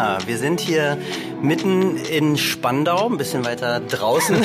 Ja, 0.00 0.16
wir 0.24 0.38
sind 0.38 0.60
hier 0.60 0.96
mitten 1.42 1.98
in 1.98 2.38
Spandau, 2.38 3.06
ein 3.06 3.18
bisschen 3.18 3.44
weiter 3.44 3.80
draußen. 3.80 4.34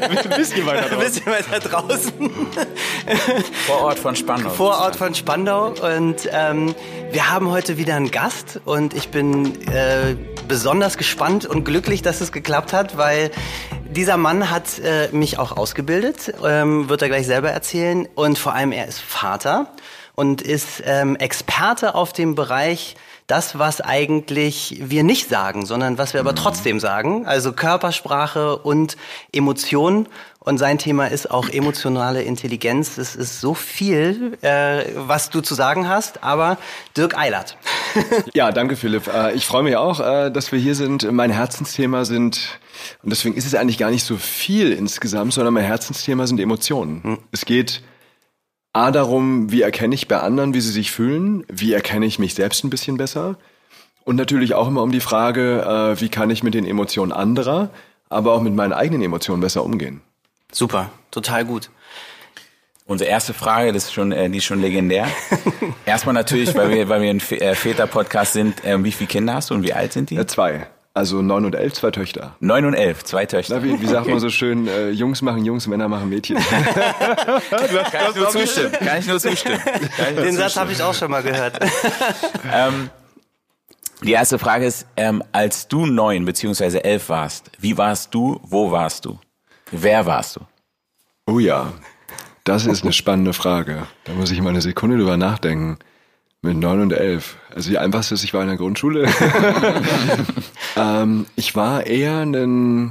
ein 0.00 0.28
bisschen 0.36 0.64
weiter 0.66 0.88
draußen. 0.88 0.92
Ein 1.00 1.00
bisschen 1.00 1.26
weiter 1.26 1.58
draußen. 1.58 2.12
Vor 3.66 3.80
Ort 3.80 3.98
von 3.98 4.14
Spandau. 4.14 4.50
Vor 4.50 4.78
Ort 4.78 4.94
von 4.94 5.12
Spandau. 5.16 5.70
Und 5.70 6.28
ähm, 6.30 6.76
wir 7.10 7.28
haben 7.28 7.50
heute 7.50 7.76
wieder 7.76 7.96
einen 7.96 8.12
Gast 8.12 8.60
und 8.64 8.94
ich 8.94 9.08
bin 9.08 9.60
äh, 9.66 10.14
besonders 10.46 10.96
gespannt 10.96 11.44
und 11.44 11.64
glücklich, 11.64 12.02
dass 12.02 12.20
es 12.20 12.30
geklappt 12.30 12.72
hat, 12.72 12.96
weil 12.96 13.32
dieser 13.90 14.16
Mann 14.16 14.48
hat 14.48 14.78
äh, 14.78 15.08
mich 15.10 15.40
auch 15.40 15.56
ausgebildet, 15.56 16.34
ähm, 16.44 16.88
wird 16.88 17.02
er 17.02 17.08
gleich 17.08 17.26
selber 17.26 17.50
erzählen. 17.50 18.06
Und 18.14 18.38
vor 18.38 18.54
allem, 18.54 18.70
er 18.70 18.86
ist 18.86 19.00
Vater 19.00 19.72
und 20.14 20.40
ist 20.40 20.84
ähm, 20.86 21.16
Experte 21.16 21.96
auf 21.96 22.12
dem 22.12 22.36
Bereich 22.36 22.94
das, 23.26 23.58
was 23.58 23.80
eigentlich 23.80 24.82
wir 24.84 25.02
nicht 25.02 25.28
sagen, 25.28 25.64
sondern 25.64 25.96
was 25.96 26.12
wir 26.12 26.20
aber 26.20 26.32
mhm. 26.32 26.36
trotzdem 26.36 26.80
sagen. 26.80 27.26
Also 27.26 27.52
Körpersprache 27.52 28.58
und 28.58 28.96
Emotionen. 29.32 30.08
Und 30.40 30.58
sein 30.58 30.76
Thema 30.76 31.06
ist 31.06 31.30
auch 31.30 31.48
emotionale 31.48 32.22
Intelligenz. 32.22 32.98
Es 32.98 33.16
ist 33.16 33.40
so 33.40 33.54
viel, 33.54 34.36
äh, 34.42 34.84
was 34.94 35.30
du 35.30 35.40
zu 35.40 35.54
sagen 35.54 35.88
hast, 35.88 36.22
aber 36.22 36.58
Dirk 36.98 37.16
Eilert. 37.16 37.56
ja, 38.34 38.52
danke 38.52 38.76
Philipp. 38.76 39.06
Äh, 39.06 39.32
ich 39.32 39.46
freue 39.46 39.62
mich 39.62 39.76
auch, 39.76 40.00
äh, 40.00 40.30
dass 40.30 40.52
wir 40.52 40.58
hier 40.58 40.74
sind. 40.74 41.10
Mein 41.10 41.30
Herzensthema 41.30 42.04
sind, 42.04 42.60
und 43.02 43.08
deswegen 43.08 43.36
ist 43.36 43.46
es 43.46 43.54
eigentlich 43.54 43.78
gar 43.78 43.90
nicht 43.90 44.04
so 44.04 44.18
viel 44.18 44.70
insgesamt, 44.72 45.32
sondern 45.32 45.54
mein 45.54 45.64
Herzensthema 45.64 46.26
sind 46.26 46.40
Emotionen. 46.40 47.02
Hm. 47.02 47.18
Es 47.32 47.46
geht 47.46 47.82
A 48.74 48.90
darum, 48.90 49.52
wie 49.52 49.62
erkenne 49.62 49.94
ich 49.94 50.08
bei 50.08 50.18
anderen, 50.18 50.52
wie 50.52 50.60
sie 50.60 50.72
sich 50.72 50.90
fühlen, 50.90 51.44
wie 51.48 51.72
erkenne 51.72 52.06
ich 52.06 52.18
mich 52.18 52.34
selbst 52.34 52.64
ein 52.64 52.70
bisschen 52.70 52.96
besser 52.96 53.36
und 54.02 54.16
natürlich 54.16 54.54
auch 54.54 54.66
immer 54.66 54.82
um 54.82 54.90
die 54.90 54.98
Frage, 54.98 55.62
äh, 55.62 56.00
wie 56.00 56.08
kann 56.08 56.28
ich 56.28 56.42
mit 56.42 56.54
den 56.54 56.66
Emotionen 56.66 57.12
anderer, 57.12 57.70
aber 58.08 58.32
auch 58.32 58.42
mit 58.42 58.52
meinen 58.52 58.72
eigenen 58.72 59.02
Emotionen 59.02 59.40
besser 59.40 59.64
umgehen. 59.64 60.00
Super, 60.50 60.90
total 61.12 61.44
gut. 61.44 61.70
Unsere 62.84 63.08
erste 63.08 63.32
Frage, 63.32 63.72
das 63.72 63.84
ist 63.84 63.92
schon, 63.92 64.10
äh, 64.10 64.28
die 64.28 64.38
ist 64.38 64.44
schon 64.44 64.60
legendär. 64.60 65.06
Erstmal 65.86 66.12
natürlich, 66.12 66.52
weil 66.56 66.70
wir, 66.70 66.88
weil 66.88 67.00
wir 67.00 67.10
ein 67.10 67.20
äh, 67.20 67.54
Väter-Podcast 67.54 68.32
sind, 68.32 68.64
äh, 68.64 68.82
wie 68.82 68.90
viele 68.90 69.06
Kinder 69.06 69.34
hast 69.34 69.50
du 69.50 69.54
und 69.54 69.62
wie 69.62 69.72
alt 69.72 69.92
sind 69.92 70.10
die? 70.10 70.16
Äh, 70.16 70.26
zwei. 70.26 70.66
Also 70.96 71.22
neun 71.22 71.44
und 71.44 71.56
elf, 71.56 71.72
zwei 71.72 71.90
Töchter. 71.90 72.36
Neun 72.38 72.66
und 72.66 72.74
elf, 72.74 73.02
zwei 73.02 73.26
Töchter. 73.26 73.56
Na, 73.56 73.64
wie, 73.64 73.80
wie 73.80 73.86
sagt 73.86 74.02
okay. 74.02 74.12
man 74.12 74.20
so 74.20 74.30
schön, 74.30 74.68
äh, 74.68 74.90
Jungs 74.90 75.22
machen 75.22 75.44
Jungs, 75.44 75.66
Männer 75.66 75.88
machen 75.88 76.08
Mädchen. 76.08 76.36
Kann 77.50 77.64
ich 78.10 78.14
nur 78.14 78.28
zustimmen. 78.28 78.72
Kann 78.72 78.98
ich 79.00 79.06
nur 79.08 79.18
zustimmen. 79.18 79.60
Ich 79.66 80.14
nur 80.14 80.24
Den 80.24 80.36
Satz 80.36 80.56
habe 80.56 80.70
ich 80.70 80.80
auch 80.80 80.94
schon 80.94 81.10
mal 81.10 81.24
gehört. 81.24 81.58
ähm, 82.52 82.90
die 84.04 84.12
erste 84.12 84.38
Frage 84.38 84.66
ist, 84.66 84.86
ähm, 84.96 85.24
als 85.32 85.66
du 85.66 85.84
neun 85.84 86.26
beziehungsweise 86.26 86.84
elf 86.84 87.08
warst, 87.08 87.50
wie 87.58 87.76
warst 87.76 88.14
du, 88.14 88.38
wo 88.44 88.70
warst 88.70 89.04
du? 89.04 89.18
Wer 89.72 90.06
warst 90.06 90.36
du? 90.36 90.40
Oh 91.26 91.40
ja, 91.40 91.72
das 92.44 92.66
ist 92.66 92.84
eine 92.84 92.92
spannende 92.92 93.32
Frage. 93.32 93.88
Da 94.04 94.12
muss 94.12 94.30
ich 94.30 94.40
mal 94.40 94.50
eine 94.50 94.60
Sekunde 94.60 94.98
drüber 94.98 95.16
nachdenken. 95.16 95.78
Mit 96.44 96.58
neun 96.58 96.82
und 96.82 96.92
elf. 96.92 97.38
Also 97.54 97.70
die 97.70 97.78
einfachste 97.78 98.12
ist, 98.12 98.22
ich 98.22 98.34
war 98.34 98.42
in 98.42 98.48
der 98.48 98.58
Grundschule. 98.58 99.08
ähm, 100.76 101.24
ich 101.36 101.56
war 101.56 101.86
eher 101.86 102.18
ein, 102.18 102.90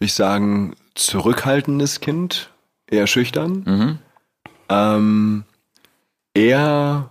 ich 0.00 0.12
sagen, 0.12 0.74
zurückhaltendes 0.94 2.00
Kind, 2.00 2.50
eher 2.86 3.06
schüchtern, 3.06 3.62
mhm. 3.64 3.98
ähm, 4.68 5.44
eher 6.34 7.08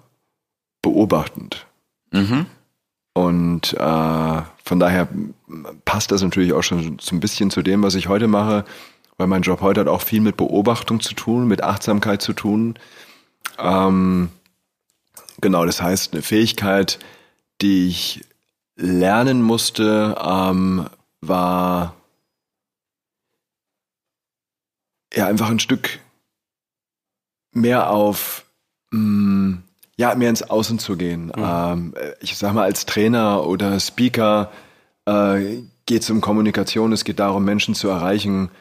beobachtend. 0.83 1.65
Mhm. 2.11 2.45
Und 3.15 3.73
äh, 3.73 4.41
von 4.63 4.79
daher 4.79 5.07
passt 5.85 6.11
das 6.11 6.21
natürlich 6.21 6.53
auch 6.53 6.61
schon 6.61 6.99
so 7.01 7.15
ein 7.15 7.19
bisschen 7.19 7.49
zu 7.49 7.63
dem, 7.63 7.81
was 7.81 7.95
ich 7.95 8.07
heute 8.07 8.27
mache, 8.27 8.63
weil 9.17 9.25
mein 9.25 9.41
Job 9.41 9.61
heute 9.61 9.81
hat 9.81 9.87
auch 9.87 10.03
viel 10.03 10.21
mit 10.21 10.37
Beobachtung 10.37 10.99
zu 10.99 11.15
tun, 11.15 11.47
mit 11.47 11.63
Achtsamkeit 11.63 12.21
zu 12.21 12.33
tun. 12.33 12.75
Ähm, 13.57 14.29
Genau, 15.41 15.65
das 15.65 15.81
heißt, 15.81 16.13
eine 16.13 16.21
Fähigkeit, 16.21 16.99
die 17.61 17.87
ich 17.87 18.25
lernen 18.75 19.41
musste, 19.41 20.15
ähm, 20.23 20.87
war 21.21 21.95
ja 25.13 25.27
einfach 25.27 25.49
ein 25.49 25.59
Stück 25.59 25.99
mehr 27.51 27.89
auf, 27.89 28.45
mh, 28.91 28.99
mm, 28.99 29.63
ja, 29.97 30.13
mehr 30.13 30.29
ins 30.29 30.43
Außen 30.43 30.77
zu 30.79 30.95
gehen. 30.95 31.31
Mhm. 31.35 31.43
Ähm, 31.43 31.93
ich 32.21 32.37
sag 32.37 32.53
mal, 32.53 32.63
als 32.63 32.85
Trainer 32.85 33.45
oder 33.45 33.79
Speaker 33.79 34.51
äh, 35.05 35.63
geht 35.85 36.03
es 36.03 36.09
um 36.09 36.21
Kommunikation, 36.21 36.93
es 36.93 37.03
geht 37.03 37.19
darum, 37.19 37.43
Menschen 37.43 37.73
zu 37.73 37.89
erreichen. 37.89 38.51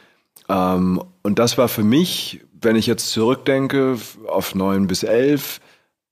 Ähm, 0.48 1.02
und 1.22 1.38
das 1.38 1.58
war 1.58 1.68
für 1.68 1.84
mich, 1.84 2.40
wenn 2.52 2.76
ich 2.76 2.86
jetzt 2.86 3.10
zurückdenke, 3.10 3.98
auf 4.28 4.54
neun 4.54 4.86
bis 4.86 5.02
elf, 5.02 5.60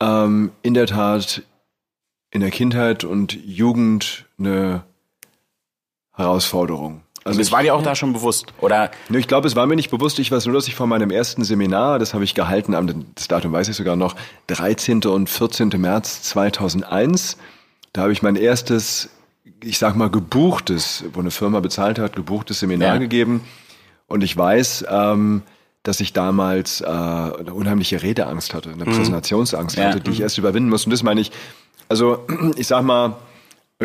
ähm, 0.01 0.53
in 0.63 0.75
der 0.75 0.87
Tat 0.87 1.43
in 2.31 2.41
der 2.41 2.51
Kindheit 2.51 3.05
und 3.05 3.33
Jugend 3.33 4.27
eine 4.39 4.83
Herausforderung. 6.13 7.03
Also 7.25 7.41
es 7.41 7.53
war 7.53 7.63
dir 7.63 7.75
auch 7.75 7.83
da 7.83 7.95
schon 7.95 8.13
bewusst, 8.13 8.53
oder? 8.61 8.91
Ne, 9.09 9.19
ich 9.19 9.29
glaube, 9.29 9.49
es 9.49 9.57
war 9.57 9.67
mir 9.67 9.77
nicht 9.77 9.91
bewusst. 9.91 10.19
Ich 10.19 10.31
weiß 10.31 10.45
nur, 10.45 10.55
dass 10.55 10.69
ich 10.69 10.75
von 10.75 10.89
meinem 10.89 11.11
ersten 11.11 11.43
Seminar, 11.43 11.99
das 11.99 12.13
habe 12.13 12.25
ich 12.25 12.35
gehalten, 12.35 12.75
am 12.75 13.07
das 13.15 13.29
Datum 13.29 13.53
weiß 13.53 13.69
ich 13.69 13.77
sogar 13.77 13.97
noch, 13.97 14.15
13. 14.49 15.05
und 15.05 15.31
14. 15.31 15.71
März 15.79 16.23
2001. 16.25 17.39
Da 17.95 18.03
habe 18.03 18.13
ich 18.13 18.23
mein 18.23 18.37
erstes, 18.37 19.09
ich 19.63 19.79
sag 19.79 19.97
mal, 19.97 20.11
gebuchtes, 20.11 21.05
wo 21.15 21.21
eine 21.21 21.31
Firma 21.31 21.61
bezahlt 21.61 21.99
hat, 21.99 22.15
gebuchtes 22.15 22.61
Seminar 22.61 22.95
ja. 22.95 22.99
gegeben. 22.99 23.43
Und 24.07 24.23
ich 24.23 24.37
weiß, 24.37 24.85
ähm, 24.91 25.43
dass 25.85 26.01
ich 26.01 26.13
damals 26.13 26.81
äh, 26.81 26.87
eine 26.87 27.55
unheimliche 27.55 28.03
Redeangst 28.03 28.55
hatte, 28.55 28.71
eine 28.71 28.85
mhm. 28.85 28.97
Präsentationsangst 28.97 29.77
ja. 29.77 29.85
hatte, 29.85 30.01
die 30.01 30.11
ich 30.11 30.21
erst 30.21 30.39
überwinden 30.39 30.71
muss. 30.71 30.85
Und 30.85 30.91
das 30.91 31.05
meine 31.05 31.21
ich, 31.21 31.31
also 31.89 32.27
ich 32.57 32.67
sag 32.67 32.83
mal, 32.83 33.17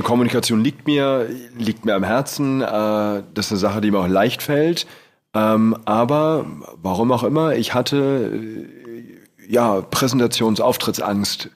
Kommunikation 0.02 0.64
liegt 0.64 0.88
mir, 0.88 1.28
liegt 1.58 1.86
mir 1.86 1.96
am 1.96 2.04
Herzen. 2.04 2.62
Äh, 2.62 2.66
das 3.34 3.48
ist 3.48 3.52
eine 3.52 3.60
Sache, 3.60 3.82
die 3.82 3.92
mir 3.92 4.00
auch 4.00 4.08
leicht 4.08 4.42
fällt. 4.42 4.88
Ähm, 5.34 5.78
aber 5.86 6.46
warum 6.82 7.12
auch 7.12 7.24
immer, 7.24 7.56
ich 7.56 7.74
hatte 7.74 8.32
äh, 8.34 9.52
ja 9.52 9.82
Präsentations-Auftrittsangst. 9.82 11.50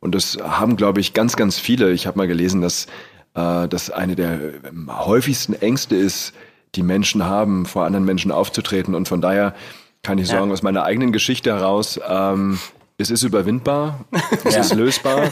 Und 0.00 0.14
das 0.14 0.38
haben, 0.42 0.76
glaube 0.76 1.00
ich, 1.00 1.12
ganz, 1.12 1.36
ganz 1.36 1.58
viele. 1.58 1.92
Ich 1.92 2.06
habe 2.06 2.16
mal 2.16 2.26
gelesen, 2.26 2.62
dass 2.62 2.86
äh, 3.34 3.68
das 3.68 3.90
eine 3.90 4.16
der 4.16 4.40
häufigsten 4.88 5.52
Ängste 5.52 5.94
ist, 5.94 6.32
die 6.74 6.82
Menschen 6.82 7.24
haben, 7.24 7.66
vor 7.66 7.84
anderen 7.84 8.06
Menschen 8.06 8.30
aufzutreten. 8.32 8.94
Und 8.94 9.08
von 9.08 9.20
daher 9.20 9.54
kann 10.02 10.18
ich 10.18 10.28
sagen, 10.28 10.46
ja. 10.48 10.52
aus 10.52 10.62
meiner 10.62 10.84
eigenen 10.84 11.12
Geschichte 11.12 11.52
heraus, 11.52 12.00
ähm, 12.06 12.58
es 12.98 13.10
ist 13.10 13.22
überwindbar, 13.22 14.04
es 14.44 14.54
ja. 14.54 14.60
ist 14.60 14.74
lösbar. 14.74 15.30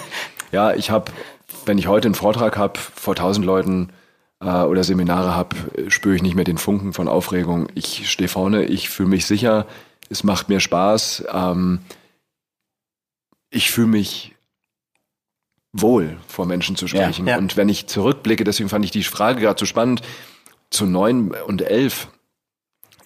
Ja, 0.53 0.75
ich 0.75 0.91
habe, 0.91 1.13
wenn 1.67 1.79
ich 1.79 1.87
heute 1.87 2.09
einen 2.09 2.15
Vortrag 2.15 2.57
habe 2.57 2.79
vor 2.79 3.15
tausend 3.15 3.45
Leuten 3.45 3.91
äh, 4.41 4.63
oder 4.63 4.85
Seminare 4.85 5.35
habe, 5.35 5.57
spüre 5.89 6.17
ich 6.17 6.23
nicht 6.23 6.35
mehr 6.35 6.45
den 6.45 6.59
Funken 6.59 6.93
von 6.93 7.09
Aufregung. 7.09 7.69
Ich 7.75 8.11
stehe 8.11 8.29
vorne, 8.29 8.65
ich 8.65 8.89
fühle 8.89 9.11
mich 9.11 9.27
sicher, 9.27 9.67
es 10.09 10.25
macht 10.25 10.49
mir 10.49 10.61
Spaß. 10.61 11.25
Ähm, 11.33 11.81
ich 13.51 13.71
fühle 13.71 13.89
mich 13.89 14.35
wohl, 15.73 16.17
vor 16.27 16.47
Menschen 16.47 16.77
zu 16.77 16.87
sprechen. 16.87 17.27
Ja, 17.27 17.35
ja. 17.35 17.39
Und 17.39 17.57
wenn 17.57 17.69
ich 17.69 17.87
zurückblicke, 17.87 18.45
deswegen 18.45 18.69
fand 18.69 18.85
ich 18.85 18.91
die 18.91 19.05
Frage 19.05 19.41
gerade 19.41 19.59
so 19.59 19.67
spannend, 19.67 20.03
zu 20.71 20.87
neun 20.87 21.31
und 21.47 21.63
elf, 21.63 22.09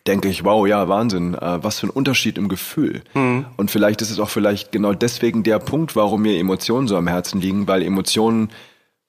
denke 0.07 0.29
ich, 0.29 0.45
wow, 0.45 0.67
ja, 0.67 0.89
Wahnsinn, 0.89 1.35
äh, 1.35 1.63
was 1.63 1.79
für 1.81 1.87
ein 1.87 1.91
Unterschied 1.91 2.39
im 2.39 2.49
Gefühl. 2.49 3.03
Mhm. 3.15 3.47
Und 3.57 3.71
vielleicht 3.71 4.03
ist 4.03 4.11
es 4.11 4.19
auch 4.19 4.31
vielleicht 4.31 4.73
genau 4.73 4.95
deswegen 4.95 5.43
der 5.43 5.59
Punkt, 5.59 5.95
warum 5.97 6.23
mir 6.23 6.39
Emotionen 6.39 6.89
so 6.89 6.97
am 6.97 7.09
Herzen 7.09 7.41
liegen, 7.41 7.69
weil 7.69 7.83
Emotionen 7.83 8.51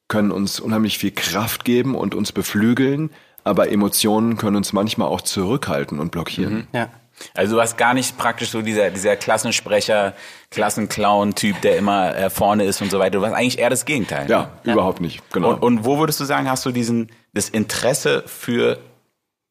können 0.08 0.32
uns 0.32 0.60
unheimlich 0.60 0.98
viel 0.98 1.12
Kraft 1.12 1.66
geben 1.66 1.96
und 1.96 2.14
uns 2.14 2.32
beflügeln, 2.32 3.10
aber 3.44 3.72
Emotionen 3.72 4.38
können 4.38 4.56
uns 4.56 4.74
manchmal 4.74 5.08
auch 5.08 5.22
zurückhalten 5.22 6.00
und 6.00 6.12
blockieren. 6.12 6.54
Mhm. 6.54 6.68
Ja. 6.74 6.90
Also 7.36 7.56
du 7.56 7.62
hast 7.62 7.78
gar 7.78 7.94
nicht 7.94 8.18
praktisch 8.18 8.50
so 8.50 8.62
dieser, 8.62 8.90
dieser 8.90 9.16
Klassensprecher, 9.16 10.14
Klassenclown-Typ, 10.50 11.62
der 11.62 11.78
immer 11.78 12.16
äh, 12.16 12.30
vorne 12.30 12.66
ist 12.66 12.82
und 12.82 12.92
so 12.92 13.00
weiter. 13.00 13.12
Du 13.12 13.22
warst 13.22 13.36
eigentlich 13.36 13.60
eher 13.60 13.70
das 13.70 13.86
Gegenteil. 13.86 14.30
Ja, 14.30 14.52
ja. 14.64 14.74
überhaupt 14.74 15.00
nicht. 15.00 15.22
Genau. 15.32 15.52
Und, 15.52 15.62
und 15.62 15.86
wo 15.86 16.00
würdest 16.00 16.20
du 16.20 16.26
sagen, 16.26 16.50
hast 16.50 16.66
du 16.66 16.72
diesen, 16.72 17.12
das 17.34 17.50
Interesse 17.50 18.24
für 18.26 18.80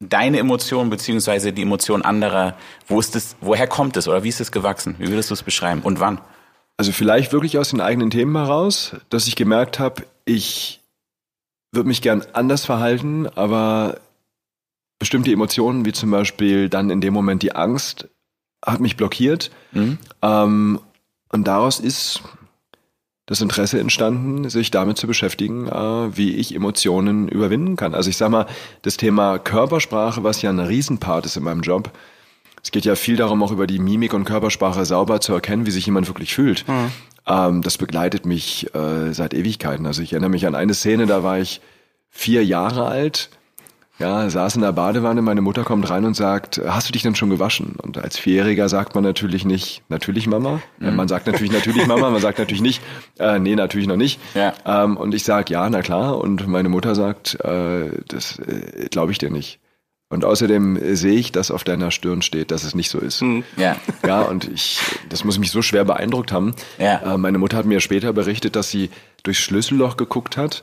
deine 0.08 0.38
Emotionen 0.38 0.90
beziehungsweise 0.90 1.52
die 1.52 1.62
Emotionen 1.62 2.04
anderer, 2.04 2.56
wo 2.88 2.98
ist 2.98 3.14
das, 3.14 3.36
woher 3.40 3.66
kommt 3.66 3.96
es 3.96 4.08
oder 4.08 4.24
wie 4.24 4.28
ist 4.28 4.40
es 4.40 4.52
gewachsen? 4.52 4.96
Wie 4.98 5.08
würdest 5.08 5.30
du 5.30 5.34
es 5.34 5.42
beschreiben 5.42 5.82
und 5.82 6.00
wann? 6.00 6.20
Also 6.76 6.92
vielleicht 6.92 7.32
wirklich 7.32 7.58
aus 7.58 7.70
den 7.70 7.80
eigenen 7.80 8.10
Themen 8.10 8.36
heraus, 8.36 8.96
dass 9.10 9.26
ich 9.28 9.36
gemerkt 9.36 9.78
habe, 9.78 10.04
ich 10.24 10.80
würde 11.72 11.88
mich 11.88 12.02
gern 12.02 12.24
anders 12.32 12.64
verhalten, 12.64 13.28
aber 13.28 14.00
bestimmte 14.98 15.32
Emotionen, 15.32 15.84
wie 15.84 15.92
zum 15.92 16.10
Beispiel 16.10 16.68
dann 16.68 16.90
in 16.90 17.00
dem 17.00 17.14
Moment 17.14 17.42
die 17.42 17.54
Angst, 17.54 18.08
hat 18.64 18.80
mich 18.80 18.96
blockiert. 18.96 19.50
Mhm. 19.72 19.98
Ähm, 20.22 20.80
und 21.30 21.46
daraus 21.46 21.80
ist 21.80 22.22
das 23.26 23.40
Interesse 23.40 23.78
entstanden, 23.78 24.50
sich 24.50 24.70
damit 24.70 24.96
zu 24.96 25.06
beschäftigen, 25.06 25.68
äh, 25.68 26.16
wie 26.16 26.34
ich 26.34 26.54
Emotionen 26.54 27.28
überwinden 27.28 27.76
kann. 27.76 27.94
Also 27.94 28.10
ich 28.10 28.16
sag 28.16 28.30
mal, 28.30 28.46
das 28.82 28.96
Thema 28.96 29.38
Körpersprache, 29.38 30.24
was 30.24 30.42
ja 30.42 30.50
ein 30.50 30.58
Riesenpart 30.58 31.26
ist 31.26 31.36
in 31.36 31.44
meinem 31.44 31.60
Job, 31.60 31.92
es 32.62 32.70
geht 32.70 32.84
ja 32.84 32.94
viel 32.94 33.16
darum, 33.16 33.42
auch 33.42 33.50
über 33.50 33.66
die 33.66 33.78
Mimik 33.78 34.14
und 34.14 34.24
Körpersprache 34.24 34.84
sauber 34.84 35.20
zu 35.20 35.32
erkennen, 35.32 35.66
wie 35.66 35.72
sich 35.72 35.86
jemand 35.86 36.08
wirklich 36.08 36.34
fühlt. 36.34 36.66
Mhm. 36.68 36.92
Ähm, 37.26 37.62
das 37.62 37.78
begleitet 37.78 38.26
mich 38.26 38.72
äh, 38.74 39.12
seit 39.12 39.34
Ewigkeiten. 39.34 39.86
Also 39.86 40.02
ich 40.02 40.12
erinnere 40.12 40.30
mich 40.30 40.46
an 40.46 40.54
eine 40.54 40.74
Szene, 40.74 41.06
da 41.06 41.22
war 41.22 41.38
ich 41.38 41.60
vier 42.08 42.44
Jahre 42.44 42.86
alt 42.86 43.30
ja, 43.98 44.28
saß 44.28 44.56
in 44.56 44.62
der 44.62 44.72
Badewanne, 44.72 45.22
meine 45.22 45.42
Mutter 45.42 45.64
kommt 45.64 45.88
rein 45.90 46.04
und 46.04 46.14
sagt, 46.14 46.60
hast 46.66 46.88
du 46.88 46.92
dich 46.92 47.02
denn 47.02 47.14
schon 47.14 47.30
gewaschen? 47.30 47.76
Und 47.80 47.98
als 47.98 48.18
Vierjähriger 48.18 48.68
sagt 48.68 48.94
man 48.94 49.04
natürlich 49.04 49.44
nicht, 49.44 49.82
natürlich 49.88 50.26
Mama. 50.26 50.60
Mhm. 50.78 50.96
Man 50.96 51.08
sagt 51.08 51.26
natürlich, 51.26 51.52
natürlich 51.52 51.86
Mama, 51.86 52.10
man 52.10 52.20
sagt 52.20 52.38
natürlich 52.38 52.62
nicht, 52.62 52.82
äh, 53.18 53.38
nee, 53.38 53.54
natürlich 53.54 53.86
noch 53.86 53.96
nicht. 53.96 54.18
Ja. 54.34 54.54
Ähm, 54.64 54.96
und 54.96 55.14
ich 55.14 55.24
sage, 55.24 55.52
ja, 55.52 55.68
na 55.68 55.82
klar. 55.82 56.18
Und 56.18 56.46
meine 56.48 56.70
Mutter 56.70 56.94
sagt, 56.94 57.38
äh, 57.44 57.90
das 58.08 58.38
äh, 58.38 58.88
glaube 58.90 59.12
ich 59.12 59.18
dir 59.18 59.30
nicht. 59.30 59.60
Und 60.08 60.24
außerdem 60.24 60.94
sehe 60.94 61.14
ich, 61.14 61.32
dass 61.32 61.50
auf 61.50 61.64
deiner 61.64 61.90
Stirn 61.90 62.20
steht, 62.20 62.50
dass 62.50 62.64
es 62.64 62.74
nicht 62.74 62.90
so 62.90 62.98
ist. 62.98 63.22
Mhm. 63.22 63.44
Ja. 63.56 63.76
Ja, 64.06 64.22
und 64.22 64.50
ich, 64.50 64.78
das 65.10 65.24
muss 65.24 65.38
mich 65.38 65.50
so 65.50 65.62
schwer 65.62 65.84
beeindruckt 65.84 66.32
haben. 66.32 66.54
Ja. 66.78 67.14
Äh, 67.14 67.18
meine 67.18 67.38
Mutter 67.38 67.56
hat 67.58 67.66
mir 67.66 67.80
später 67.80 68.12
berichtet, 68.12 68.56
dass 68.56 68.70
sie 68.70 68.90
durchs 69.22 69.40
Schlüsselloch 69.40 69.96
geguckt 69.96 70.36
hat 70.36 70.62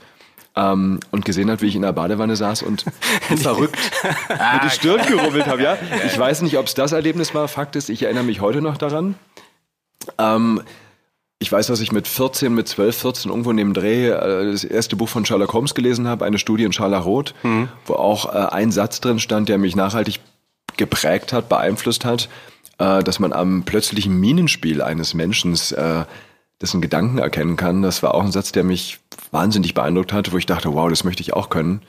ähm, 0.56 1.00
und 1.12 1.26
gesehen 1.26 1.50
hat, 1.50 1.62
wie 1.62 1.68
ich 1.68 1.76
in 1.76 1.82
der 1.82 1.94
Badewanne 1.94 2.36
saß 2.36 2.64
und 2.64 2.86
verrückt 3.38 3.78
mit 4.30 4.64
die 4.64 4.70
Stirn 4.70 5.06
gerubbelt 5.06 5.48
habe. 5.48 5.62
Ja? 5.62 5.78
Ich 6.06 6.18
weiß 6.18 6.42
nicht, 6.42 6.58
ob 6.58 6.66
es 6.66 6.74
das 6.74 6.92
Erlebnis 6.92 7.34
war. 7.34 7.48
Fakt 7.48 7.76
ist, 7.76 7.90
ich 7.90 8.04
erinnere 8.04 8.24
mich 8.24 8.42
heute 8.42 8.62
noch 8.62 8.78
daran. 8.78 9.16
Ähm, 10.18 10.62
ich 11.42 11.50
weiß, 11.50 11.68
dass 11.68 11.80
ich 11.80 11.94
mit 11.94 12.08
14, 12.08 12.54
mit 12.54 12.68
12, 12.68 12.98
14 12.98 13.32
irgendwo 13.32 13.54
neben 13.54 13.74
Dreh 13.74 14.10
äh, 14.10 14.52
das 14.52 14.66
erste 14.66 14.98
Buch 14.98 15.08
von 15.08 15.26
Sherlock 15.26 15.54
Holmes 15.54 15.74
gelesen 15.74 16.08
habe, 16.08 16.26
eine 16.26 16.38
Studie 16.38 16.66
in 16.66 16.74
Scharlachrot, 16.74 17.34
mhm. 17.44 17.70
wo 17.86 17.94
auch 17.94 18.34
äh, 18.34 18.54
ein 18.54 18.72
Satz 18.72 19.00
drin 19.00 19.20
stand, 19.20 19.48
der 19.48 19.58
mich 19.58 19.76
nachhaltig 19.76 20.20
geprägt 20.76 21.32
hat, 21.32 21.48
beeinflusst 21.48 22.04
hat, 22.04 22.28
äh, 22.78 23.04
dass 23.04 23.20
man 23.20 23.32
am 23.32 23.64
plötzlichen 23.64 24.20
Minenspiel 24.20 24.82
eines 24.82 25.14
Menschen 25.14 25.54
äh, 25.54 26.04
dessen 26.62 26.82
Gedanken 26.82 27.18
erkennen 27.18 27.56
kann. 27.56 27.82
Das 27.82 28.04
war 28.04 28.14
auch 28.14 28.24
ein 28.24 28.32
Satz, 28.32 28.52
der 28.52 28.64
mich 28.64 29.00
wahnsinnig 29.32 29.74
beeindruckt 29.74 30.14
hat, 30.14 30.32
wo 30.32 30.38
ich 30.38 30.46
dachte, 30.46 30.74
wow, 30.74 30.90
das 30.90 31.04
möchte 31.04 31.22
ich 31.22 31.34
auch 31.34 31.50
können. 31.50 31.82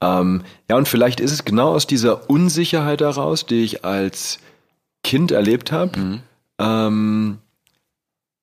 Ähm, 0.00 0.42
ja, 0.68 0.76
und 0.76 0.88
vielleicht 0.88 1.20
ist 1.20 1.32
es 1.32 1.44
genau 1.44 1.74
aus 1.74 1.86
dieser 1.86 2.30
Unsicherheit 2.30 3.00
heraus, 3.00 3.46
die 3.46 3.64
ich 3.64 3.84
als 3.84 4.38
Kind 5.02 5.30
erlebt 5.30 5.72
habe, 5.72 5.98
mhm. 5.98 6.20
ähm, 6.58 7.38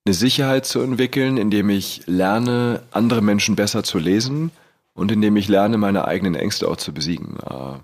eine 0.05 0.13
Sicherheit 0.13 0.65
zu 0.65 0.81
entwickeln, 0.81 1.37
indem 1.37 1.69
ich 1.69 2.03
lerne, 2.05 2.83
andere 2.91 3.21
Menschen 3.21 3.55
besser 3.55 3.83
zu 3.83 3.97
lesen 3.97 4.51
und 4.93 5.11
indem 5.11 5.35
ich 5.35 5.47
lerne, 5.47 5.77
meine 5.77 6.07
eigenen 6.07 6.35
Ängste 6.35 6.67
auch 6.67 6.77
zu 6.77 6.93
besiegen. 6.93 7.37
Äh, 7.39 7.79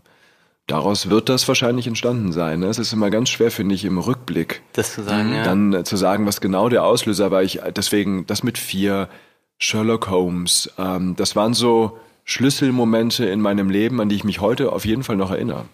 daraus 0.68 1.10
wird 1.10 1.30
das 1.30 1.48
wahrscheinlich 1.48 1.88
entstanden 1.88 2.32
sein. 2.32 2.60
Ne? 2.60 2.68
Es 2.68 2.80
ist 2.80 2.94
immer 2.94 3.10
ganz 3.10 3.30
schwer, 3.30 3.52
finde 3.52 3.76
ich, 3.76 3.86
im 3.86 3.98
Rückblick. 3.98 4.62
Das 4.74 4.94
zu 4.94 5.04
sagen, 5.04 5.34
ja. 5.34 5.44
Dann 5.44 5.74
äh, 5.74 5.84
zu 5.84 5.98
sagen, 5.98 6.26
was 6.26 6.42
genau 6.42 6.70
der 6.70 6.84
Auslöser 6.84 7.32
war. 7.32 7.44
Ich, 7.44 7.60
deswegen, 7.76 8.26
das 8.28 8.44
mit 8.44 8.58
vier, 8.58 9.10
Sherlock 9.58 10.10
Holmes. 10.10 10.72
Ähm, 10.78 11.16
das 11.16 11.36
waren 11.36 11.54
so 11.54 12.00
Schlüsselmomente 12.24 13.26
in 13.26 13.42
meinem 13.42 13.70
Leben, 13.70 14.02
an 14.02 14.10
die 14.10 14.16
ich 14.16 14.24
mich 14.24 14.42
heute 14.42 14.72
auf 14.72 14.86
jeden 14.86 15.04
Fall 15.04 15.18
noch 15.18 15.32
erinnere. 15.32 15.66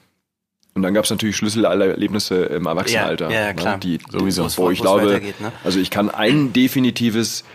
Und 0.74 0.84
dann 0.84 0.94
gab 0.94 1.06
es 1.06 1.10
natürlich 1.10 1.38
Schlüsselerlebnisse 1.38 2.36
im 2.46 2.68
Erwachsenenalter, 2.68 3.32
ja, 3.32 3.46
ja, 3.48 3.54
klar. 3.54 3.76
Ne, 3.76 3.80
die 3.80 4.00
sowieso, 4.12 4.46
wo 4.58 4.70
ich 4.70 4.80
glaube, 4.80 5.22
ne? 5.40 5.52
also 5.64 5.80
ich 5.80 5.90
kann 5.90 6.12
ein 6.12 6.54
definitives 6.54 7.46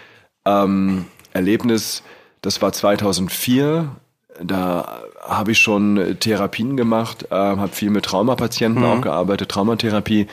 ähm, 0.44 1.05
Erlebnis, 1.32 2.02
das 2.40 2.61
war 2.62 2.73
2004. 2.73 3.94
Da 4.43 5.02
habe 5.22 5.52
ich 5.52 5.58
schon 5.58 6.16
Therapien 6.20 6.76
gemacht, 6.76 7.26
äh, 7.30 7.34
habe 7.34 7.69
viel 7.69 7.90
mit 7.90 8.04
Traumapatienten 8.04 8.82
mhm. 8.82 8.88
auch 8.88 9.00
gearbeitet, 9.00 9.50
Traumatherapie. 9.50 10.26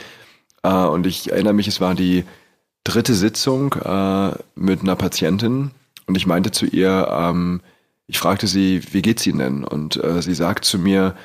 Äh, 0.63 0.69
und 0.69 1.05
ich 1.05 1.31
erinnere 1.31 1.53
mich, 1.53 1.67
es 1.67 1.79
war 1.79 1.95
die 1.95 2.25
dritte 2.83 3.13
Sitzung 3.13 3.73
äh, 3.73 4.31
mit 4.55 4.81
einer 4.81 4.95
Patientin 4.95 5.71
und 6.07 6.15
ich 6.15 6.25
meinte 6.25 6.51
zu 6.51 6.65
ihr, 6.65 7.07
ähm, 7.11 7.61
ich 8.07 8.17
fragte 8.17 8.47
sie, 8.47 8.81
wie 8.91 9.03
geht's 9.03 9.27
Ihnen 9.27 9.39
denn? 9.39 9.63
Und 9.63 10.03
äh, 10.03 10.23
sie 10.23 10.33
sagt 10.33 10.65
zu 10.65 10.79
mir, 10.79 11.15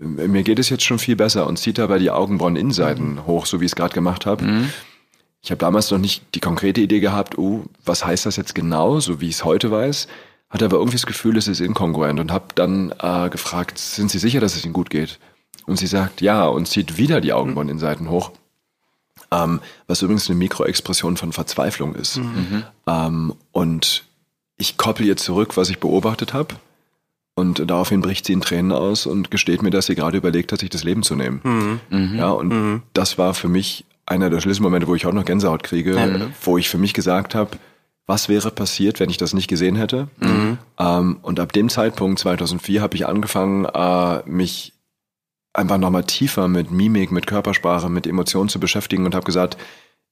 äh, 0.00 0.04
mir 0.04 0.42
geht 0.42 0.58
es 0.58 0.70
jetzt 0.70 0.84
schon 0.84 0.98
viel 0.98 1.16
besser 1.16 1.46
und 1.46 1.58
zieht 1.58 1.76
dabei 1.76 1.98
die 1.98 2.10
Augenbrauen-Innenseiten 2.10 3.16
mhm. 3.16 3.26
hoch, 3.26 3.44
so 3.44 3.60
wie 3.60 3.66
ich 3.66 3.72
es 3.72 3.76
gerade 3.76 3.92
gemacht 3.92 4.24
habe. 4.24 4.44
Mhm. 4.44 4.70
Ich 5.42 5.50
habe 5.50 5.58
damals 5.58 5.90
noch 5.90 5.98
nicht 5.98 6.22
die 6.34 6.40
konkrete 6.40 6.80
Idee 6.80 7.00
gehabt, 7.00 7.36
oh, 7.38 7.64
was 7.84 8.04
heißt 8.04 8.24
das 8.26 8.36
jetzt 8.36 8.54
genau, 8.54 9.00
so 9.00 9.20
wie 9.20 9.28
ich 9.28 9.36
es 9.36 9.44
heute 9.44 9.70
weiß. 9.70 10.08
Hatte 10.50 10.64
aber 10.64 10.78
irgendwie 10.78 10.96
das 10.96 11.06
Gefühl, 11.06 11.36
es 11.36 11.48
ist 11.48 11.60
inkongruent 11.60 12.18
und 12.18 12.32
habe 12.32 12.46
dann 12.54 12.92
äh, 12.98 13.30
gefragt, 13.30 13.78
sind 13.78 14.10
Sie 14.10 14.18
sicher, 14.18 14.40
dass 14.40 14.56
es 14.56 14.64
Ihnen 14.64 14.74
gut 14.74 14.90
geht? 14.90 15.18
Und 15.66 15.76
sie 15.76 15.86
sagt 15.86 16.20
ja 16.20 16.46
und 16.46 16.66
zieht 16.66 16.96
wieder 16.96 17.20
die 17.20 17.32
Augenbrauen-Innenseiten 17.32 18.10
hoch. 18.10 18.32
Ähm, 19.30 19.60
was 19.86 20.02
übrigens 20.02 20.28
eine 20.28 20.38
Mikroexpression 20.38 21.16
von 21.16 21.32
Verzweiflung 21.32 21.94
ist. 21.94 22.16
Mhm. 22.16 22.64
Ähm, 22.88 23.34
und 23.52 24.04
ich 24.56 24.76
koppel 24.76 25.06
ihr 25.06 25.16
zurück, 25.16 25.56
was 25.56 25.70
ich 25.70 25.78
beobachtet 25.78 26.34
habe. 26.34 26.56
Und 27.36 27.70
daraufhin 27.70 28.00
bricht 28.00 28.26
sie 28.26 28.32
in 28.32 28.40
Tränen 28.40 28.72
aus 28.72 29.06
und 29.06 29.30
gesteht 29.30 29.62
mir, 29.62 29.70
dass 29.70 29.86
sie 29.86 29.94
gerade 29.94 30.18
überlegt 30.18 30.50
hat, 30.50 30.58
sich 30.58 30.70
das 30.70 30.82
Leben 30.82 31.04
zu 31.04 31.14
nehmen. 31.14 31.40
Mhm. 31.44 31.80
mhm. 31.90 32.18
Ja, 32.18 32.30
und 32.30 32.48
mhm. 32.48 32.82
das 32.92 33.16
war 33.16 33.34
für 33.34 33.48
mich 33.48 33.84
einer 34.06 34.28
der 34.28 34.40
Schlüsselmomente, 34.40 34.88
wo 34.88 34.96
ich 34.96 35.06
auch 35.06 35.12
noch 35.12 35.24
Gänsehaut 35.24 35.62
kriege, 35.62 35.96
mhm. 35.96 36.34
wo 36.42 36.58
ich 36.58 36.68
für 36.68 36.78
mich 36.78 36.94
gesagt 36.94 37.36
habe, 37.36 37.56
was 38.10 38.28
wäre 38.28 38.50
passiert, 38.50 38.98
wenn 38.98 39.08
ich 39.08 39.18
das 39.18 39.32
nicht 39.32 39.46
gesehen 39.46 39.76
hätte? 39.76 40.08
Mhm. 40.18 40.58
Ähm, 40.78 41.18
und 41.22 41.38
ab 41.38 41.52
dem 41.52 41.68
Zeitpunkt, 41.68 42.18
2004, 42.18 42.82
habe 42.82 42.96
ich 42.96 43.06
angefangen, 43.06 43.64
äh, 43.64 44.28
mich 44.28 44.72
einfach 45.52 45.78
nochmal 45.78 46.04
tiefer 46.04 46.48
mit 46.48 46.72
Mimik, 46.72 47.12
mit 47.12 47.28
Körpersprache, 47.28 47.88
mit 47.88 48.08
Emotionen 48.08 48.48
zu 48.48 48.58
beschäftigen 48.58 49.06
und 49.06 49.14
habe 49.14 49.24
gesagt, 49.24 49.56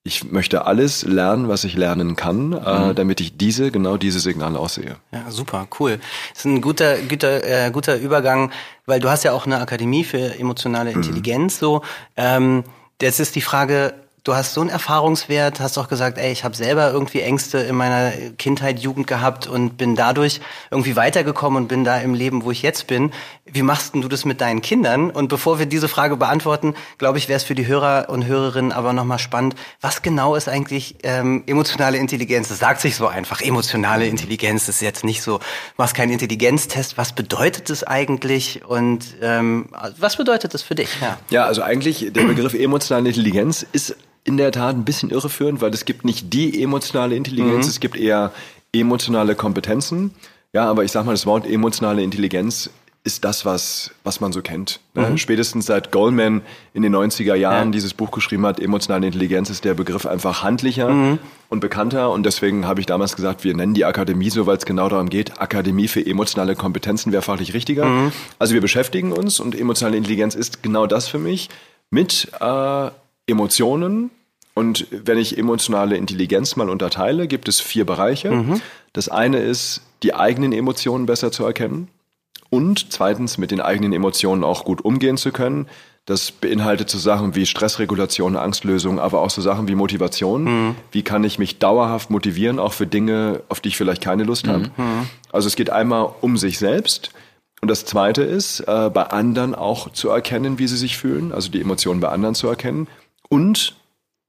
ich 0.05 0.31
möchte 0.31 0.65
alles 0.65 1.03
lernen, 1.05 1.49
was 1.49 1.65
ich 1.65 1.75
lernen 1.75 2.15
kann, 2.15 2.53
äh, 2.53 2.56
mhm. 2.56 2.91
äh, 2.91 2.95
damit 2.95 3.21
ich 3.21 3.37
diese, 3.37 3.73
genau 3.73 3.97
diese 3.97 4.21
Signale 4.21 4.59
aussehe. 4.59 4.97
Ja, 5.11 5.29
super, 5.31 5.67
cool. 5.81 5.99
Das 6.31 6.39
ist 6.39 6.44
ein 6.44 6.61
guter, 6.61 6.99
guter, 6.99 7.67
äh, 7.67 7.70
guter 7.72 7.96
Übergang, 7.96 8.53
weil 8.87 9.01
du 9.01 9.11
hast 9.11 9.25
ja 9.25 9.32
auch 9.32 9.44
eine 9.44 9.61
Akademie 9.61 10.05
für 10.05 10.39
emotionale 10.39 10.91
mhm. 10.91 10.96
Intelligenz. 10.99 11.56
Mhm. 11.56 11.67
So, 11.67 11.82
ähm, 12.17 12.65
jetzt 13.03 13.19
ist 13.19 13.34
die 13.34 13.41
Frage, 13.41 13.93
du 14.29 14.35
hast 14.35 14.53
so 14.53 14.61
einen 14.61 14.69
Erfahrungswert, 14.69 15.58
hast 15.58 15.79
auch 15.79 15.89
gesagt, 15.89 16.19
ey, 16.19 16.31
ich 16.31 16.44
habe 16.44 16.55
selber 16.55 16.93
irgendwie 16.93 17.23
Ängste 17.23 17.61
in 17.61 17.75
meiner 17.75 18.13
Kindheit, 18.37 18.79
Jugend 18.79 19.06
gehabt 19.06 19.47
und 19.47 19.79
bin 19.79 19.97
dadurch 19.97 20.43
irgendwie 20.70 20.97
weitergekommen 20.97 21.63
und 21.63 21.69
bin 21.69 21.82
da 21.82 21.97
im 21.97 22.13
Leben, 22.13 22.44
wo 22.44 22.51
ich 22.51 22.61
jetzt 22.61 22.87
bin. 22.89 23.11
Wie 23.47 23.63
machst 23.63 23.94
denn 23.94 24.03
du 24.03 24.08
das 24.08 24.27
mit 24.27 24.43
deinen 24.43 24.61
Kindern? 24.61 25.11
Und 25.11 25.29
bevor 25.29 25.58
wir 25.58 25.65
diese 25.65 25.89
Frage 25.89 26.19
beantworten, 26.19 26.75
glaube 26.99 27.17
ich, 27.17 27.29
wäre 27.29 27.39
es 27.39 27.44
für 27.44 27.55
die 27.55 27.67
Hörer 27.67 28.11
und 28.11 28.27
Hörerinnen 28.27 28.70
aber 28.70 28.93
nochmal 28.93 29.19
spannend, 29.19 29.55
was 29.81 30.03
genau 30.03 30.35
ist 30.35 30.47
eigentlich 30.47 30.97
ähm, 31.05 31.44
emotionale 31.47 31.97
Intelligenz? 31.97 32.49
Das 32.49 32.58
sagt 32.58 32.82
sich 32.82 32.97
so 32.97 33.06
einfach. 33.06 33.41
Emotionale 33.41 34.06
Intelligenz 34.06 34.69
ist 34.69 34.82
jetzt 34.82 35.05
nicht 35.05 35.23
so, 35.23 35.41
machst 35.79 35.94
keinen 35.94 36.13
Intelligenztest. 36.13 36.99
Was 36.99 37.15
bedeutet 37.15 37.70
das 37.70 37.82
eigentlich? 37.82 38.63
Und 38.67 39.06
ähm, 39.23 39.70
was 39.97 40.19
bedeutet 40.19 40.53
das 40.53 40.61
für 40.61 40.75
dich? 40.75 40.91
Ja. 41.01 41.17
ja, 41.31 41.44
also 41.47 41.63
eigentlich 41.63 42.13
der 42.13 42.25
Begriff 42.25 42.53
emotionale 42.53 43.08
Intelligenz 43.08 43.65
ist 43.73 43.97
in 44.25 44.37
der 44.37 44.53
Tat 44.53 44.77
ein 44.77 44.84
bisschen 44.84 45.10
irreführend, 45.10 45.60
weil 45.60 45.72
es 45.72 45.84
gibt 45.84 46.05
nicht 46.05 46.32
die 46.32 46.63
emotionale 46.63 47.17
Intelligenz, 47.17 47.67
mhm. 47.67 47.70
es 47.70 47.81
gibt 47.81 47.96
eher 47.96 48.32
emotionale 48.72 49.34
Kompetenzen. 49.34 50.15
Ja, 50.53 50.69
aber 50.69 50.84
ich 50.84 50.93
sag 50.93 51.05
mal, 51.05 51.13
das 51.13 51.27
Wort 51.27 51.46
emotionale 51.46 52.03
Intelligenz 52.03 52.70
ist 53.05 53.25
das, 53.25 53.44
was, 53.44 53.91
was 54.05 54.20
man 54.20 54.32
so 54.32 54.43
kennt. 54.43 54.81
Ne? 54.94 55.10
Mhm. 55.10 55.19
Spätestens 55.19 55.67
seit 55.67 55.93
Goldman 55.93 56.43
in 56.75 56.82
den 56.82 56.94
90er 56.94 57.34
Jahren 57.34 57.69
ja. 57.69 57.72
dieses 57.72 57.94
Buch 57.94 58.10
geschrieben 58.10 58.44
hat, 58.44 58.60
emotionale 58.60 59.06
Intelligenz, 59.06 59.51
ist 59.51 59.65
der 59.65 59.75
Begriff 59.75 60.05
einfach 60.05 60.43
handlicher 60.43 60.91
mhm. 60.91 61.19
und 61.48 61.60
bekannter. 61.60 62.10
Und 62.10 62.27
deswegen 62.27 62.67
habe 62.67 62.81
ich 62.81 62.87
damals 62.87 63.17
gesagt, 63.17 63.44
wir 63.44 63.55
nennen 63.55 63.72
die 63.72 63.84
Akademie 63.84 64.31
so, 64.31 64.46
weil 64.46 64.58
es 64.58 64.67
genau 64.67 64.89
darum 64.89 65.08
geht, 65.08 65.41
Akademie 65.41 65.89
für 65.89 66.05
emotionale 66.05 66.55
Kompetenzen 66.55 67.13
wäre 67.13 67.22
fachlich 67.22 67.55
richtiger. 67.55 67.87
Mhm. 67.87 68.13
Also 68.39 68.53
wir 68.53 68.60
beschäftigen 68.60 69.13
uns 69.13 69.41
und 69.41 69.58
emotionale 69.58 69.96
Intelligenz 69.96 70.34
ist 70.34 70.63
genau 70.63 70.87
das 70.87 71.08
für 71.08 71.19
mich 71.19 71.48
mit 71.91 72.31
äh, 72.41 72.91
Emotionen, 73.29 74.11
und 74.58 74.89
wenn 74.91 75.19
ich 75.19 75.39
emotionale 75.39 75.97
Intelligenz 75.97 76.56
mal 76.56 76.69
unterteile, 76.69 77.29
gibt 77.29 77.49
es 77.49 77.61
vier 77.61 77.87
Bereiche. 77.87 78.32
Mhm. 78.32 78.61
Das 78.93 79.08
eine 79.08 79.39
ist, 79.39 79.82
die 80.03 80.15
eigenen 80.15 80.53
Emotionen 80.53 81.06
besser 81.06 81.31
zu 81.31 81.44
erkennen 81.44 81.87
und 82.51 82.93
zweitens 82.93 83.39
mit 83.39 83.53
den 83.53 83.61
eigenen 83.61 83.93
Emotionen 83.93 84.43
auch 84.43 84.65
gut 84.65 84.81
umgehen 84.85 85.17
zu 85.17 85.31
können. 85.31 85.69
Das 86.06 86.32
beinhaltet 86.32 86.91
so 86.91 86.99
Sachen 86.99 87.37
wie 87.37 87.47
Stressregulation, 87.47 88.35
Angstlösung, 88.35 88.99
aber 88.99 89.20
auch 89.20 89.31
so 89.31 89.43
Sachen 89.43 89.69
wie 89.69 89.77
Motivation. 89.77 90.43
Mhm. 90.43 90.75
Wie 90.91 91.03
kann 91.05 91.23
ich 91.23 91.39
mich 91.39 91.61
dauerhaft 91.61 92.11
motivieren, 92.11 92.58
auch 92.58 92.73
für 92.73 92.89
Dinge, 92.89 93.43
auf 93.49 93.61
die 93.61 93.69
ich 93.69 93.77
vielleicht 93.77 94.03
keine 94.03 94.25
Lust 94.25 94.49
mhm. 94.49 94.51
habe? 94.51 94.70
Also 95.31 95.47
es 95.47 95.55
geht 95.55 95.70
einmal 95.70 96.11
um 96.20 96.37
sich 96.37 96.58
selbst. 96.58 97.13
Und 97.61 97.69
das 97.69 97.85
Zweite 97.85 98.23
ist, 98.23 98.61
äh, 98.61 98.91
bei 98.93 99.05
anderen 99.05 99.55
auch 99.55 99.93
zu 99.93 100.08
erkennen, 100.08 100.58
wie 100.58 100.67
sie 100.67 100.77
sich 100.77 100.97
fühlen, 100.97 101.32
also 101.32 101.51
die 101.51 101.61
Emotionen 101.61 102.01
bei 102.01 102.08
anderen 102.08 102.35
zu 102.35 102.49
erkennen. 102.49 102.89
Und 103.29 103.75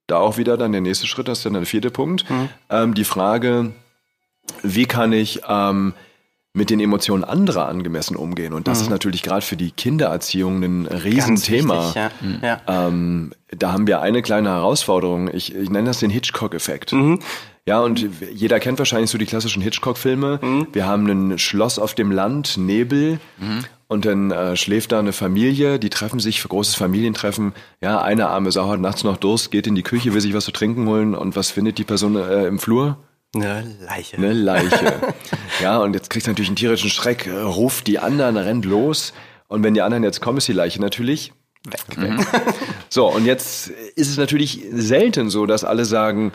da 0.08 0.18
auch 0.18 0.38
wieder 0.38 0.58
dann 0.58 0.72
der 0.72 0.82
nächste 0.82 1.08
Schritt, 1.08 1.27
das 1.27 1.39
ist 1.39 1.46
dann 1.46 1.53
der 1.53 1.65
vierte 1.65 1.91
Punkt, 1.91 2.25
ähm, 2.70 2.94
die 2.94 3.03
Frage, 3.03 3.74
wie 4.63 4.86
kann 4.86 5.13
ich 5.13 5.41
ähm, 5.48 5.94
mit 6.53 6.70
den 6.70 6.79
Emotionen 6.79 7.24
anderer 7.24 7.68
angemessen 7.68 8.15
umgehen? 8.15 8.53
Und 8.53 8.68
das 8.68 8.82
ist 8.82 8.89
natürlich 8.89 9.22
gerade 9.22 9.41
für 9.41 9.56
die 9.56 9.72
Kindererziehung 9.72 10.63
ein 10.63 10.86
Riesenthema. 10.88 11.94
Ganz 11.94 11.96
wichtig, 11.96 12.41
ja. 12.41 12.62
ja. 12.68 12.88
Ähm, 12.88 13.32
da 13.51 13.72
haben 13.72 13.86
wir 13.88 14.01
eine 14.01 14.22
kleine 14.22 14.50
Herausforderung. 14.50 15.29
Ich, 15.34 15.56
ich 15.56 15.70
nenne 15.70 15.88
das 15.88 16.00
den 16.00 16.10
Hitchcock-Effekt. 16.10 16.91
Ja, 17.69 17.81
und 17.81 18.03
jeder 18.33 18.59
kennt 18.59 18.79
wahrscheinlich 18.79 19.11
so 19.11 19.19
die 19.19 19.27
klassischen 19.27 19.61
Hitchcock-Filme. 19.61 20.39
Wir 20.73 20.88
haben 20.88 21.05
ein 21.05 21.38
Schloss 21.38 21.77
auf 21.77 21.93
dem 21.93 22.11
Land, 22.11 22.57
Nebel. 22.57 23.19
Und 23.88 24.05
dann 24.05 24.31
äh, 24.31 24.55
schläft 24.55 24.91
da 24.91 24.97
eine 24.97 25.13
Familie, 25.13 25.77
die 25.77 25.91
treffen 25.91 26.19
sich 26.19 26.41
für 26.41 26.47
großes 26.47 26.73
Familientreffen. 26.73 27.53
Ja, 27.79 28.01
eine 28.01 28.29
arme 28.29 28.51
Sau 28.51 28.69
hat 28.69 28.79
nachts 28.79 29.03
noch 29.03 29.17
Durst, 29.17 29.51
geht 29.51 29.67
in 29.67 29.75
die 29.75 29.83
Küche, 29.83 30.15
will 30.15 30.21
sich 30.21 30.33
was 30.33 30.45
zu 30.45 30.51
trinken 30.51 30.88
holen. 30.88 31.13
Und 31.13 31.35
was 31.35 31.51
findet 31.51 31.77
die 31.77 31.83
Person 31.83 32.15
äh, 32.15 32.47
im 32.47 32.57
Flur? 32.57 32.97
Eine 33.35 33.63
Leiche. 33.81 34.17
Eine 34.17 34.33
Leiche. 34.33 34.93
ja, 35.61 35.77
und 35.77 35.93
jetzt 35.93 36.09
kriegt 36.09 36.25
sie 36.25 36.31
natürlich 36.31 36.49
einen 36.49 36.55
tierischen 36.55 36.89
Schreck, 36.89 37.27
äh, 37.27 37.39
ruft 37.39 37.85
die 37.85 37.99
anderen, 37.99 38.35
rennt 38.35 38.65
los. 38.65 39.13
Und 39.47 39.63
wenn 39.63 39.75
die 39.75 39.83
anderen 39.83 40.03
jetzt 40.03 40.21
kommen, 40.21 40.39
ist 40.39 40.47
die 40.47 40.53
Leiche 40.53 40.81
natürlich 40.81 41.33
weg. 41.69 41.81
weg. 41.97 42.13
So, 42.91 43.05
und 43.05 43.25
jetzt 43.25 43.69
ist 43.95 44.09
es 44.09 44.17
natürlich 44.17 44.63
selten 44.71 45.29
so, 45.29 45.45
dass 45.45 45.63
alle 45.63 45.85
sagen, 45.85 46.31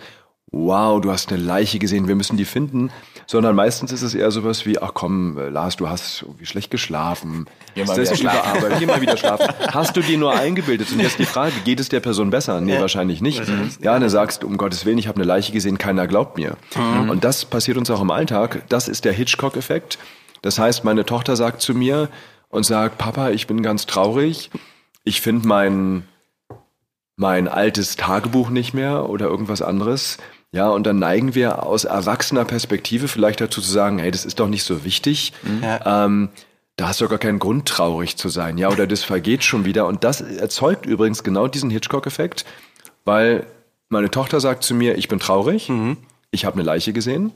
wow, 0.55 1.01
du 1.01 1.11
hast 1.11 1.33
eine 1.33 1.43
Leiche 1.43 1.79
gesehen, 1.79 2.09
wir 2.09 2.15
müssen 2.15 2.37
die 2.37 2.45
finden. 2.45 2.91
Sondern 3.27 3.57
meistens 3.57 3.91
ist 3.91 4.03
es 4.03 4.15
eher 4.15 4.31
sowas 4.31 4.67
wie, 4.67 4.79
ach 4.79 4.91
komm, 4.93 5.39
Lars, 5.39 5.77
du 5.77 5.89
hast 5.89 6.23
irgendwie 6.23 6.45
schlecht 6.45 6.71
geschlafen. 6.71 7.47
Geh 7.75 7.85
mal 7.85 7.97
wieder 7.97 8.11
nicht 8.11 8.21
überarbeitet? 8.23 8.79
Geh 8.79 8.87
mal 8.87 9.01
wieder 9.01 9.17
schlafen. 9.17 9.47
Hast 9.73 9.97
du 9.97 10.03
dir 10.03 10.19
nur 10.19 10.35
eingebildet? 10.35 10.93
Und 10.93 11.01
jetzt 11.01 11.19
die 11.19 11.25
Frage, 11.25 11.55
geht 11.65 11.81
es 11.81 11.89
der 11.89 12.01
Person 12.01 12.29
besser? 12.29 12.61
Nee, 12.61 12.79
wahrscheinlich 12.79 13.23
nicht. 13.23 13.43
Ja, 13.81 13.99
dann 13.99 14.11
sagst 14.11 14.43
du, 14.43 14.47
um 14.47 14.59
Gottes 14.59 14.85
Willen, 14.85 14.99
ich 14.99 15.09
habe 15.09 15.17
eine 15.17 15.25
Leiche 15.25 15.53
gesehen, 15.53 15.79
keiner 15.79 16.07
glaubt 16.07 16.37
mir. 16.37 16.57
Und 17.09 17.25
das 17.25 17.47
passiert 17.47 17.79
uns 17.79 17.91
auch 17.91 18.03
im 18.03 18.11
Alltag. 18.11 18.63
Das 18.69 18.89
ist 18.89 19.07
der 19.07 19.15
Hitchcock-Effekt. 19.15 19.99
Das 20.43 20.59
heißt, 20.59 20.85
meine 20.85 21.07
Tochter 21.07 21.37
sagt 21.37 21.63
zu 21.63 21.73
mir 21.75 22.11
und 22.51 22.67
sagt, 22.67 22.99
Papa, 22.99 23.31
ich 23.31 23.47
bin 23.47 23.63
ganz 23.63 23.87
traurig. 23.87 24.51
Ich 25.03 25.23
finde 25.23 25.49
mein, 25.49 26.05
mein 27.17 27.49
altes 27.49 27.97
Tagebuch 27.97 28.51
nicht 28.51 28.75
mehr 28.75 29.09
oder 29.09 29.27
irgendwas 29.27 29.63
anderes. 29.63 30.19
Ja, 30.55 30.69
und 30.69 30.87
dann 30.87 31.01
neigen 31.01 31.35
wir 31.35 31.65
aus 31.65 31.83
erwachsener 31.83 32.45
Perspektive 32.45 33.09
vielleicht 33.09 33.41
dazu 33.41 33.61
zu 33.61 33.69
sagen, 33.69 33.99
hey, 33.99 34.13
das 34.13 34.25
ist 34.25 34.39
doch 34.39 34.47
nicht 34.47 34.63
so 34.63 34.85
wichtig. 34.85 35.33
Ähm, 35.85 36.29
da 36.77 36.89
hast 36.89 37.01
du 37.01 37.09
gar 37.09 37.19
keinen 37.19 37.41
Grund, 37.41 37.67
traurig 37.67 38.17
zu 38.17 38.29
sein. 38.29 38.57
Ja, 38.57 38.69
oder 38.71 38.87
das 38.87 39.03
vergeht 39.03 39.43
schon 39.43 39.65
wieder. 39.65 39.87
Und 39.89 40.05
das 40.05 40.21
erzeugt 40.21 40.87
übrigens 40.87 41.25
genau 41.25 41.49
diesen 41.49 41.71
Hitchcock-Effekt, 41.71 42.45
weil 43.05 43.47
meine 43.89 44.13
Tochter 44.13 44.39
sagt 44.39 44.63
zu 44.63 44.75
mir, 44.75 44.97
ich 44.97 45.09
bin 45.09 45.19
traurig, 45.19 45.73
ich 46.31 46.45
habe 46.45 46.55
eine 46.55 46.63
Leiche 46.63 46.93
gesehen. 46.93 47.33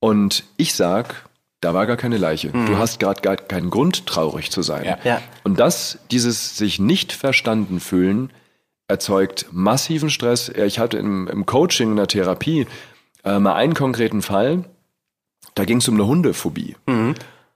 Und 0.00 0.44
ich 0.56 0.74
sag, 0.74 1.28
da 1.60 1.74
war 1.74 1.86
gar 1.86 1.98
keine 1.98 2.16
Leiche. 2.16 2.48
Du 2.48 2.78
hast 2.78 2.98
gerade 2.98 3.20
gar 3.20 3.36
keinen 3.36 3.68
Grund, 3.68 4.06
traurig 4.06 4.50
zu 4.50 4.62
sein. 4.62 4.86
Ja. 4.86 4.98
Ja. 5.04 5.22
Und 5.44 5.60
das, 5.60 5.98
dieses 6.10 6.56
sich 6.56 6.78
nicht 6.78 7.12
verstanden 7.12 7.78
fühlen, 7.78 8.30
erzeugt 8.92 9.46
massiven 9.50 10.10
Stress. 10.10 10.52
Ja, 10.54 10.64
Ich 10.64 10.78
hatte 10.78 10.98
im, 10.98 11.26
im 11.28 11.46
Coaching, 11.46 11.90
in 11.90 11.96
der 11.96 12.06
Therapie, 12.06 12.66
äh, 13.24 13.38
mal 13.38 13.54
einen 13.54 13.74
konkreten 13.74 14.22
Fall, 14.22 14.64
da 15.54 15.64
ging 15.64 15.78
es 15.78 15.88
um 15.88 15.94
eine 15.94 16.06
Hundephobie. 16.06 16.76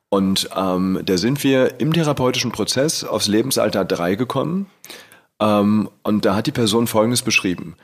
Und 0.08 0.48
ähm, 0.56 1.00
da 1.04 1.16
sind 1.16 1.42
wir 1.44 1.80
im 1.80 1.92
therapeutischen 1.92 2.52
Prozess 2.52 3.04
aufs 3.04 3.26
Lebensalter 3.28 3.84
3 3.84 4.14
gekommen. 4.14 4.66
Ähm, 5.40 5.88
und 6.02 6.24
da 6.24 6.34
hat 6.34 6.46
die 6.46 6.52
Person 6.52 6.86
Folgendes 6.86 7.22
beschrieben. 7.22 7.76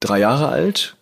Drei 0.00 0.18
Jahre 0.20 0.48
alt, 0.48 0.96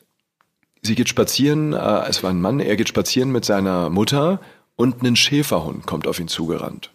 sie 0.81 0.95
geht 0.95 1.09
spazieren, 1.09 1.73
äh, 1.73 2.09
es 2.09 2.23
war 2.23 2.31
ein 2.31 2.41
Mann, 2.41 2.61
er 2.61 2.77
geht 2.77 2.89
spazieren 2.89 3.31
mit 3.31 3.45
seiner 3.45 3.91
Mutter 3.91 4.41
und 4.77 5.03
ein 5.03 5.17
Schäferhund 5.17 5.87
kommt 5.87 6.07
auf 6.07 6.19
ihn 6.21 6.29
zugerannt. 6.29 6.91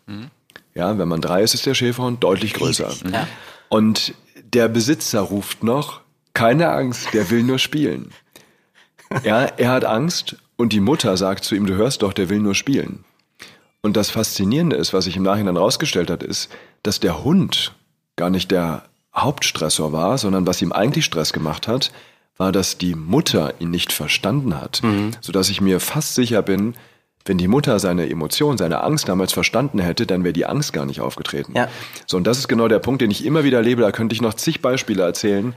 Ja, 0.74 0.98
wenn 0.98 1.08
man 1.08 1.22
drei 1.22 1.44
ist, 1.44 1.54
ist 1.54 1.66
der 1.66 1.74
Schäferhund 1.74 2.24
deutlich 2.24 2.54
größer. 2.54 2.92
Ja. 3.12 3.28
Und 3.70 4.14
der 4.54 4.68
Besitzer 4.68 5.22
ruft 5.22 5.63
noch, 5.63 6.01
keine 6.34 6.70
Angst, 6.70 7.13
der 7.13 7.30
will 7.30 7.44
nur 7.44 7.60
spielen. 7.60 8.12
Ja, 9.24 9.46
er 9.46 9.72
hat 9.72 9.86
Angst 9.86 10.36
und 10.58 10.74
die 10.74 10.80
Mutter 10.80 11.16
sagt 11.18 11.44
zu 11.44 11.56
ihm, 11.56 11.66
du 11.66 11.75
hörst 11.75 12.01
doch, 12.01 12.13
der 12.13 12.30
will 12.30 12.39
nur 12.39 12.56
spielen. 12.56 13.06
Und 13.82 13.96
das 13.96 14.10
Faszinierende 14.10 14.75
ist, 14.75 14.94
was 14.94 15.06
sich 15.06 15.16
im 15.16 15.24
Nachhinein 15.24 15.58
rausgestellt 15.58 16.10
hat, 16.10 16.24
ist, 16.24 16.50
dass 16.84 17.00
der 17.00 17.24
Hund 17.24 17.74
gar 18.16 18.30
nicht 18.30 18.51
der 18.51 18.84
Hauptstressor 19.16 19.94
war, 19.94 20.18
sondern 20.18 20.46
was 20.46 20.62
ihm 20.62 20.72
eigentlich 20.72 21.06
Stress 21.06 21.32
gemacht 21.34 21.68
hat, 21.68 21.92
war, 22.38 22.51
dass 22.51 22.77
die 22.77 22.96
Mutter 22.96 23.54
ihn 23.60 23.72
nicht 23.72 23.92
verstanden 23.92 24.60
hat. 24.60 24.82
Sodass 25.22 25.50
ich 25.50 25.62
mir 25.62 25.80
fast 25.80 26.16
sicher 26.16 26.42
bin, 26.42 26.75
wenn 27.27 27.38
die 27.38 27.48
Mutter 27.48 27.79
seine 27.79 28.10
Emotion, 28.10 28.57
seine 28.57 28.84
Angst 28.84 29.07
damals 29.10 29.34
verstanden 29.34 29.79
hätte, 29.79 30.05
dann 30.05 30.24
wäre 30.24 30.34
die 30.34 30.46
Angst 30.46 30.74
gar 30.74 30.86
nicht 30.86 31.01
aufgetreten. 31.01 31.53
Ja. 31.55 31.67
So, 32.05 32.17
und 32.17 32.25
das 32.25 32.38
ist 32.39 32.48
genau 32.48 32.67
der 32.67 32.79
Punkt, 32.79 33.01
den 33.01 33.12
ich 33.12 33.25
immer 33.25 33.43
wieder 33.43 33.62
lebe. 33.62 33.81
Da 33.81 33.91
könnte 33.91 34.13
ich 34.15 34.22
noch 34.22 34.34
zig 34.34 34.62
Beispiele 34.62 35.03
erzählen. 35.03 35.53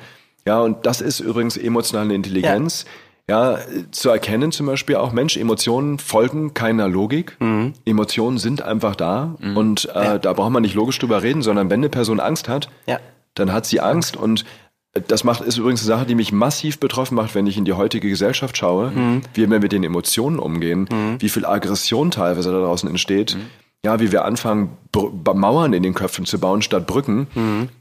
Ja, 0.46 0.60
und 0.60 0.86
das 0.86 1.00
ist 1.00 1.20
übrigens 1.20 1.56
emotionale 1.56 2.14
Intelligenz. 2.14 2.84
Ja, 3.28 3.58
zu 3.92 4.08
erkennen 4.10 4.50
zum 4.50 4.66
Beispiel 4.66 4.96
auch, 4.96 5.12
Mensch, 5.12 5.36
Emotionen 5.36 5.98
folgen 6.00 6.52
keiner 6.52 6.88
Logik. 6.88 7.36
Emotionen 7.84 8.38
sind 8.38 8.62
einfach 8.62 8.96
da. 8.96 9.36
Und 9.54 9.88
äh, 9.94 10.18
da 10.18 10.32
braucht 10.32 10.50
man 10.50 10.62
nicht 10.62 10.74
logisch 10.74 10.98
drüber 10.98 11.22
reden, 11.22 11.42
sondern 11.42 11.70
wenn 11.70 11.80
eine 11.80 11.90
Person 11.90 12.18
Angst 12.18 12.48
hat, 12.48 12.68
Ja. 12.86 12.98
dann 13.34 13.52
hat 13.52 13.66
sie 13.66 13.80
Angst 13.80 14.16
und 14.16 14.44
das 14.92 15.22
macht, 15.24 15.42
ist 15.42 15.56
übrigens 15.56 15.80
eine 15.82 15.86
Sache, 15.86 16.06
die 16.06 16.14
mich 16.14 16.32
massiv 16.32 16.80
betroffen 16.80 17.14
macht, 17.14 17.34
wenn 17.34 17.46
ich 17.46 17.56
in 17.56 17.64
die 17.64 17.74
heutige 17.74 18.08
Gesellschaft 18.08 18.56
schaue, 18.56 18.92
wie 19.34 19.48
wir 19.48 19.60
mit 19.60 19.72
den 19.72 19.84
Emotionen 19.84 20.38
umgehen, 20.38 20.88
wie 21.20 21.28
viel 21.28 21.46
Aggression 21.46 22.10
teilweise 22.10 22.50
da 22.50 22.58
draußen 22.60 22.88
entsteht, 22.88 23.36
ja, 23.84 24.00
wie 24.00 24.10
wir 24.12 24.24
anfangen, 24.24 24.76
Br 24.92 25.34
Mauern 25.34 25.72
in 25.72 25.82
den 25.82 25.94
Köpfen 25.94 26.26
zu 26.26 26.38
bauen 26.40 26.60
statt 26.62 26.86
Brücken, 26.86 27.28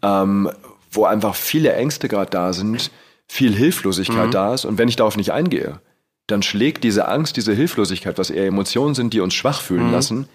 ähm, 0.02 0.50
wo 0.92 1.06
einfach 1.06 1.36
viele 1.36 1.74
Ängste 1.74 2.08
gerade 2.08 2.30
da 2.30 2.54
sind, 2.54 2.92
viel 3.28 3.56
Hilflosigkeit 3.56 4.34
da 4.34 4.54
ist. 4.54 4.66
Und 4.66 4.78
wenn 4.78 4.88
ich 4.88 4.96
darauf 4.96 5.18
nicht 5.18 5.32
eingehe, 5.32 5.80
dann 6.28 6.44
schlägt 6.44 6.84
diese 6.84 7.08
Angst, 7.08 7.38
diese 7.38 7.54
Hilflosigkeit, 7.54 8.18
was 8.18 8.30
eher 8.30 8.46
Emotionen 8.46 8.94
sind, 8.94 9.14
die 9.14 9.20
uns 9.20 9.34
schwach 9.34 9.62
fühlen 9.62 9.92
lassen, 9.92 10.28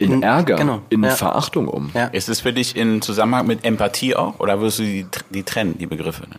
in 0.00 0.12
In- 0.14 0.22
Ärger, 0.22 0.56
genau, 0.56 0.82
in 0.88 1.02
ja. 1.04 1.10
Verachtung 1.10 1.68
um. 1.68 1.90
Ja. 1.94 2.06
Ist 2.06 2.28
es 2.28 2.40
für 2.40 2.52
dich 2.52 2.74
in 2.76 3.02
Zusammenhang 3.02 3.46
mit 3.46 3.64
Empathie 3.64 4.16
auch? 4.16 4.40
Oder 4.40 4.58
würdest 4.60 4.78
du 4.80 4.82
die, 4.82 5.06
die 5.30 5.42
trennen, 5.42 5.76
die 5.78 5.86
Begriffe? 5.86 6.22
Ne? 6.28 6.36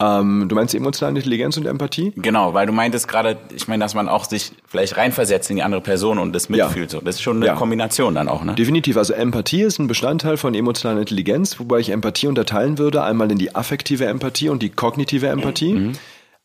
Ähm, 0.00 0.46
du 0.48 0.56
meinst 0.56 0.74
emotionale 0.74 1.16
Intelligenz 1.18 1.56
und 1.56 1.64
Empathie? 1.64 2.12
Genau, 2.16 2.54
weil 2.54 2.66
du 2.66 2.72
meintest 2.72 3.06
gerade, 3.06 3.38
ich 3.54 3.68
meine, 3.68 3.84
dass 3.84 3.94
man 3.94 4.08
auch 4.08 4.24
sich 4.24 4.50
vielleicht 4.66 4.96
reinversetzt 4.96 5.48
in 5.50 5.56
die 5.56 5.62
andere 5.62 5.80
Person 5.80 6.18
und 6.18 6.32
das 6.32 6.48
Ja. 6.48 6.66
mitfühlt. 6.66 6.90
So. 6.90 6.98
Das 7.00 7.14
ist 7.16 7.22
schon 7.22 7.36
eine 7.36 7.46
Ja. 7.46 7.54
Kombination 7.54 8.16
dann 8.16 8.28
auch, 8.28 8.42
ne? 8.42 8.54
Definitiv. 8.56 8.96
Also 8.96 9.12
Empathie 9.12 9.62
ist 9.62 9.78
ein 9.78 9.86
Bestandteil 9.86 10.36
von 10.36 10.54
emotionaler 10.56 11.00
Intelligenz, 11.00 11.60
wobei 11.60 11.78
ich 11.78 11.90
Empathie 11.90 12.26
unterteilen 12.26 12.78
würde, 12.78 13.04
einmal 13.04 13.30
in 13.30 13.38
die 13.38 13.54
affektive 13.54 14.06
Empathie 14.06 14.48
und 14.48 14.60
die 14.62 14.70
kognitive 14.70 15.28
Empathie. 15.28 15.92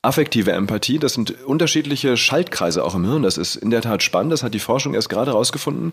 Affektive 0.03 0.51
Empathie, 0.51 0.99
das 0.99 1.13
sind 1.15 1.43
unterschiedliche 1.45 2.17
Schaltkreise 2.17 2.83
auch 2.83 2.95
im 2.95 3.05
Hirn. 3.05 3.23
Das 3.23 3.37
ist 3.37 3.55
in 3.55 3.71
der 3.71 3.81
Tat 3.81 4.03
spannend, 4.03 4.31
das 4.31 4.43
hat 4.43 4.53
die 4.53 4.59
Forschung 4.59 4.93
erst 4.93 5.09
gerade 5.09 5.31
herausgefunden. 5.31 5.91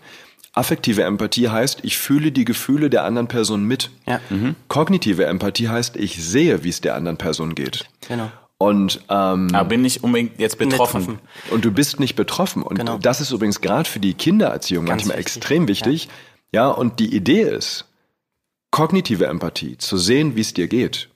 Affektive 0.53 1.03
Empathie 1.03 1.49
heißt, 1.49 1.79
ich 1.83 1.97
fühle 1.97 2.31
die 2.31 2.45
Gefühle 2.45 2.89
der 2.89 3.03
anderen 3.03 3.27
Person 3.27 3.65
mit. 3.65 3.89
Ja. 4.07 4.21
Kognitive 4.69 5.25
Empathie 5.25 5.67
heißt, 5.67 5.97
ich 5.97 6.23
sehe, 6.23 6.63
wie 6.63 6.69
es 6.69 6.79
der 6.81 6.95
anderen 6.95 7.17
Person 7.17 7.55
geht. 7.55 7.85
Genau. 8.07 8.31
Und 8.57 9.01
ähm, 9.09 9.49
Aber 9.53 9.67
bin 9.67 9.83
ich 9.83 10.01
unbedingt 10.01 10.39
jetzt 10.39 10.57
betroffen. 10.57 11.01
Betroffen. 11.01 11.19
und 11.51 11.65
du 11.65 11.71
bist 11.71 11.99
nicht 11.99 12.15
betroffen. 12.15 12.63
Und 12.63 12.77
Genau. 12.77 12.97
das 12.99 13.19
ist 13.19 13.31
übrigens 13.31 13.59
gerade 13.59 13.89
für 13.89 13.99
die 13.99 14.13
Kindererziehung 14.13 14.85
Ganz 14.85 15.01
manchmal 15.03 15.17
wichtig. 15.17 15.35
extrem 15.37 15.67
wichtig. 15.67 16.09
Ja. 16.53 16.69
und 16.69 17.01
die 17.01 17.13
Idee 17.13 17.41
ist, 17.41 17.83
kognitive 18.71 19.25
Empathie, 19.25 19.77
zu 19.77 19.97
sehen, 19.97 20.37
wie 20.37 20.41
es 20.41 20.53
dir 20.53 20.69
geht, 20.69 21.09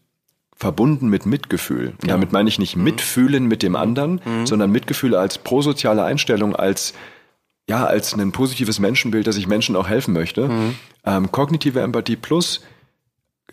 verbunden 0.60 1.08
mit 1.08 1.26
Mitgefühl. 1.26 1.94
Und 2.02 2.12
damit 2.12 2.34
meine 2.34 2.50
ich 2.50 2.60
nicht 2.60 2.76
mitfühlen 2.76 3.46
mit 3.46 3.64
dem 3.64 3.76
anderen, 3.78 4.22
sondern 4.46 4.72
Mitgefühl 4.72 5.16
als 5.16 5.38
prosoziale 5.38 6.04
Einstellung, 6.04 6.56
als 6.56 6.94
ja, 7.70 7.86
als 7.86 8.14
ein 8.14 8.32
positives 8.32 8.80
Menschenbild, 8.80 9.28
dass 9.28 9.38
ich 9.38 9.48
Menschen 9.48 9.76
auch 9.76 9.88
helfen 9.88 10.14
möchte. 10.14 10.50
Ähm, 11.06 11.32
kognitive 11.32 11.82
Empathie 11.82 12.16
plus 12.16 12.62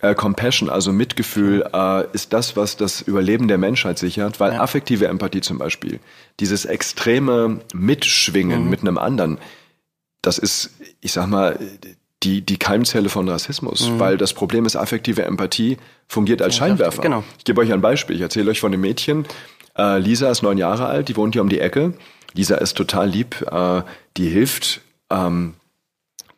äh, 0.00 0.14
Compassion, 0.14 0.68
also 0.68 0.92
Mitgefühl, 0.92 1.68
äh, 1.72 2.04
ist 2.12 2.32
das, 2.32 2.56
was 2.56 2.76
das 2.76 3.02
Überleben 3.02 3.46
der 3.46 3.58
Menschheit 3.58 3.98
sichert, 3.98 4.40
weil 4.40 4.52
affektive 4.52 5.06
Empathie 5.06 5.42
zum 5.42 5.58
Beispiel, 5.58 6.00
dieses 6.40 6.64
extreme 6.64 7.60
Mitschwingen 7.75 8.68
mit 8.68 8.80
einem 8.80 8.98
anderen, 8.98 9.38
das 10.22 10.38
ist, 10.38 10.70
ich 11.00 11.12
sag 11.12 11.28
mal, 11.28 11.58
die, 12.23 12.40
die 12.40 12.56
Keimzelle 12.58 13.08
von 13.08 13.28
Rassismus, 13.28 13.90
weil 13.99 14.16
das 14.16 14.32
Problem 14.32 14.64
ist, 14.64 14.75
affektive 14.76 15.25
Empathie 15.25 15.76
fungiert 16.08 16.40
als 16.42 16.56
Scheinwerfer. 16.56 17.02
genau. 17.02 17.23
Ich 17.38 17.44
gebe 17.44 17.61
euch 17.61 17.73
ein 17.73 17.80
Beispiel. 17.80 18.16
Ich 18.16 18.23
erzähle 18.23 18.50
euch 18.50 18.61
von 18.61 18.73
dem 18.73 18.80
Mädchen. 18.80 19.26
Äh, 19.76 19.99
Lisa 19.99 20.30
ist 20.30 20.42
neun 20.42 20.56
Jahre 20.58 20.87
alt, 20.87 21.08
die 21.08 21.16
wohnt 21.16 21.35
hier 21.35 21.42
um 21.42 21.49
die 21.50 21.61
Ecke. 21.61 21.92
Lisa 22.32 22.56
ist 22.56 22.76
total 22.76 23.08
lieb. 23.11 23.42
Äh, 23.50 23.82
die 24.16 24.28
hilft 24.28 24.80
ähm, 25.11 25.54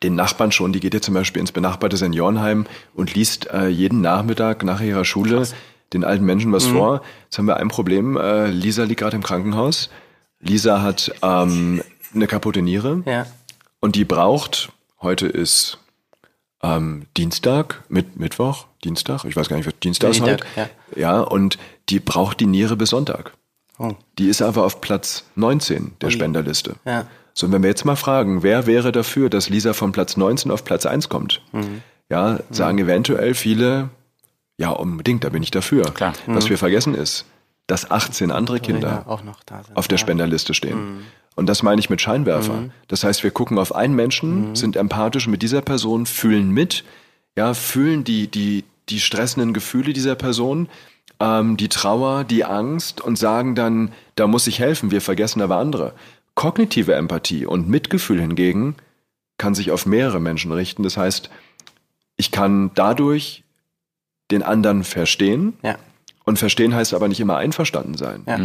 den 0.03 0.15
Nachbarn 0.15 0.51
schon. 0.51 0.73
Die 0.73 0.79
geht 0.81 0.93
jetzt 0.93 1.05
zum 1.05 1.13
Beispiel 1.13 1.39
ins 1.39 1.51
benachbarte 1.53 1.95
Seniorenheim 1.97 2.65
und 2.93 3.15
liest 3.15 3.49
äh, 3.51 3.67
jeden 3.67 4.01
Nachmittag 4.01 4.63
nach 4.63 4.81
ihrer 4.81 5.05
Schule 5.05 5.47
den 5.93 6.03
alten 6.03 6.25
Menschen 6.25 6.51
was 6.51 6.67
vor. 6.67 7.01
Jetzt 7.23 7.37
haben 7.37 7.47
wir 7.47 7.57
ein 7.57 7.69
Problem. 7.69 8.15
Äh, 8.17 8.47
Lisa 8.47 8.83
liegt 8.83 8.99
gerade 8.99 9.15
im 9.15 9.23
Krankenhaus. 9.23 9.89
Lisa 10.41 10.81
hat 10.81 11.11
ähm, 11.23 11.81
eine 12.13 12.27
kaputte 12.27 12.61
Niere 12.61 13.01
Ja. 13.05 13.25
und 13.79 13.95
die 13.95 14.05
braucht, 14.05 14.69
heute 15.01 15.27
ist 15.27 15.77
ähm, 16.61 17.05
Dienstag, 17.15 17.83
mit, 17.89 18.17
Mittwoch, 18.19 18.67
Dienstag, 18.83 19.25
ich 19.25 19.35
weiß 19.35 19.49
gar 19.49 19.57
nicht, 19.57 19.65
was 19.65 19.79
Dienstag 19.79 20.11
ist 20.11 20.17
Dienstag, 20.17 20.45
heute. 20.55 20.69
Ja, 20.99 21.21
und 21.21 21.57
die 21.89 21.99
braucht 21.99 22.39
die 22.39 22.45
Niere 22.45 22.75
bis 22.75 22.89
Sonntag. 22.89 23.33
Oh. 23.77 23.93
Die 24.17 24.27
ist 24.27 24.41
aber 24.41 24.65
auf 24.65 24.81
Platz 24.81 25.23
19 25.35 25.93
der 26.01 26.09
Spenderliste. 26.09 26.75
Ja. 26.85 27.05
So, 27.33 27.45
und 27.45 27.53
wenn 27.53 27.63
wir 27.63 27.69
jetzt 27.69 27.85
mal 27.85 27.95
fragen, 27.95 28.43
wer 28.43 28.67
wäre 28.67 28.91
dafür, 28.91 29.29
dass 29.29 29.49
Lisa 29.49 29.73
von 29.73 29.93
Platz 29.93 30.17
19 30.17 30.51
auf 30.51 30.65
Platz 30.65 30.85
1 30.85 31.07
kommt? 31.07 31.41
Mhm. 31.53 31.81
Ja, 32.09 32.39
sagen 32.49 32.79
eventuell 32.79 33.35
viele, 33.35 33.89
ja, 34.57 34.71
unbedingt, 34.71 35.23
da 35.23 35.29
bin 35.29 35.43
ich 35.43 35.51
dafür. 35.51 35.83
Klar. 35.93 36.13
Was 36.25 36.49
wir 36.49 36.57
vergessen 36.57 36.95
ist, 36.95 37.25
dass 37.67 37.89
18 37.89 38.31
andere 38.31 38.59
Kinder 38.59 39.05
Ja, 39.05 39.63
auf 39.75 39.87
der 39.87 39.97
ja. 39.97 39.99
Spenderliste 39.99 40.53
stehen. 40.53 41.05
Und 41.39 41.47
das 41.47 41.63
meine 41.63 41.79
ich 41.79 41.89
mit 41.89 42.01
Scheinwerfer. 42.01 42.65
Das 42.87 43.03
heißt, 43.03 43.23
wir 43.23 43.31
gucken 43.31 43.57
auf 43.57 43.73
einen 43.73 43.95
Menschen, 43.95 44.55
sind 44.55 44.75
empathisch 44.75 45.27
mit 45.27 45.41
dieser 45.41 45.61
Person, 45.61 46.05
fühlen 46.05 46.51
mit, 46.51 46.83
ja, 47.35 47.53
fühlen 47.53 48.03
die, 48.03 48.27
die, 48.27 48.63
die 48.89 48.99
stressenden 48.99 49.53
Gefühle 49.53 49.93
dieser 49.93 50.15
Person, 50.15 50.67
ähm, 51.19 51.57
die 51.57 51.69
Trauer, 51.69 52.23
die 52.25 52.43
Angst 52.45 53.01
und 53.01 53.17
sagen 53.17 53.55
dann, 53.55 53.91
da 54.15 54.27
muss 54.27 54.47
ich 54.47 54.59
helfen, 54.59 54.91
wir 54.91 55.01
vergessen 55.01 55.41
aber 55.41 55.57
andere. 55.57 55.93
Kognitive 56.35 56.93
Empathie 56.93 57.45
und 57.45 57.67
Mitgefühl 57.69 58.19
hingegen 58.21 58.75
kann 59.37 59.55
sich 59.55 59.71
auf 59.71 59.85
mehrere 59.85 60.19
Menschen 60.19 60.51
richten. 60.51 60.83
Das 60.83 60.97
heißt, 60.97 61.29
ich 62.17 62.31
kann 62.31 62.71
dadurch 62.75 63.43
den 64.31 64.43
anderen 64.43 64.83
verstehen, 64.83 65.53
Ja. 65.63 65.77
und 66.25 66.37
verstehen 66.37 66.75
heißt 66.75 66.93
aber 66.93 67.07
nicht 67.07 67.19
immer 67.21 67.37
einverstanden 67.37 67.95
sein. 67.97 68.23
Ja. 68.27 68.37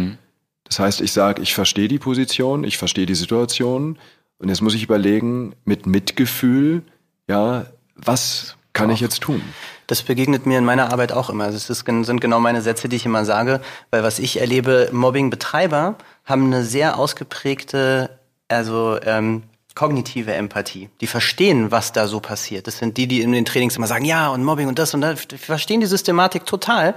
Das 0.65 0.79
heißt, 0.79 1.01
ich 1.01 1.11
sage, 1.11 1.41
ich 1.41 1.53
verstehe 1.53 1.87
die 1.87 1.99
Position, 1.99 2.63
ich 2.63 2.77
verstehe 2.77 3.05
die 3.05 3.15
Situation 3.15 3.97
und 4.39 4.49
jetzt 4.49 4.61
muss 4.61 4.73
ich 4.73 4.83
überlegen, 4.83 5.55
mit 5.63 5.85
Mitgefühl, 5.85 6.83
ja, 7.27 7.67
was 7.95 8.57
kann 8.73 8.89
ich 8.89 8.99
jetzt 8.99 9.21
tun? 9.21 9.41
Das 9.87 10.01
begegnet 10.01 10.45
mir 10.45 10.57
in 10.57 10.65
meiner 10.65 10.91
Arbeit 10.91 11.11
auch 11.11 11.29
immer. 11.29 11.47
Ist, 11.47 11.67
sind 11.67 12.21
genau 12.21 12.39
meine 12.39 12.61
Sätze, 12.61 12.89
die 12.89 12.97
ich 12.97 13.05
immer 13.05 13.23
sage, 13.23 13.61
weil 13.91 14.03
was 14.03 14.19
ich 14.19 14.39
erlebe, 14.41 14.89
Mobbing-Betreiber 14.91 15.95
haben 16.25 16.45
eine 16.45 16.63
sehr 16.63 16.97
ausgeprägte, 16.97 18.09
also 18.47 18.99
ähm, 19.03 19.43
kognitive 19.75 20.33
Empathie. 20.33 20.89
Die 21.01 21.07
verstehen, 21.07 21.69
was 21.69 21.91
da 21.91 22.07
so 22.07 22.19
passiert. 22.19 22.65
Das 22.67 22.79
sind 22.79 22.97
die, 22.97 23.07
die 23.07 23.21
in 23.21 23.31
den 23.31 23.45
Trainings 23.45 23.77
immer 23.77 23.87
sagen, 23.87 24.05
ja 24.05 24.29
und 24.29 24.43
Mobbing 24.43 24.67
und 24.67 24.79
das 24.79 24.93
und 24.93 25.01
das, 25.01 25.27
die 25.27 25.37
verstehen 25.37 25.81
die 25.81 25.87
Systematik 25.87 26.45
total, 26.45 26.95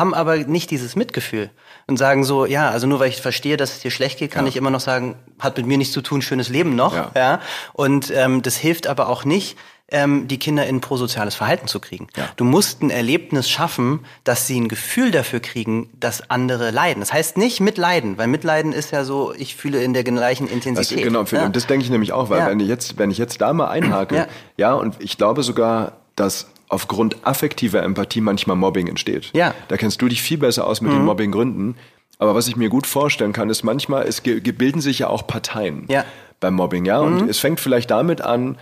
haben 0.00 0.14
aber 0.14 0.36
nicht 0.38 0.70
dieses 0.72 0.96
Mitgefühl 0.96 1.50
und 1.86 1.96
sagen 1.98 2.24
so, 2.24 2.44
ja, 2.46 2.70
also 2.70 2.88
nur 2.88 2.98
weil 2.98 3.10
ich 3.10 3.20
verstehe, 3.22 3.56
dass 3.56 3.74
es 3.74 3.78
dir 3.80 3.92
schlecht 3.92 4.18
geht, 4.18 4.32
kann 4.32 4.46
ich 4.48 4.56
immer 4.56 4.70
noch 4.70 4.80
sagen, 4.80 5.14
hat 5.38 5.56
mit 5.58 5.66
mir 5.66 5.78
nichts 5.78 5.92
zu 5.94 6.00
tun, 6.02 6.22
schönes 6.22 6.48
Leben 6.48 6.74
noch, 6.74 6.94
Ja. 6.94 7.10
ja. 7.14 7.40
Und 7.72 8.10
ähm, 8.14 8.42
das 8.42 8.56
hilft 8.56 8.88
aber 8.88 9.08
auch 9.08 9.24
nicht, 9.24 9.56
ähm, 9.92 10.28
die 10.28 10.38
Kinder 10.38 10.64
in 10.68 10.80
prosoziales 10.80 11.34
Verhalten 11.34 11.66
zu 11.66 11.80
kriegen. 11.80 12.06
Du 12.36 12.44
musst 12.44 12.80
ein 12.80 12.90
Erlebnis 12.90 13.50
schaffen, 13.50 14.06
dass 14.22 14.46
sie 14.46 14.60
ein 14.60 14.68
Gefühl 14.68 15.10
dafür 15.10 15.40
kriegen, 15.40 15.90
dass 15.98 16.30
andere 16.30 16.70
leiden. 16.70 17.00
Das 17.00 17.12
heißt 17.12 17.36
nicht 17.36 17.58
mitleiden, 17.60 18.16
weil 18.16 18.28
Mitleiden 18.28 18.72
ist 18.72 18.92
ja 18.92 19.02
so, 19.04 19.34
ich 19.36 19.56
fühle 19.56 19.82
in 19.82 19.92
der 19.92 20.04
gleichen 20.04 20.46
Das, 20.46 20.54
Intensität. 20.54 21.02
genau, 21.02 21.24
ja. 21.24 21.44
und 21.44 21.56
das 21.56 21.66
denke 21.66 21.84
ich 21.84 21.90
nämlich 21.90 22.12
auch, 22.12 22.30
weil 22.30 22.38
Ja. 22.38 22.46
wenn 22.46 22.60
ich 22.60 22.68
jetzt, 22.68 22.98
wenn 22.98 23.10
ich 23.10 23.18
jetzt 23.18 23.40
da 23.40 23.52
mal 23.52 23.66
einhake, 23.68 24.14
ja. 24.16 24.26
Ja. 24.56 24.74
und 24.74 24.94
ich 25.00 25.18
glaube 25.18 25.42
sogar, 25.42 25.99
dass 26.20 26.46
aufgrund 26.68 27.26
affektiver 27.26 27.82
Empathie 27.82 28.20
manchmal 28.20 28.56
Mobbing 28.56 28.86
entsteht. 28.86 29.30
Ja. 29.32 29.48
Mhm. 29.50 29.54
Da 29.68 29.76
kennst 29.76 30.00
du 30.02 30.08
dich 30.08 30.22
viel 30.22 30.38
besser 30.38 30.66
aus 30.66 30.80
mit 30.80 30.92
den 30.92 31.04
Mobbinggründen. 31.04 31.76
Aber 32.18 32.34
was 32.34 32.46
ich 32.48 32.56
mir 32.56 32.68
gut 32.68 32.86
vorstellen 32.86 33.32
kann, 33.32 33.48
ist 33.50 33.62
manchmal, 33.64 34.06
es 34.06 34.20
bilden 34.20 34.80
sich 34.80 34.98
ja 35.00 35.08
auch 35.08 35.26
Parteien 35.26 35.86
Ja. 35.88 36.04
beim 36.38 36.54
Mobbing, 36.54 36.84
ja. 36.84 36.98
Und 37.00 37.28
es 37.28 37.38
fängt 37.38 37.58
vielleicht 37.60 37.90
damit 37.90 38.20
an, 38.20 38.58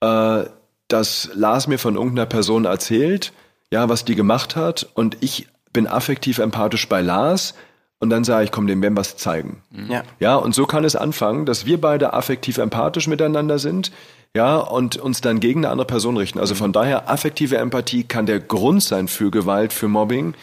äh, 0.00 0.44
dass 0.88 1.30
Lars 1.34 1.68
mir 1.68 1.78
von 1.78 1.94
irgendeiner 1.94 2.26
Person 2.26 2.64
erzählt, 2.64 3.32
ja, 3.70 3.88
was 3.88 4.04
die 4.04 4.14
gemacht 4.14 4.56
hat, 4.56 4.88
und 4.94 5.18
ich 5.20 5.46
bin 5.72 5.86
affektiv 5.86 6.38
empathisch 6.38 6.88
bei 6.88 7.00
Lars, 7.02 7.54
und 7.98 8.10
dann 8.10 8.24
sage 8.24 8.44
ich, 8.44 8.50
komm, 8.50 8.66
dem 8.66 8.82
werden 8.82 8.94
wir 8.94 9.00
was 9.00 9.16
zeigen. 9.16 9.62
ja. 9.88 10.02
Ja, 10.18 10.34
und 10.36 10.54
so 10.54 10.66
kann 10.66 10.84
es 10.84 10.96
anfangen, 10.96 11.46
dass 11.46 11.66
wir 11.66 11.80
beide 11.80 12.14
affektiv 12.14 12.58
empathisch 12.58 13.06
miteinander 13.06 13.58
sind, 13.58 13.92
ja, 14.36 14.56
und 14.58 14.96
uns 14.96 15.20
dann 15.20 15.40
gegen 15.40 15.60
eine 15.60 15.70
andere 15.70 15.86
Person 15.86 16.16
richten. 16.16 16.38
Also 16.38 16.54
von 16.54 16.72
daher, 16.72 17.10
affektive 17.10 17.56
Empathie 17.58 18.04
kann 18.04 18.26
der 18.26 18.40
Grund 18.40 18.82
sein 18.82 19.08
für 19.08 19.30
Gewalt, 19.30 19.72
für 19.72 19.88
Mobbing. 19.88 20.34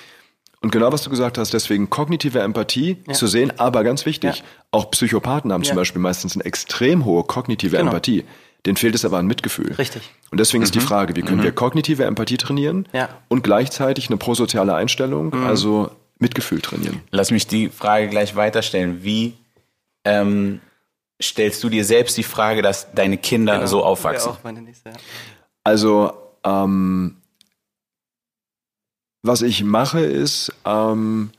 Und 0.61 0.71
genau 0.71 0.91
was 0.91 1.03
du 1.03 1.09
gesagt 1.09 1.37
hast, 1.37 1.53
deswegen 1.53 1.89
kognitive 1.89 2.39
Empathie 2.39 2.97
zu 3.13 3.27
sehen, 3.27 3.53
aber 3.57 3.83
ganz 3.83 4.05
wichtig, 4.05 4.37
Ja. 4.39 4.43
auch 4.71 4.91
Psychopathen 4.91 5.53
haben 5.53 5.63
zum 5.63 5.75
Ja. 5.75 5.81
Beispiel 5.81 6.01
meistens 6.01 6.35
eine 6.35 6.43
extrem 6.45 7.05
hohe 7.05 7.23
kognitive 7.23 7.77
Genau. 7.77 7.89
Empathie. 7.91 8.25
Denen 8.65 8.75
fehlt 8.75 8.93
es 8.93 9.05
aber 9.05 9.17
an 9.19 9.25
Mitgefühl. 9.25 9.73
Richtig. 9.75 10.01
Und 10.31 10.39
deswegen 10.39 10.61
ist 10.63 10.75
die 10.75 10.81
Frage, 10.81 11.15
wie 11.15 11.21
können 11.21 11.41
wir 11.41 11.53
kognitive 11.53 12.03
Empathie 12.03 12.35
trainieren 12.35 12.87
Ja. 12.91 13.07
und 13.29 13.41
gleichzeitig 13.41 14.07
eine 14.09 14.17
prosoziale 14.17 14.75
Einstellung, 14.75 15.33
also 15.45 15.91
Mitgefühl 16.19 16.59
trainieren. 16.59 17.01
Lass 17.11 17.31
mich 17.31 17.47
die 17.47 17.69
Frage 17.69 18.09
gleich 18.09 18.35
weiterstellen. 18.35 18.99
Wie 19.01 19.33
ähm, 20.03 20.59
stellst 21.21 21.63
du 21.63 21.69
dir 21.69 21.83
selbst 21.85 22.17
die 22.17 22.23
Frage, 22.23 22.61
dass 22.61 22.93
deine 22.93 23.17
Kinder 23.17 23.55
Genau. 23.55 23.67
so 23.67 23.83
aufwachsen? 23.83 24.31
Auch 24.31 24.43
meine 24.43 24.61
nächste, 24.61 24.89
ja. 24.89 24.95
Also, 25.63 26.13
ähm, 26.43 27.17
was 29.21 29.41
ich 29.41 29.63
mache 29.63 29.99
ist, 29.99 30.53
ähm, 30.65 31.31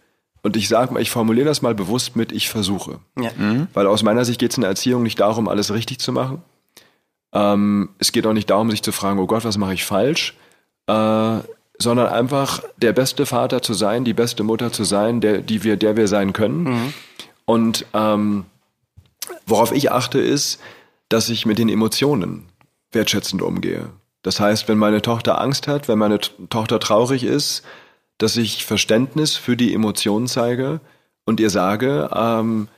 und 0.43 0.57
ich 0.57 0.69
sage 0.69 0.93
mal, 0.93 1.01
ich 1.03 1.11
formuliere 1.11 1.47
das 1.47 1.63
mal 1.63 1.75
bewusst 1.75 2.17
mit, 2.17 2.33
ich 2.33 2.49
versuche. 2.49 2.99
Ja. 3.19 3.31
Weil 3.75 3.87
aus 3.87 4.03
meiner 4.03 4.25
Sicht 4.25 4.39
geht 4.41 4.53
es 4.53 4.57
in 4.57 4.63
der 4.63 4.71
Erziehung 4.71 5.03
nicht 5.03 5.21
darum, 5.21 5.49
alles 5.49 5.73
richtig 5.73 5.99
zu 5.99 6.13
machen. 6.13 6.43
Ähm, 7.33 7.91
es 7.99 8.11
geht 8.13 8.27
auch 8.27 8.33
nicht 8.33 8.49
darum, 8.49 8.71
sich 8.71 8.83
zu 8.83 8.93
fragen, 8.93 9.19
oh 9.19 9.27
Gott, 9.27 9.45
was 9.45 9.59
mache 9.59 9.75
ich 9.75 9.85
falsch, 9.85 10.35
äh, 10.87 11.39
sondern 11.79 12.07
einfach 12.09 12.63
der 12.79 12.93
beste 12.93 13.25
Vater 13.27 13.63
zu 13.63 13.75
sein, 13.75 14.05
die 14.05 14.15
beste 14.15 14.43
Mutter 14.43 14.73
zu 14.73 14.85
sein, 14.85 15.21
der, 15.21 15.39
die 15.43 15.63
wir, 15.63 15.77
der 15.77 15.97
wir 15.97 16.09
sein 16.09 16.33
können. 16.33 16.93
Und 17.45 17.87
ähm, 17.95 18.45
worauf 19.47 19.73
ich 19.73 19.91
achte, 19.93 20.19
ist, 20.19 20.61
dass 21.09 21.29
ich 21.29 21.47
mit 21.47 21.59
den 21.59 21.69
Emotionen 21.69 22.47
wertschätzend 22.93 23.43
umgehe. 23.43 23.91
Das 24.23 24.41
heißt, 24.41 24.69
wenn 24.69 24.79
meine 24.79 25.03
Tochter 25.03 25.41
Angst 25.41 25.67
hat, 25.67 25.89
wenn 25.89 25.99
meine 25.99 26.21
Tochter 26.21 26.79
traurig 26.79 27.25
ist, 27.25 27.63
dass 28.19 28.37
ich 28.37 28.65
Verständnis 28.65 29.37
für 29.37 29.57
die 29.57 29.73
Emotionen 29.73 30.27
zeige 30.27 30.81
und 31.25 31.41
ihr 31.41 31.51
sage, 31.51 32.11
ähm, 32.13 32.69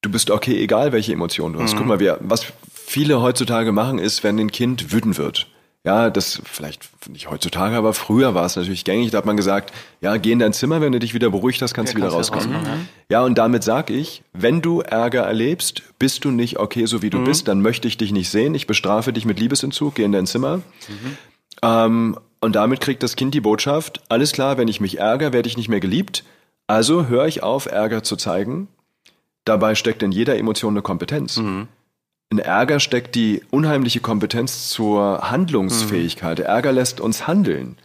du 0.00 0.10
bist 0.10 0.30
okay, 0.30 0.62
egal 0.62 0.92
welche 0.92 1.12
Emotionen 1.12 1.54
du 1.54 1.62
hast. 1.62 1.76
Guck 1.76 1.86
mal, 1.86 2.00
wir, 2.00 2.18
was 2.20 2.46
viele 2.72 3.20
heutzutage 3.20 3.70
machen, 3.72 3.98
ist, 3.98 4.24
wenn 4.24 4.38
ein 4.38 4.50
Kind 4.50 4.92
wütend 4.92 5.18
wird. 5.18 5.46
Ja, 5.84 6.10
das 6.10 6.40
vielleicht 6.44 6.88
nicht 7.08 7.28
heutzutage, 7.28 7.74
aber 7.76 7.92
früher 7.92 8.34
war 8.34 8.46
es 8.46 8.54
natürlich 8.54 8.84
gängig. 8.84 9.10
Da 9.10 9.18
hat 9.18 9.26
man 9.26 9.36
gesagt, 9.36 9.72
ja, 10.00 10.16
geh 10.16 10.30
in 10.30 10.38
dein 10.38 10.52
Zimmer, 10.52 10.80
wenn 10.80 10.92
du 10.92 11.00
dich 11.00 11.12
wieder 11.12 11.28
beruhigt 11.28 11.60
hast, 11.60 11.74
kannst 11.74 11.92
du 11.92 11.96
wieder 11.96 12.06
kannst 12.10 12.32
rauskommen. 12.32 12.54
rauskommen, 12.54 12.88
Ja, 13.08 13.24
und 13.24 13.36
damit 13.36 13.64
sag 13.64 13.90
ich, 13.90 14.22
wenn 14.32 14.62
du 14.62 14.80
Ärger 14.80 15.22
erlebst, 15.22 15.82
bist 15.98 16.24
du 16.24 16.30
nicht 16.30 16.60
okay, 16.60 16.86
so 16.86 17.02
wie 17.02 17.10
du 17.10 17.18
bist, 17.24 17.48
dann 17.48 17.62
möchte 17.62 17.88
ich 17.88 17.96
dich 17.96 18.12
nicht 18.12 18.30
sehen. 18.30 18.54
Ich 18.54 18.68
bestrafe 18.68 19.12
dich 19.12 19.24
mit 19.24 19.40
Liebesentzug, 19.40 19.96
geh 19.96 20.04
in 20.04 20.12
dein 20.12 20.26
Zimmer. 20.26 20.60
Ähm, 21.62 22.16
und 22.40 22.54
damit 22.54 22.80
kriegt 22.80 23.02
das 23.02 23.16
Kind 23.16 23.34
die 23.34 23.40
Botschaft, 23.40 24.02
alles 24.08 24.32
klar, 24.32 24.58
wenn 24.58 24.68
ich 24.68 24.80
mich 24.80 24.98
ärgere, 24.98 25.32
werde 25.32 25.48
ich 25.48 25.56
nicht 25.56 25.68
mehr 25.68 25.80
geliebt. 25.80 26.22
Also 26.68 27.06
höre 27.06 27.26
ich 27.26 27.42
auf, 27.42 27.66
Ärger 27.66 28.04
zu 28.04 28.16
zeigen. 28.16 28.68
Dabei 29.44 29.74
steckt 29.74 30.04
in 30.04 30.12
jeder 30.12 30.36
Emotion 30.38 30.74
eine 30.74 30.82
Kompetenz. 30.82 31.40
In 32.32 32.38
Ärger 32.38 32.80
steckt 32.80 33.14
die 33.14 33.42
unheimliche 33.50 34.00
Kompetenz 34.00 34.70
zur 34.70 35.30
Handlungsfähigkeit. 35.30 36.40
Ärger 36.40 36.72
lässt 36.72 36.98
uns 36.98 37.26
handeln. 37.26 37.76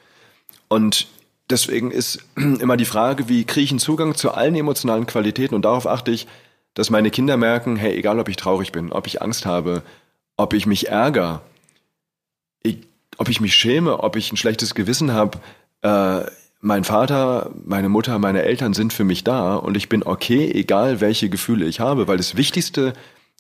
Und 0.70 1.08
deswegen 1.50 1.92
ist 1.92 2.20
immer 2.38 2.78
die 2.78 2.86
Frage, 2.86 3.28
wie 3.28 3.44
kriege 3.44 3.66
ich 3.66 3.72
einen 3.72 3.80
Zugang 3.80 4.16
zu 4.16 4.32
allen 4.32 4.56
emotionalen 4.56 5.06
Qualitäten? 5.06 5.54
Und 5.54 5.66
darauf 5.66 5.86
achte 5.86 6.12
ich, 6.12 6.28
dass 6.76 6.90
meine 6.90 7.12
Kinder 7.12 7.36
merken, 7.36 7.76
hey, 7.76 7.94
egal 7.98 8.22
ob 8.22 8.30
ich 8.30 8.38
traurig 8.38 8.72
bin, 8.72 8.94
ob 8.94 9.06
ich 9.06 9.22
Angst 9.22 9.46
habe, 9.46 9.84
ob 10.38 10.54
ich 10.54 10.66
mich 10.66 10.88
ärgere, 10.88 11.42
ich, 12.64 12.78
ob 13.18 13.28
ich 13.28 13.42
mich 13.42 13.54
schäme, 13.54 14.02
ob 14.02 14.16
ich 14.16 14.32
ein 14.32 14.38
schlechtes 14.38 14.76
Gewissen 14.76 15.12
habe, 15.12 15.40
äh, 15.82 16.22
mein 16.62 16.86
Vater, 16.86 17.52
meine 17.66 17.90
Mutter, 17.90 18.18
meine 18.18 18.44
Eltern 18.44 18.74
sind 18.74 18.94
für 18.94 19.04
mich 19.04 19.26
da 19.26 19.58
und 19.58 19.76
ich 19.76 19.90
bin 19.90 20.04
okay, 20.04 20.50
egal 20.54 21.02
welche 21.02 21.28
Gefühle 21.28 21.66
ich 21.66 21.82
habe, 21.82 22.08
weil 22.08 22.16
das 22.16 22.38
Wichtigste 22.38 22.94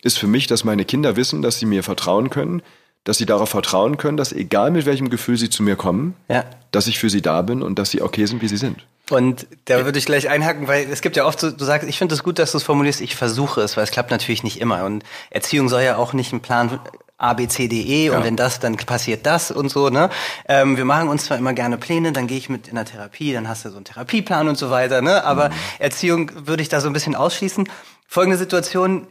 ist 0.08 0.17
für 0.17 0.28
mich, 0.28 0.48
dass 0.48 0.63
meine 0.63 0.86
Kinder 0.86 1.15
wissen, 1.15 1.41
dass 1.41 1.60
sie 1.60 1.65
mir 1.67 1.84
vertrauen 1.84 2.30
können, 2.32 2.63
dass 3.04 3.17
sie 3.17 3.26
darauf 3.26 3.50
vertrauen 3.50 3.98
können, 3.98 4.17
dass 4.17 4.34
egal 4.34 4.72
mit 4.72 4.86
welchem 4.86 5.10
Gefühl 5.10 5.38
sie 5.38 5.50
zu 5.50 5.63
mir 5.63 5.76
kommen, 5.76 6.15
Ja. 6.30 6.43
dass 6.72 6.88
ich 6.88 6.98
für 7.00 7.10
sie 7.10 7.22
da 7.22 7.41
bin 7.41 7.62
und 7.62 7.78
dass 7.80 7.91
sie 7.91 8.02
okay 8.02 8.26
sind, 8.26 8.41
wie 8.41 8.48
sie 8.48 8.58
sind. 8.58 8.86
Und 9.10 9.48
da 9.65 9.86
würde 9.86 9.98
ich 10.00 10.06
gleich 10.06 10.28
einhaken, 10.28 10.67
weil 10.67 10.88
es 10.91 11.02
gibt 11.02 11.15
ja 11.15 11.26
oft 11.26 11.39
so, 11.39 11.50
du 11.52 11.63
sagst, 11.63 11.88
ich 11.88 11.98
finde 11.98 12.13
es 12.15 12.24
gut, 12.24 12.39
dass 12.39 12.52
du 12.52 12.58
es 12.58 12.63
formulierst, 12.63 13.00
ich 13.00 13.15
versuche 13.15 13.62
es, 13.62 13.78
weil 13.78 13.86
es 13.86 13.91
klappt 13.91 14.12
natürlich 14.12 14.43
nicht 14.43 14.60
immer. 14.60 14.84
Und 14.84 15.04
Erziehung 15.30 15.70
soll 15.70 15.84
ja 15.84 15.96
auch 15.96 16.12
nicht 16.12 16.34
ein 16.34 16.41
Plan 16.41 16.80
A, 17.17 17.34
B, 17.34 17.48
C, 17.48 17.67
D, 17.67 17.82
E 17.82 18.10
und 18.12 18.24
wenn 18.24 18.36
das, 18.36 18.60
dann 18.60 18.76
passiert 18.76 19.26
das 19.26 19.50
und 19.50 19.70
so, 19.70 19.89
ne? 19.89 20.10
Ähm, 20.48 20.78
wir 20.78 20.86
machen 20.86 21.08
uns 21.10 21.26
zwar 21.26 21.38
immer 21.38 21.54
gerne 21.54 21.78
Pläne, 21.78 22.12
dann 22.12 22.28
gehe 22.28 22.38
ich 22.38 22.48
mit 22.50 22.67
in 22.67 22.76
der 22.76 22.86
Therapie, 22.86 23.34
dann 23.34 23.48
hast 23.48 23.65
du 23.65 23.70
so 23.70 23.78
einen 23.78 23.86
Therapieplan 23.86 24.48
und 24.48 24.58
so 24.58 24.70
weiter, 24.70 25.02
ne? 25.02 25.24
Aber 25.24 25.50
mhm. 25.50 25.54
Erziehung 25.80 26.32
würde 26.46 26.62
ich 26.62 26.70
da 26.70 26.80
so 26.80 26.88
ein 26.88 26.93
bisschen 26.93 27.15
ausschließen. 27.15 27.67
Folgende 28.08 28.38
Situation, 28.38 29.08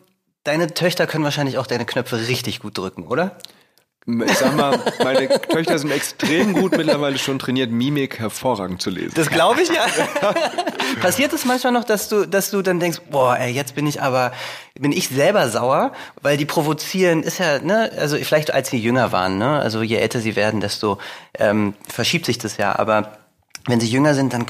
deine 0.47 0.73
Töchter 0.75 1.07
können 1.07 1.25
wahrscheinlich 1.25 1.59
auch 1.59 1.67
deine 1.67 1.85
Knöpfe 1.85 2.29
richtig 2.29 2.61
gut 2.61 2.79
drücken, 2.79 3.05
oder? 3.05 3.37
Ich 4.09 4.39
sag 4.39 4.55
mal, 4.55 4.79
meine 5.03 5.29
Töchter 5.29 5.81
sind 5.81 5.91
extrem 5.91 6.53
gut 6.53 6.77
mittlerweile 6.77 7.19
schon 7.19 7.41
trainiert, 7.41 7.73
Mimik 7.73 8.21
hervorragend 8.21 8.81
zu 8.81 8.89
lesen. 8.89 9.15
Das 9.17 9.29
glaube 9.29 9.63
ich 9.63 9.69
ja. 9.69 9.85
Passiert 11.03 11.33
es 11.33 11.45
manchmal 11.45 11.73
noch, 11.73 11.83
dass 11.83 12.09
du, 12.09 12.25
dass 12.25 12.53
du 12.53 12.63
dann 12.63 12.79
denkst, 12.79 13.01
boah, 13.11 13.37
ey, 13.37 13.51
jetzt 13.51 13.75
bin 13.75 13.85
ich 13.85 14.01
aber, 14.01 14.31
bin 14.79 14.93
ich 14.93 15.09
selber 15.09 15.49
sauer, 15.49 15.91
weil 16.23 16.37
die 16.37 16.47
provozieren, 16.47 17.25
ist 17.25 17.39
ja, 17.39 17.59
ne, 17.59 17.91
also 17.99 18.17
vielleicht 18.19 18.55
als 18.55 18.71
sie 18.71 18.79
jünger 18.79 19.11
waren, 19.11 19.39
ne, 19.39 19.59
also 19.59 19.83
je 19.83 19.97
älter 19.97 20.21
sie 20.21 20.37
werden, 20.37 20.61
desto 20.61 20.99
ähm, 21.37 21.75
verschiebt 21.89 22.27
sich 22.27 22.39
das 22.39 22.59
ja, 22.59 22.79
aber 22.79 23.26
wenn 23.67 23.81
sie 23.81 23.89
jünger 23.89 24.15
sind, 24.15 24.33
dann 24.33 24.47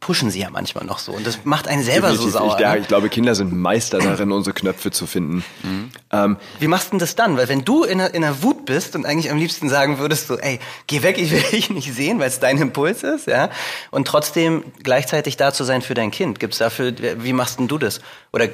pushen 0.00 0.30
sie 0.30 0.40
ja 0.40 0.50
manchmal 0.50 0.84
noch 0.84 0.98
so. 0.98 1.12
Und 1.12 1.26
das 1.26 1.40
macht 1.44 1.68
einen 1.68 1.82
selber 1.82 2.08
Definitiv. 2.08 2.32
so 2.32 2.38
sauer. 2.38 2.54
Ich, 2.54 2.60
ja, 2.60 2.74
ne? 2.74 2.80
ich 2.80 2.88
glaube, 2.88 3.08
Kinder 3.08 3.34
sind 3.34 3.52
Meister 3.52 3.98
darin, 3.98 4.30
unsere 4.30 4.54
Knöpfe 4.54 4.90
zu 4.90 5.06
finden. 5.06 5.44
Mhm. 5.62 5.90
Ähm, 6.12 6.36
Wie 6.60 6.68
machst 6.68 6.88
du 6.88 6.90
denn 6.90 6.98
das 6.98 7.16
dann? 7.16 7.36
Weil 7.36 7.48
wenn 7.48 7.64
du 7.64 7.84
in 7.84 8.00
einer, 8.00 8.14
in 8.14 8.24
einer 8.24 8.42
Wut 8.42 8.66
bist 8.66 8.94
und 8.94 9.06
eigentlich 9.06 9.30
am 9.30 9.38
liebsten 9.38 9.68
sagen 9.68 9.98
würdest, 9.98 10.28
so, 10.28 10.38
ey, 10.38 10.60
geh 10.86 11.02
weg, 11.02 11.18
ich 11.18 11.30
will 11.30 11.42
dich 11.50 11.70
nicht 11.70 11.92
sehen, 11.92 12.18
weil 12.18 12.28
es 12.28 12.40
dein 12.40 12.58
Impuls 12.58 13.02
ist, 13.02 13.26
ja, 13.26 13.50
und 13.90 14.06
trotzdem 14.06 14.64
gleichzeitig 14.82 15.36
da 15.36 15.52
zu 15.52 15.64
sein 15.64 15.82
für 15.82 15.94
dein 15.94 16.10
Kind. 16.10 16.38
Gibt's 16.38 16.58
dafür, 16.58 16.92
wie 17.18 17.32
machst 17.32 17.58
denn 17.58 17.68
du 17.68 17.78
das? 17.78 18.00
Oder 18.32 18.48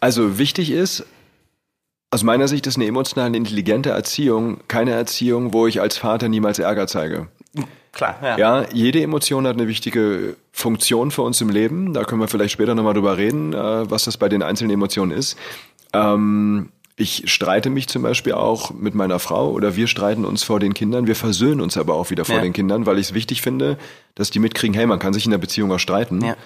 also 0.00 0.38
wichtig 0.38 0.72
ist, 0.72 1.04
aus 2.10 2.24
meiner 2.24 2.48
Sicht 2.48 2.66
ist 2.66 2.76
eine 2.76 2.86
emotional 2.86 3.34
intelligente 3.34 3.90
Erziehung 3.90 4.58
keine 4.68 4.90
Erziehung, 4.90 5.54
wo 5.54 5.66
ich 5.66 5.80
als 5.80 5.96
Vater 5.96 6.28
niemals 6.28 6.58
Ärger 6.58 6.86
zeige. 6.86 7.28
Klar, 7.92 8.16
ja. 8.22 8.38
Ja, 8.38 8.66
jede 8.72 9.02
Emotion 9.02 9.46
hat 9.46 9.56
eine 9.56 9.68
wichtige 9.68 10.36
Funktion 10.50 11.10
für 11.10 11.22
uns 11.22 11.40
im 11.40 11.50
Leben. 11.50 11.92
Da 11.92 12.04
können 12.04 12.20
wir 12.20 12.28
vielleicht 12.28 12.52
später 12.52 12.74
nochmal 12.74 12.94
drüber 12.94 13.18
reden, 13.18 13.52
äh, 13.52 13.90
was 13.90 14.04
das 14.04 14.16
bei 14.16 14.30
den 14.30 14.42
einzelnen 14.42 14.70
Emotionen 14.70 15.12
ist. 15.12 15.36
Ähm, 15.92 16.70
ich 16.96 17.30
streite 17.30 17.68
mich 17.68 17.88
zum 17.88 18.02
Beispiel 18.02 18.32
auch 18.32 18.70
mit 18.70 18.94
meiner 18.94 19.18
Frau 19.18 19.50
oder 19.50 19.76
wir 19.76 19.86
streiten 19.86 20.24
uns 20.24 20.42
vor 20.42 20.60
den 20.60 20.72
Kindern. 20.72 21.06
Wir 21.06 21.16
versöhnen 21.16 21.60
uns 21.60 21.76
aber 21.76 21.94
auch 21.94 22.10
wieder 22.10 22.24
vor 22.24 22.36
ja. 22.36 22.42
den 22.42 22.52
Kindern, 22.52 22.86
weil 22.86 22.98
ich 22.98 23.08
es 23.08 23.14
wichtig 23.14 23.42
finde, 23.42 23.78
dass 24.14 24.30
die 24.30 24.38
mitkriegen, 24.38 24.74
hey, 24.74 24.86
man 24.86 24.98
kann 24.98 25.12
sich 25.12 25.24
in 25.24 25.30
der 25.30 25.38
Beziehung 25.38 25.72
auch 25.72 25.78
streiten. 25.78 26.24
Ja. 26.24 26.36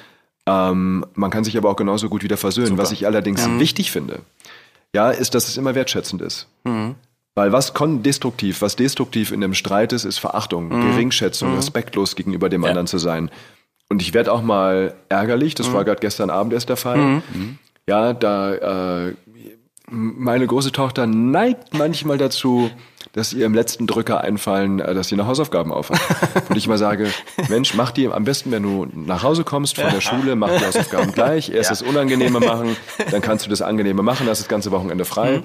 Ähm, 0.47 1.05
man 1.15 1.31
kann 1.31 1.45
sich 1.45 1.57
aber 1.57 1.71
auch 1.71 1.77
genauso 1.77 2.09
gut 2.09 2.23
wieder 2.23 2.37
versöhnen. 2.37 2.69
Super. 2.69 2.83
Was 2.83 2.93
ich 2.93 3.07
allerdings 3.07 3.47
mhm. 3.47 3.61
wichtig 3.61 3.91
finde, 3.91 4.21
ja, 4.93 5.11
ist, 5.11 5.35
dass 5.35 5.49
es 5.49 5.57
immer 5.57 5.75
wertschätzend 5.75 6.23
ist. 6.23 6.49
Mhm. 6.65 6.95
Weil 7.37 7.53
was 7.53 7.75
destruktiv, 7.77 8.63
was 8.63 8.77
destruktiv 8.77 9.31
in 9.31 9.43
dem 9.43 9.53
Streit 9.53 9.93
ist, 9.93 10.05
ist 10.05 10.19
Verachtung, 10.19 10.69
mhm. 10.69 10.91
Geringschätzung, 10.91 11.51
mhm. 11.51 11.57
respektlos 11.57 12.17
gegenüber 12.17 12.49
dem 12.49 12.63
ja. 12.63 12.71
anderen 12.71 12.87
zu 12.87 12.97
sein. 12.97 13.31
Und 13.91 14.01
ich 14.01 14.15
werde 14.15 14.33
auch 14.33 14.43
mal 14.43 14.95
ärgerlich, 15.11 15.55
das 15.55 15.69
mhm. 15.69 15.75
war 15.75 15.85
gerade 15.85 16.01
gestern 16.01 16.31
Abend 16.31 16.55
erst 16.55 16.71
der 16.71 16.79
Fall. 16.79 16.97
Mhm. 16.97 17.23
Mhm. 17.35 17.59
Ja, 17.87 18.15
da 18.15 19.07
äh, 19.07 19.15
meine 19.89 20.47
große 20.47 20.73
Tochter 20.73 21.07
neigt 21.07 21.75
manchmal 21.75 22.17
dazu, 22.17 22.71
dass 23.13 23.35
ihr 23.35 23.45
im 23.45 23.53
letzten 23.53 23.87
Drücker 23.87 24.23
einfallen, 24.23 24.81
äh, 24.81 24.95
dass 24.95 25.09
sie 25.09 25.17
noch 25.17 25.27
Hausaufgaben 25.27 25.73
aufhat. 25.73 26.01
Und 26.49 26.57
ich 26.57 26.67
mal 26.69 26.79
sage, 26.79 27.13
Mensch, 27.51 27.75
mach 27.75 27.91
die 27.91 28.09
am 28.09 28.25
besten, 28.25 28.51
wenn 28.51 28.63
du 28.63 28.87
nach 28.95 29.23
Hause 29.23 29.45
kommst 29.45 29.77
von 29.77 29.93
der 29.93 30.01
Schule, 30.01 30.37
mach 30.37 30.57
die 30.57 30.65
Hausaufgaben 30.65 31.13
gleich. 31.15 31.51
Erst 31.51 31.69
ja. 31.69 31.77
das 31.77 31.83
Unangenehme 31.83 32.41
machen, 32.41 32.77
dann 33.11 33.21
kannst 33.21 33.45
du 33.45 33.51
das 33.51 33.61
Angenehme 33.61 34.03
machen, 34.03 34.27
hast 34.27 34.41
das 34.41 34.49
ganze 34.49 34.71
Wochenende 34.71 35.05
frei. 35.05 35.39
Mhm. 35.39 35.43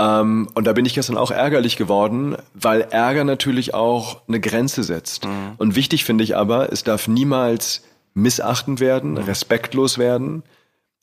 Ähm, 0.00 0.48
und 0.54 0.66
da 0.66 0.72
bin 0.72 0.86
ich 0.86 0.94
gestern 0.94 1.18
auch 1.18 1.30
ärgerlich 1.30 1.76
geworden, 1.76 2.36
weil 2.54 2.80
Ärger 2.90 3.24
natürlich 3.24 3.74
auch 3.74 4.22
eine 4.26 4.40
Grenze 4.40 4.82
setzt. 4.82 5.26
Mhm. 5.26 5.52
Und 5.58 5.76
wichtig 5.76 6.04
finde 6.04 6.24
ich 6.24 6.36
aber, 6.36 6.72
es 6.72 6.84
darf 6.84 7.06
niemals 7.06 7.82
missachtend 8.14 8.80
werden, 8.80 9.12
mhm. 9.12 9.18
respektlos 9.18 9.98
werden. 9.98 10.42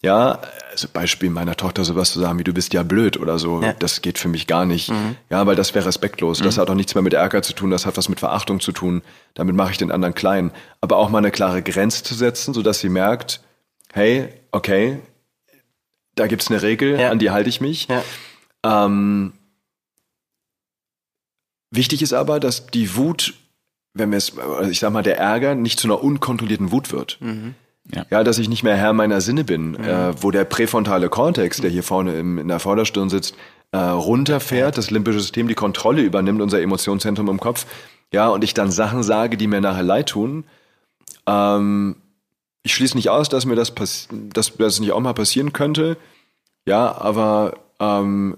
Ja, 0.02 0.40
also 0.72 0.88
Beispiel 0.92 1.30
meiner 1.30 1.56
Tochter 1.56 1.84
sowas 1.84 2.12
zu 2.12 2.20
sagen 2.20 2.38
wie 2.38 2.44
du 2.44 2.54
bist 2.54 2.72
ja 2.74 2.84
blöd 2.84 3.18
oder 3.18 3.40
so, 3.40 3.64
ja. 3.64 3.74
das 3.74 4.04
geht 4.04 4.20
für 4.20 4.28
mich 4.28 4.46
gar 4.46 4.66
nicht. 4.66 4.90
Mhm. 4.90 5.16
Ja, 5.30 5.46
weil 5.46 5.56
das 5.56 5.76
wäre 5.76 5.86
respektlos. 5.86 6.40
Das 6.40 6.58
mhm. 6.58 6.62
hat 6.62 6.70
auch 6.72 6.76
nichts 6.76 6.96
mehr 6.96 7.02
mit 7.04 7.14
Ärger 7.14 7.44
zu 7.44 7.54
tun, 7.54 7.70
das 7.70 7.86
hat 7.86 7.98
was 7.98 8.10
mit 8.10 8.20
Verachtung 8.20 8.60
zu 8.60 8.72
tun. 8.72 9.04
Damit 9.36 9.56
mache 9.56 9.72
ich 9.72 9.78
den 9.78 9.92
anderen 9.92 10.16
klein. 10.16 10.52
Aber 10.82 10.98
auch 10.98 11.10
mal 11.10 11.20
eine 11.20 11.32
klare 11.32 11.62
Grenze 11.62 12.04
zu 12.04 12.16
setzen, 12.16 12.54
sodass 12.54 12.80
sie 12.80 12.90
merkt, 12.90 13.42
hey, 13.94 14.30
okay, 14.52 15.00
da 16.16 16.26
gibt's 16.26 16.50
eine 16.50 16.64
Regel, 16.64 17.00
ja. 17.00 17.12
an 17.12 17.20
die 17.20 17.30
halte 17.30 17.50
ich 17.50 17.62
mich. 17.62 17.88
Ja. 17.88 18.04
Ähm, 18.64 19.34
wichtig 21.72 22.02
ist 22.02 22.14
aber, 22.14 22.40
dass 22.40 22.68
die 22.68 22.96
Wut, 22.96 23.34
wenn 23.94 24.12
wir 24.12 24.18
es, 24.18 24.38
also 24.38 24.70
ich 24.70 24.80
sag 24.80 24.92
mal, 24.92 25.04
der 25.04 25.18
Ärger 25.18 25.56
nicht 25.56 25.80
zu 25.80 25.88
einer 25.88 26.04
unkontrollierten 26.04 26.72
Wut 26.72 26.92
wird. 26.92 27.18
Mhm. 27.22 27.56
Ja. 27.94 28.06
ja. 28.10 28.24
dass 28.24 28.38
ich 28.38 28.50
nicht 28.50 28.64
mehr 28.64 28.76
Herr 28.76 28.94
meiner 28.94 29.22
Sinne 29.22 29.44
bin, 29.44 29.72
mhm. 29.72 29.84
äh, 29.84 30.24
wo 30.24 30.32
der 30.32 30.46
präfrontale 30.46 31.10
Kortex, 31.10 31.62
der 31.62 31.70
hier 31.70 31.84
vorne 31.84 32.18
im, 32.18 32.38
in 32.38 32.48
der 32.48 32.60
Vorderstirn 32.60 33.10
sitzt, 33.10 33.36
äh, 33.72 33.78
runterfährt, 33.78 34.78
das 34.78 34.92
limbische 34.92 35.20
System 35.20 35.48
die 35.48 35.56
Kontrolle 35.56 36.02
übernimmt, 36.02 36.42
unser 36.42 36.62
Emotionszentrum 36.62 37.30
im 37.30 37.40
Kopf, 37.40 37.66
ja, 38.14 38.30
und 38.30 38.44
ich 38.44 38.54
dann 38.54 38.72
Sachen 38.72 39.04
sage, 39.04 39.38
die 39.38 39.48
mir 39.48 39.62
nachher 39.62 39.84
leid 39.84 40.10
tun. 40.10 40.46
Ähm, 41.28 41.98
ich 42.64 42.74
schließe 42.74 42.96
nicht 42.96 43.10
aus, 43.10 43.30
dass 43.30 43.46
mir 43.46 43.56
das, 43.56 43.74
dass 44.12 44.58
das 44.58 44.80
nicht 44.80 44.92
auch 44.92 45.00
mal 45.00 45.14
passieren 45.14 45.54
könnte, 45.54 45.98
ja, 46.66 46.98
aber 46.98 47.60
ähm, 47.80 48.38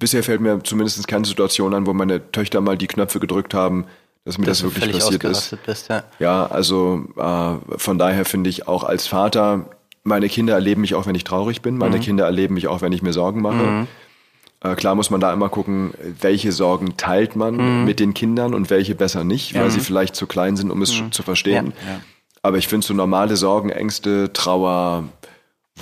bisher 0.00 0.24
fällt 0.24 0.40
mir 0.40 0.60
zumindest 0.64 1.06
keine 1.06 1.24
Situation 1.24 1.72
an, 1.74 1.86
wo 1.86 1.92
meine 1.92 2.32
Töchter 2.32 2.60
mal 2.60 2.76
die 2.76 2.88
Knöpfe 2.88 3.20
gedrückt 3.20 3.54
haben, 3.54 3.86
dass 4.24 4.38
mir 4.38 4.46
dass 4.46 4.62
das 4.62 4.74
wirklich 4.74 4.92
passiert 4.92 5.22
ist. 5.22 5.56
Bist, 5.64 5.88
ja. 5.88 6.02
ja, 6.18 6.46
also 6.46 7.04
äh, 7.16 7.78
von 7.78 7.98
daher 7.98 8.24
finde 8.24 8.50
ich 8.50 8.66
auch 8.66 8.82
als 8.82 9.06
Vater, 9.06 9.66
meine 10.02 10.28
Kinder 10.28 10.54
erleben 10.54 10.80
mich 10.80 10.94
auch, 10.94 11.06
wenn 11.06 11.14
ich 11.14 11.24
traurig 11.24 11.62
bin. 11.62 11.76
Meine 11.76 11.96
mhm. 11.96 12.00
Kinder 12.00 12.24
erleben 12.24 12.54
mich 12.54 12.66
auch, 12.66 12.80
wenn 12.80 12.92
ich 12.92 13.02
mir 13.02 13.12
Sorgen 13.12 13.42
mache. 13.42 13.54
Mhm. 13.54 13.86
Äh, 14.62 14.74
klar 14.74 14.94
muss 14.94 15.10
man 15.10 15.20
da 15.20 15.32
immer 15.32 15.48
gucken, 15.48 15.92
welche 16.20 16.52
Sorgen 16.52 16.96
teilt 16.96 17.36
man 17.36 17.56
mhm. 17.56 17.84
mit 17.84 18.00
den 18.00 18.14
Kindern 18.14 18.54
und 18.54 18.70
welche 18.70 18.94
besser 18.94 19.24
nicht, 19.24 19.54
weil 19.54 19.70
sie 19.70 19.80
vielleicht 19.80 20.16
zu 20.16 20.26
klein 20.26 20.56
sind, 20.56 20.70
um 20.70 20.82
es 20.82 21.00
mhm. 21.00 21.12
zu 21.12 21.22
verstehen. 21.22 21.72
Ja. 21.86 21.92
Ja. 21.92 22.00
Aber 22.42 22.56
ich 22.56 22.68
finde 22.68 22.86
so 22.86 22.94
normale 22.94 23.36
Sorgen, 23.36 23.68
Ängste, 23.68 24.32
Trauer, 24.32 25.04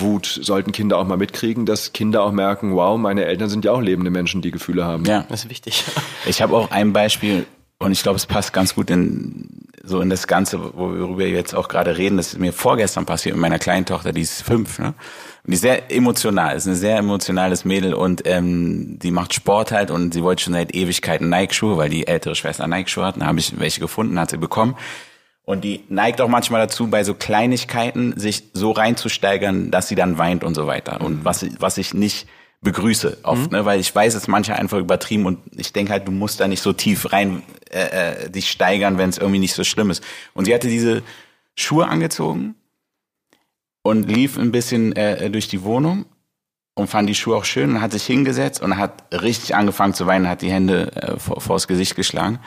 Wut 0.00 0.26
sollten 0.42 0.72
Kinder 0.72 0.98
auch 0.98 1.06
mal 1.06 1.16
mitkriegen, 1.16 1.66
dass 1.66 1.92
Kinder 1.92 2.22
auch 2.22 2.32
merken, 2.32 2.74
wow, 2.74 2.98
meine 2.98 3.24
Eltern 3.24 3.48
sind 3.48 3.64
ja 3.64 3.72
auch 3.72 3.80
lebende 3.80 4.10
Menschen, 4.10 4.42
die 4.42 4.50
Gefühle 4.50 4.84
haben. 4.84 5.04
Ja, 5.04 5.24
das 5.28 5.44
ist 5.44 5.50
wichtig. 5.50 5.84
Ich 6.26 6.42
habe 6.42 6.54
auch 6.56 6.70
ein 6.70 6.92
Beispiel 6.92 7.46
und 7.78 7.92
ich 7.92 8.02
glaube, 8.02 8.16
es 8.16 8.26
passt 8.26 8.52
ganz 8.52 8.74
gut 8.74 8.90
in 8.90 9.68
so 9.82 10.00
in 10.00 10.10
das 10.10 10.26
Ganze, 10.26 10.60
worüber 10.74 11.18
wir 11.18 11.30
jetzt 11.30 11.54
auch 11.54 11.68
gerade 11.68 11.96
reden. 11.96 12.16
Das 12.16 12.34
ist 12.34 12.38
mir 12.38 12.52
vorgestern 12.52 13.06
passiert 13.06 13.34
mit 13.34 13.42
meiner 13.42 13.58
kleinen 13.58 13.86
Tochter, 13.86 14.12
die 14.12 14.20
ist 14.20 14.42
fünf, 14.42 14.78
ne? 14.78 14.88
Und 14.88 15.52
die 15.52 15.54
ist 15.54 15.62
sehr 15.62 15.90
emotional, 15.90 16.56
ist 16.56 16.66
ein 16.66 16.74
sehr 16.74 16.98
emotionales 16.98 17.64
Mädel 17.64 17.94
und 17.94 18.22
ähm, 18.26 18.98
die 18.98 19.10
macht 19.10 19.32
Sport 19.32 19.72
halt 19.72 19.90
und 19.90 20.12
sie 20.12 20.22
wollte 20.22 20.42
schon 20.42 20.52
seit 20.52 20.74
Ewigkeiten 20.74 21.30
Nike-Schuhe, 21.30 21.78
weil 21.78 21.88
die 21.88 22.06
ältere 22.06 22.34
Schwester 22.34 22.66
Nike-Schuhe 22.66 23.06
hat. 23.06 23.16
Dann 23.16 23.26
habe 23.26 23.38
ich 23.38 23.58
welche 23.58 23.80
gefunden, 23.80 24.18
hat 24.20 24.30
sie 24.30 24.36
bekommen. 24.36 24.76
Und 25.48 25.64
die 25.64 25.82
neigt 25.88 26.20
auch 26.20 26.28
manchmal 26.28 26.60
dazu, 26.60 26.88
bei 26.88 27.04
so 27.04 27.14
Kleinigkeiten 27.14 28.20
sich 28.20 28.50
so 28.52 28.70
reinzusteigern, 28.70 29.70
dass 29.70 29.88
sie 29.88 29.94
dann 29.94 30.18
weint 30.18 30.44
und 30.44 30.54
so 30.54 30.66
weiter. 30.66 31.00
Und 31.00 31.20
mhm. 31.20 31.24
was, 31.24 31.42
was 31.58 31.78
ich 31.78 31.94
nicht 31.94 32.28
begrüße 32.60 33.20
oft, 33.22 33.50
mhm. 33.50 33.56
ne? 33.56 33.64
weil 33.64 33.80
ich 33.80 33.94
weiß, 33.94 34.14
es 34.14 34.28
manche 34.28 34.54
einfach 34.54 34.76
übertrieben 34.76 35.24
und 35.24 35.38
ich 35.56 35.72
denke 35.72 35.92
halt, 35.92 36.06
du 36.06 36.12
musst 36.12 36.40
da 36.40 36.48
nicht 36.48 36.60
so 36.60 36.74
tief 36.74 37.14
rein 37.14 37.42
äh, 37.70 38.24
äh, 38.26 38.30
dich 38.30 38.50
steigern, 38.50 38.98
wenn 38.98 39.08
es 39.08 39.16
irgendwie 39.16 39.38
nicht 39.38 39.54
so 39.54 39.64
schlimm 39.64 39.88
ist. 39.88 40.04
Und 40.34 40.44
sie 40.44 40.52
hatte 40.52 40.68
diese 40.68 41.02
Schuhe 41.54 41.88
angezogen 41.88 42.54
und 43.80 44.06
lief 44.06 44.36
ein 44.36 44.52
bisschen 44.52 44.94
äh, 44.96 45.30
durch 45.30 45.48
die 45.48 45.62
Wohnung 45.62 46.04
und 46.74 46.88
fand 46.88 47.08
die 47.08 47.14
Schuhe 47.14 47.36
auch 47.36 47.46
schön 47.46 47.70
und 47.70 47.80
hat 47.80 47.92
sich 47.92 48.04
hingesetzt 48.04 48.60
und 48.60 48.76
hat 48.76 49.02
richtig 49.22 49.54
angefangen 49.54 49.94
zu 49.94 50.06
weinen, 50.06 50.28
hat 50.28 50.42
die 50.42 50.52
Hände 50.52 50.92
äh, 50.94 51.18
vor, 51.18 51.40
vors 51.40 51.66
Gesicht 51.66 51.96
geschlagen. 51.96 52.38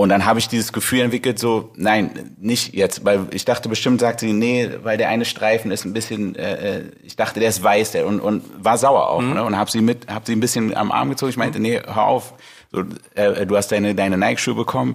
Und 0.00 0.10
dann 0.10 0.24
habe 0.24 0.38
ich 0.38 0.46
dieses 0.46 0.72
Gefühl 0.72 1.00
entwickelt, 1.00 1.40
so, 1.40 1.72
nein, 1.74 2.36
nicht 2.38 2.72
jetzt, 2.72 3.04
weil 3.04 3.26
ich 3.32 3.44
dachte 3.44 3.68
bestimmt, 3.68 3.98
sagt 3.98 4.20
sie, 4.20 4.32
nee, 4.32 4.70
weil 4.84 4.96
der 4.96 5.08
eine 5.08 5.24
Streifen 5.24 5.72
ist 5.72 5.84
ein 5.84 5.92
bisschen, 5.92 6.36
äh, 6.36 6.76
äh 6.76 6.82
ich 7.02 7.16
dachte, 7.16 7.40
der 7.40 7.48
ist 7.48 7.64
weiß, 7.64 7.90
der 7.90 8.06
und, 8.06 8.20
und 8.20 8.44
war 8.64 8.78
sauer 8.78 9.10
auch, 9.10 9.20
mhm. 9.20 9.34
ne? 9.34 9.44
Und 9.44 9.56
habe 9.56 9.68
sie 9.68 9.80
mit, 9.80 10.06
habe 10.06 10.24
sie 10.24 10.36
ein 10.36 10.40
bisschen 10.40 10.72
am 10.76 10.92
Arm 10.92 11.10
gezogen. 11.10 11.30
Ich 11.30 11.36
meinte, 11.36 11.58
nee, 11.58 11.80
hör 11.84 12.04
auf, 12.04 12.34
so, 12.70 12.84
äh, 13.16 13.44
du 13.44 13.56
hast 13.56 13.72
deine 13.72 13.96
deine 13.96 14.16
Nike-Schuhe 14.16 14.54
bekommen, 14.54 14.94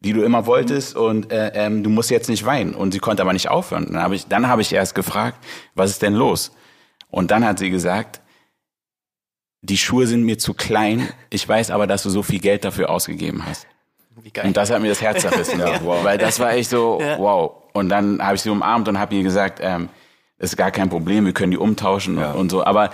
die 0.00 0.12
du 0.12 0.24
immer 0.24 0.44
wolltest, 0.44 0.96
mhm. 0.96 1.02
und 1.02 1.32
äh, 1.32 1.52
ähm, 1.54 1.84
du 1.84 1.90
musst 1.90 2.10
jetzt 2.10 2.28
nicht 2.28 2.44
weinen. 2.44 2.74
Und 2.74 2.90
sie 2.90 2.98
konnte 2.98 3.22
aber 3.22 3.34
nicht 3.34 3.48
aufhören. 3.48 3.92
Dann 3.92 4.02
habe 4.02 4.16
ich, 4.16 4.26
dann 4.26 4.48
habe 4.48 4.60
ich 4.60 4.72
erst 4.72 4.96
gefragt, 4.96 5.38
was 5.76 5.90
ist 5.90 6.02
denn 6.02 6.14
los? 6.14 6.50
Und 7.10 7.30
dann 7.30 7.44
hat 7.44 7.60
sie 7.60 7.70
gesagt, 7.70 8.20
die 9.60 9.78
Schuhe 9.78 10.08
sind 10.08 10.24
mir 10.24 10.38
zu 10.38 10.52
klein. 10.52 11.08
Ich 11.30 11.48
weiß 11.48 11.70
aber, 11.70 11.86
dass 11.86 12.02
du 12.02 12.10
so 12.10 12.24
viel 12.24 12.40
Geld 12.40 12.64
dafür 12.64 12.90
ausgegeben 12.90 13.46
hast. 13.46 13.68
Wie 14.20 14.30
geil. 14.30 14.46
Und 14.46 14.56
das 14.56 14.70
hat 14.70 14.80
mir 14.82 14.88
das 14.88 15.00
Herz 15.00 15.22
zerrissen, 15.22 15.58
ja. 15.60 15.80
wow. 15.82 16.04
weil 16.04 16.18
das 16.18 16.38
war 16.40 16.52
echt 16.52 16.70
so, 16.70 17.00
ja. 17.00 17.18
wow. 17.18 17.52
Und 17.72 17.88
dann 17.88 18.22
habe 18.22 18.34
ich 18.36 18.42
sie 18.42 18.50
umarmt 18.50 18.88
und 18.88 18.98
habe 18.98 19.14
ihr 19.14 19.22
gesagt, 19.22 19.58
ähm, 19.62 19.88
das 20.38 20.50
ist 20.50 20.56
gar 20.56 20.70
kein 20.70 20.88
Problem, 20.90 21.24
wir 21.24 21.32
können 21.32 21.52
die 21.52 21.58
umtauschen 21.58 22.18
ja. 22.18 22.32
und, 22.32 22.40
und 22.40 22.50
so. 22.50 22.64
Aber 22.64 22.90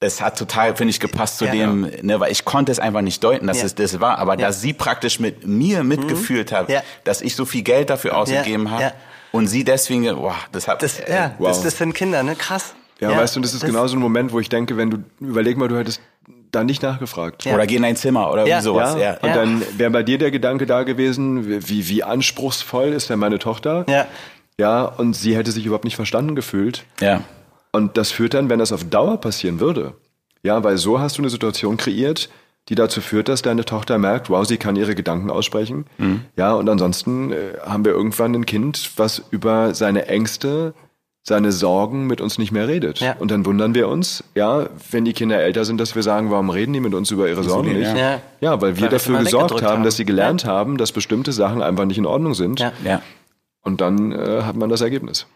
es 0.00 0.20
hat 0.20 0.38
total, 0.38 0.76
finde 0.76 0.90
ich, 0.90 1.00
gepasst 1.00 1.38
zu 1.38 1.44
Ja, 1.46 1.52
dem, 1.52 1.90
ne, 2.02 2.20
weil 2.20 2.30
ich 2.30 2.44
konnte 2.44 2.70
es 2.70 2.78
einfach 2.78 3.00
nicht 3.00 3.22
deuten, 3.24 3.46
dass 3.48 3.58
Ja. 3.58 3.64
es 3.66 3.74
das 3.74 4.00
war, 4.00 4.18
aber 4.18 4.34
Ja. 4.38 4.46
dass 4.46 4.60
sie 4.60 4.72
praktisch 4.72 5.18
mit 5.18 5.46
mir 5.46 5.82
mitgefühlt 5.82 6.52
hat, 6.52 6.68
Ja. 6.68 6.82
dass 7.04 7.20
ich 7.20 7.34
so 7.34 7.44
viel 7.44 7.62
Geld 7.62 7.90
dafür 7.90 8.16
ausgegeben 8.16 8.70
habe 8.70 8.82
ja. 8.82 8.92
und 9.32 9.48
sie 9.48 9.64
deswegen, 9.64 10.14
boah, 10.14 10.36
das 10.52 10.68
hat, 10.68 10.82
Das, 10.82 11.00
äh, 11.00 11.12
ja, 11.12 11.34
wow. 11.38 11.48
das, 11.48 11.62
das 11.62 11.76
sind 11.78 11.94
Kinder, 11.94 12.22
ne? 12.22 12.36
Krass. 12.36 12.74
Ja, 13.00 13.16
weißt 13.16 13.36
du, 13.36 13.38
und 13.38 13.42
das 13.44 13.54
ist 13.54 13.64
genau 13.64 13.86
so 13.86 13.96
ein 13.96 14.00
Moment, 14.00 14.32
wo 14.32 14.40
ich 14.40 14.48
denke, 14.48 14.76
wenn 14.76 14.90
du, 14.90 14.98
überleg 15.20 15.56
mal, 15.56 15.68
du 15.68 15.76
hättest 15.78 16.00
da 16.52 16.64
nicht 16.64 16.82
nachgefragt. 16.82 17.44
Ja. 17.44 17.54
oder 17.54 17.66
geh 17.66 17.76
in 17.76 17.82
dein 17.82 17.96
Zimmer 17.96 18.30
oder 18.32 18.46
Ja. 18.46 18.60
sowas, 18.62 18.94
Ja, 18.94 19.00
ja. 19.00 19.12
und 19.20 19.28
Ja. 19.28 19.34
dann 19.34 19.62
wäre 19.76 19.90
bei 19.90 20.02
dir 20.02 20.18
der 20.18 20.30
Gedanke 20.30 20.66
da 20.66 20.82
gewesen, 20.82 21.46
wie, 21.68 21.88
wie 21.88 22.02
anspruchsvoll 22.04 22.88
ist 22.88 23.10
denn 23.10 23.18
meine 23.18 23.38
Tochter? 23.38 23.84
Ja. 23.88 24.06
Ja, 24.60 24.84
und 24.84 25.14
sie 25.14 25.36
hätte 25.36 25.52
sich 25.52 25.64
überhaupt 25.66 25.84
nicht 25.84 25.96
verstanden 25.96 26.34
gefühlt. 26.34 26.84
ja. 27.00 27.22
Und 27.70 27.98
das 27.98 28.10
führt 28.10 28.32
dann, 28.32 28.48
wenn 28.48 28.58
das 28.58 28.72
auf 28.72 28.82
Dauer 28.84 29.20
passieren 29.20 29.60
würde, 29.60 29.92
ja, 30.42 30.64
weil 30.64 30.78
so 30.78 31.00
hast 31.00 31.18
du 31.18 31.22
eine 31.22 31.28
Situation 31.28 31.76
kreiert, 31.76 32.30
die 32.70 32.74
dazu 32.74 33.02
führt, 33.02 33.28
dass 33.28 33.42
deine 33.42 33.64
Tochter 33.66 33.98
merkt, 33.98 34.30
wow, 34.30 34.44
sie 34.46 34.56
kann 34.56 34.74
ihre 34.74 34.94
Gedanken 34.94 35.30
aussprechen. 35.30 35.84
Mhm. 35.98 36.22
Ja, 36.36 36.54
und 36.54 36.68
ansonsten 36.68 37.30
äh, 37.32 37.36
haben 37.64 37.84
wir 37.84 37.92
irgendwann 37.92 38.34
ein 38.34 38.46
Kind, 38.46 38.92
was 38.96 39.22
über 39.30 39.74
seine 39.74 40.06
Ängste, 40.08 40.72
seine 41.22 41.52
Sorgen 41.52 42.06
mit 42.06 42.20
uns 42.20 42.38
nicht 42.38 42.52
mehr 42.52 42.68
redet. 42.68 43.00
Ja. 43.00 43.14
Und 43.18 43.30
dann 43.30 43.44
wundern 43.44 43.74
wir 43.74 43.88
uns, 43.88 44.24
ja, 44.34 44.66
wenn 44.90 45.04
die 45.04 45.12
Kinder 45.12 45.38
älter 45.40 45.64
sind, 45.64 45.78
dass 45.78 45.94
wir 45.94 46.02
sagen, 46.02 46.30
warum 46.30 46.48
reden 46.48 46.72
die 46.72 46.80
mit 46.80 46.94
uns 46.94 47.10
über 47.10 47.28
ihre 47.28 47.42
Sorgen 47.44 47.72
nicht? 47.72 47.82
ja. 47.88 47.96
Ja. 47.96 48.20
Ja, 48.40 48.60
weil 48.60 48.76
wir 48.76 48.82
Weil 48.84 48.88
dafür 48.90 49.18
gesorgt 49.18 49.62
haben, 49.62 49.66
haben. 49.66 49.82
dass 49.84 49.96
sie 49.96 50.04
gelernt 50.04 50.44
haben, 50.44 50.78
dass 50.78 50.92
bestimmte 50.92 51.32
Sachen 51.32 51.60
einfach 51.60 51.84
nicht 51.84 51.98
in 51.98 52.06
Ordnung 52.06 52.34
sind. 52.34 52.60
Ja. 52.60 52.72
ja. 52.84 53.02
Und 53.62 53.80
dann 53.82 54.12
äh, 54.12 54.42
hat 54.44 54.56
man 54.56 54.70
das 54.70 54.80
Ergebnis. 54.80 55.26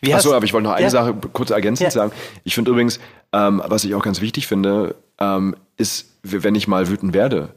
Wie 0.00 0.14
Achso, 0.14 0.32
aber 0.34 0.44
ich 0.44 0.52
wollte 0.52 0.68
noch 0.68 0.74
eine 0.74 0.84
Ja. 0.84 0.90
Sache 0.90 1.14
kurz 1.32 1.50
ergänzend 1.50 1.86
Ja. 1.86 1.90
sagen. 1.90 2.12
Ich 2.44 2.54
finde 2.54 2.70
übrigens, 2.70 3.00
ähm, 3.32 3.60
was 3.66 3.82
ich 3.84 3.94
auch 3.94 4.02
ganz 4.04 4.20
wichtig 4.20 4.46
finde, 4.46 4.94
ähm, 5.18 5.56
ist, 5.76 6.10
wenn 6.22 6.54
ich 6.54 6.68
mal 6.68 6.88
wütend 6.88 7.12
werde, 7.14 7.48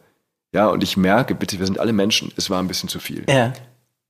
ja, 0.55 0.67
und 0.67 0.81
ich 0.81 0.97
merke, 0.97 1.35
bitte, 1.35 1.59
wir 1.59 1.65
sind 1.65 1.79
alle 1.79 1.93
Menschen, 1.93 2.31
es 2.37 2.49
war 2.49 2.59
ein 2.59 2.67
bisschen 2.67 2.89
zu 2.89 2.99
viel, 2.99 3.23
Ja, 3.29 3.53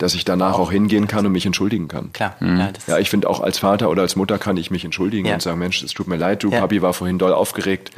dass 0.04 0.14
ich 0.14 0.26
danach 0.26 0.60
auch 0.60 0.72
hingehen 0.72 1.08
kann 1.08 1.26
und 1.26 1.32
mich 1.32 1.46
entschuldigen 1.46 1.88
kann. 1.88 2.12
klar. 2.14 2.36
Ja, 2.42 2.72
das, 2.72 2.88
Ja, 2.88 3.00
ich 3.00 3.10
finde 3.10 3.30
auch 3.30 3.40
als 3.40 3.58
Vater 3.58 3.90
oder 3.90 4.02
als 4.02 4.16
Mutter 4.16 4.38
kann 4.38 4.58
ich 4.58 4.70
mich 4.70 4.84
entschuldigen 4.86 5.28
Ja. 5.28 5.34
und 5.36 5.42
sagen, 5.42 5.58
Mensch, 5.58 5.82
es 5.82 5.94
tut 5.94 6.08
mir 6.08 6.18
leid, 6.18 6.44
du 6.44 6.52
Ja. 6.52 6.60
Papi 6.60 6.82
war 6.82 6.94
vorhin 6.94 7.18
doll 7.18 7.34
aufgeregt. 7.34 7.92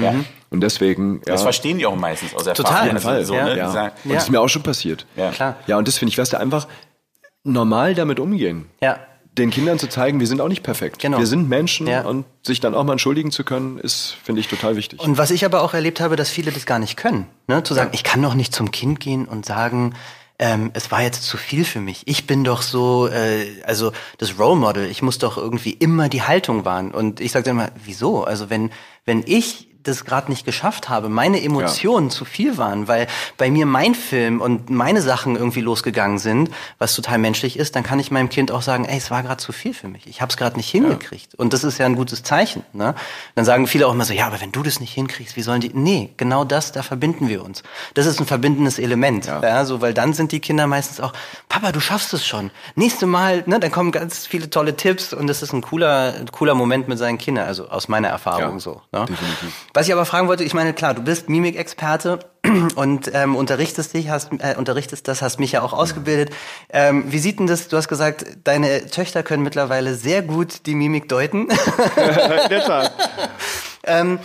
Und 0.51 0.61
deswegen, 0.61 1.15
ja, 1.25 1.33
Das 1.33 1.41
verstehen 1.43 1.77
die 1.79 1.85
auch 1.85 1.95
meistens 1.95 2.33
aus 2.35 2.43
Total. 2.45 2.89
Erfahrung. 2.89 2.95
Auf 2.97 3.03
jeden 3.03 3.07
Also 3.07 3.07
Fall. 3.09 3.25
So, 3.25 3.33
Ja. 3.33 3.45
ne? 3.45 3.57
Ja. 3.57 3.91
Und 4.05 4.13
das 4.13 4.23
ist 4.23 4.29
mir 4.29 4.39
auch 4.39 4.47
schon 4.49 4.63
passiert. 4.63 5.05
ja. 5.17 5.31
klar. 5.31 5.55
Ja, 5.67 5.77
und 5.77 5.87
das 5.87 5.97
finde 5.97 6.11
ich, 6.11 6.17
weißt 6.17 6.33
du, 6.33 6.39
einfach 6.39 6.67
normal 7.43 7.95
damit 7.95 8.19
umgehen. 8.19 8.65
Ja. 8.81 8.99
Den 9.37 9.49
Kindern 9.49 9.77
zu 9.79 9.87
zeigen, 9.87 10.21
wir 10.21 10.27
sind 10.27 10.39
auch 10.39 10.47
nicht 10.47 10.63
perfekt. 10.63 10.99
Genau. 10.99 11.17
Wir 11.17 11.25
sind 11.25 11.49
Menschen 11.49 11.87
Ja. 11.87 12.01
und 12.03 12.23
sich 12.43 12.61
dann 12.61 12.73
auch 12.73 12.85
mal 12.85 12.93
entschuldigen 12.93 13.31
zu 13.31 13.43
können, 13.43 13.77
ist, 13.79 14.15
finde 14.23 14.39
ich, 14.39 14.47
total 14.47 14.77
wichtig. 14.77 15.01
Und 15.01 15.17
was 15.17 15.29
ich 15.29 15.43
aber 15.43 15.61
auch 15.61 15.73
erlebt 15.73 15.99
habe, 15.99 16.15
dass 16.15 16.29
viele 16.29 16.51
das 16.51 16.65
gar 16.65 16.79
nicht 16.79 16.95
können. 16.95 17.25
Ne? 17.47 17.61
Zu 17.63 17.73
sagen, 17.73 17.89
ich 17.93 18.03
kann 18.05 18.21
doch 18.21 18.33
nicht 18.33 18.55
zum 18.55 18.71
Kind 18.71 19.01
gehen 19.01 19.25
und 19.25 19.45
sagen, 19.45 19.93
ähm, 20.37 20.71
es 20.73 20.91
war 20.91 21.01
jetzt 21.01 21.23
zu 21.23 21.37
viel 21.37 21.63
für 21.65 21.79
mich. 21.79 22.03
Ich 22.05 22.27
bin 22.27 22.43
doch 22.43 22.61
so, 22.61 23.07
äh, 23.07 23.61
also 23.63 23.91
das 24.17 24.37
Role 24.37 24.57
Model, 24.57 24.89
ich 24.89 25.01
muss 25.01 25.17
doch 25.17 25.37
irgendwie 25.37 25.71
immer 25.71 26.09
die 26.09 26.23
Haltung 26.23 26.65
wahren. 26.65 26.91
Und 26.91 27.21
ich 27.21 27.31
sage 27.31 27.45
dann 27.45 27.57
immer, 27.57 27.69
wieso? 27.83 28.23
Also 28.23 28.49
wenn, 28.49 28.71
wenn 29.05 29.23
ich 29.25 29.67
das 29.87 30.05
gerade 30.05 30.29
nicht 30.29 30.45
geschafft 30.45 30.89
habe, 30.89 31.09
meine 31.09 31.41
Emotionen 31.41 32.09
zu 32.09 32.25
viel 32.25 32.57
waren, 32.57 32.87
weil 32.87 33.07
bei 33.37 33.49
mir 33.49 33.65
mein 33.65 33.95
Film 33.95 34.41
und 34.41 34.69
meine 34.69 35.01
Sachen 35.01 35.35
irgendwie 35.35 35.61
losgegangen 35.61 36.19
sind, 36.19 36.49
was 36.77 36.95
total 36.95 37.17
menschlich 37.17 37.57
ist, 37.57 37.75
dann 37.75 37.83
kann 37.83 37.99
ich 37.99 38.11
meinem 38.11 38.29
Kind 38.29 38.51
auch 38.51 38.61
sagen, 38.61 38.85
ey, 38.85 38.97
es 38.97 39.11
war 39.11 39.23
gerade 39.23 39.37
zu 39.37 39.51
viel 39.51 39.73
für 39.73 39.87
mich. 39.87 40.07
Ich 40.07 40.21
habe 40.21 40.29
es 40.29 40.37
gerade 40.37 40.57
nicht 40.57 40.69
hingekriegt. 40.69 41.35
Und 41.35 41.53
das 41.53 41.63
ist 41.63 41.77
ja 41.77 41.85
ein 41.85 41.95
gutes 41.95 42.23
Zeichen. 42.23 42.63
Ne? 42.73 42.95
Dann 43.35 43.45
sagen 43.45 43.67
viele 43.67 43.87
auch 43.87 43.93
immer 43.93 44.05
so, 44.05 44.13
ja, 44.13 44.27
aber 44.27 44.41
wenn 44.41 44.51
du 44.51 44.63
das 44.63 44.79
nicht 44.79 44.93
hinkriegst, 44.93 45.35
wie 45.35 45.41
sollen 45.41 45.61
die? 45.61 45.71
Nee, 45.73 46.11
genau 46.17 46.43
das, 46.43 46.71
da 46.71 46.83
verbinden 46.83 47.27
wir 47.27 47.43
uns. 47.43 47.63
Das 47.93 48.05
ist 48.05 48.19
ein 48.19 48.25
verbindendes 48.25 48.79
Element. 48.79 49.25
Ja. 49.25 49.65
so, 49.65 49.81
weil 49.81 49.93
dann 49.93 50.13
sind 50.13 50.31
die 50.31 50.39
Kinder 50.39 50.67
meistens 50.67 50.99
auch, 50.99 51.13
Papa, 51.49 51.71
du 51.71 51.79
schaffst 51.79 52.13
es 52.13 52.25
schon. 52.25 52.51
Nächste 52.75 53.05
Mal, 53.05 53.43
ne, 53.45 53.59
dann 53.59 53.71
kommen 53.71 53.91
ganz 53.91 54.25
viele 54.27 54.49
tolle 54.49 54.75
Tipps 54.75 55.13
und 55.13 55.27
das 55.27 55.41
ist 55.41 55.53
ein 55.53 55.61
cooler, 55.61 56.13
cooler 56.31 56.55
Moment 56.55 56.87
mit 56.87 56.97
seinen 56.97 57.17
Kindern, 57.17 57.47
also 57.47 57.69
aus 57.69 57.87
meiner 57.87 58.09
Erfahrung 58.09 58.53
Ja, 58.55 58.59
so. 58.59 58.81
Ne? 58.91 59.05
definitiv. 59.05 59.53
Was 59.75 59.87
ich 59.87 59.93
aber 59.93 60.05
fragen 60.05 60.29
wollte, 60.29 60.45
ich 60.45 60.53
meine, 60.53 60.71
klar, 60.73 60.93
du 60.93 61.01
bist 61.01 61.27
Mimikexperte 61.27 62.19
und 62.75 63.11
ähm, 63.13 63.35
unterrichtest 63.35 63.93
dich, 63.93 64.09
hast 64.09 64.31
äh, 64.39 64.55
unterrichtest 64.57 65.05
das, 65.09 65.21
hast 65.21 65.37
mich 65.37 65.51
ja 65.51 65.63
auch 65.63 65.73
ausgebildet. 65.73 66.33
Ähm, 66.69 67.11
wie 67.11 67.19
sieht 67.19 67.39
denn 67.39 67.47
das? 67.47 67.67
Du 67.67 67.75
hast 67.75 67.89
gesagt, 67.89 68.25
deine 68.45 68.85
Töchter 68.89 69.21
können 69.21 69.43
mittlerweile 69.43 69.93
sehr 69.95 70.21
gut 70.21 70.65
die 70.65 70.75
Mimik 70.75 71.09
deuten. 71.09 71.49
In 71.97 72.49
der 72.49 72.63
Tat. 72.65 72.93
ähm, 73.83 74.19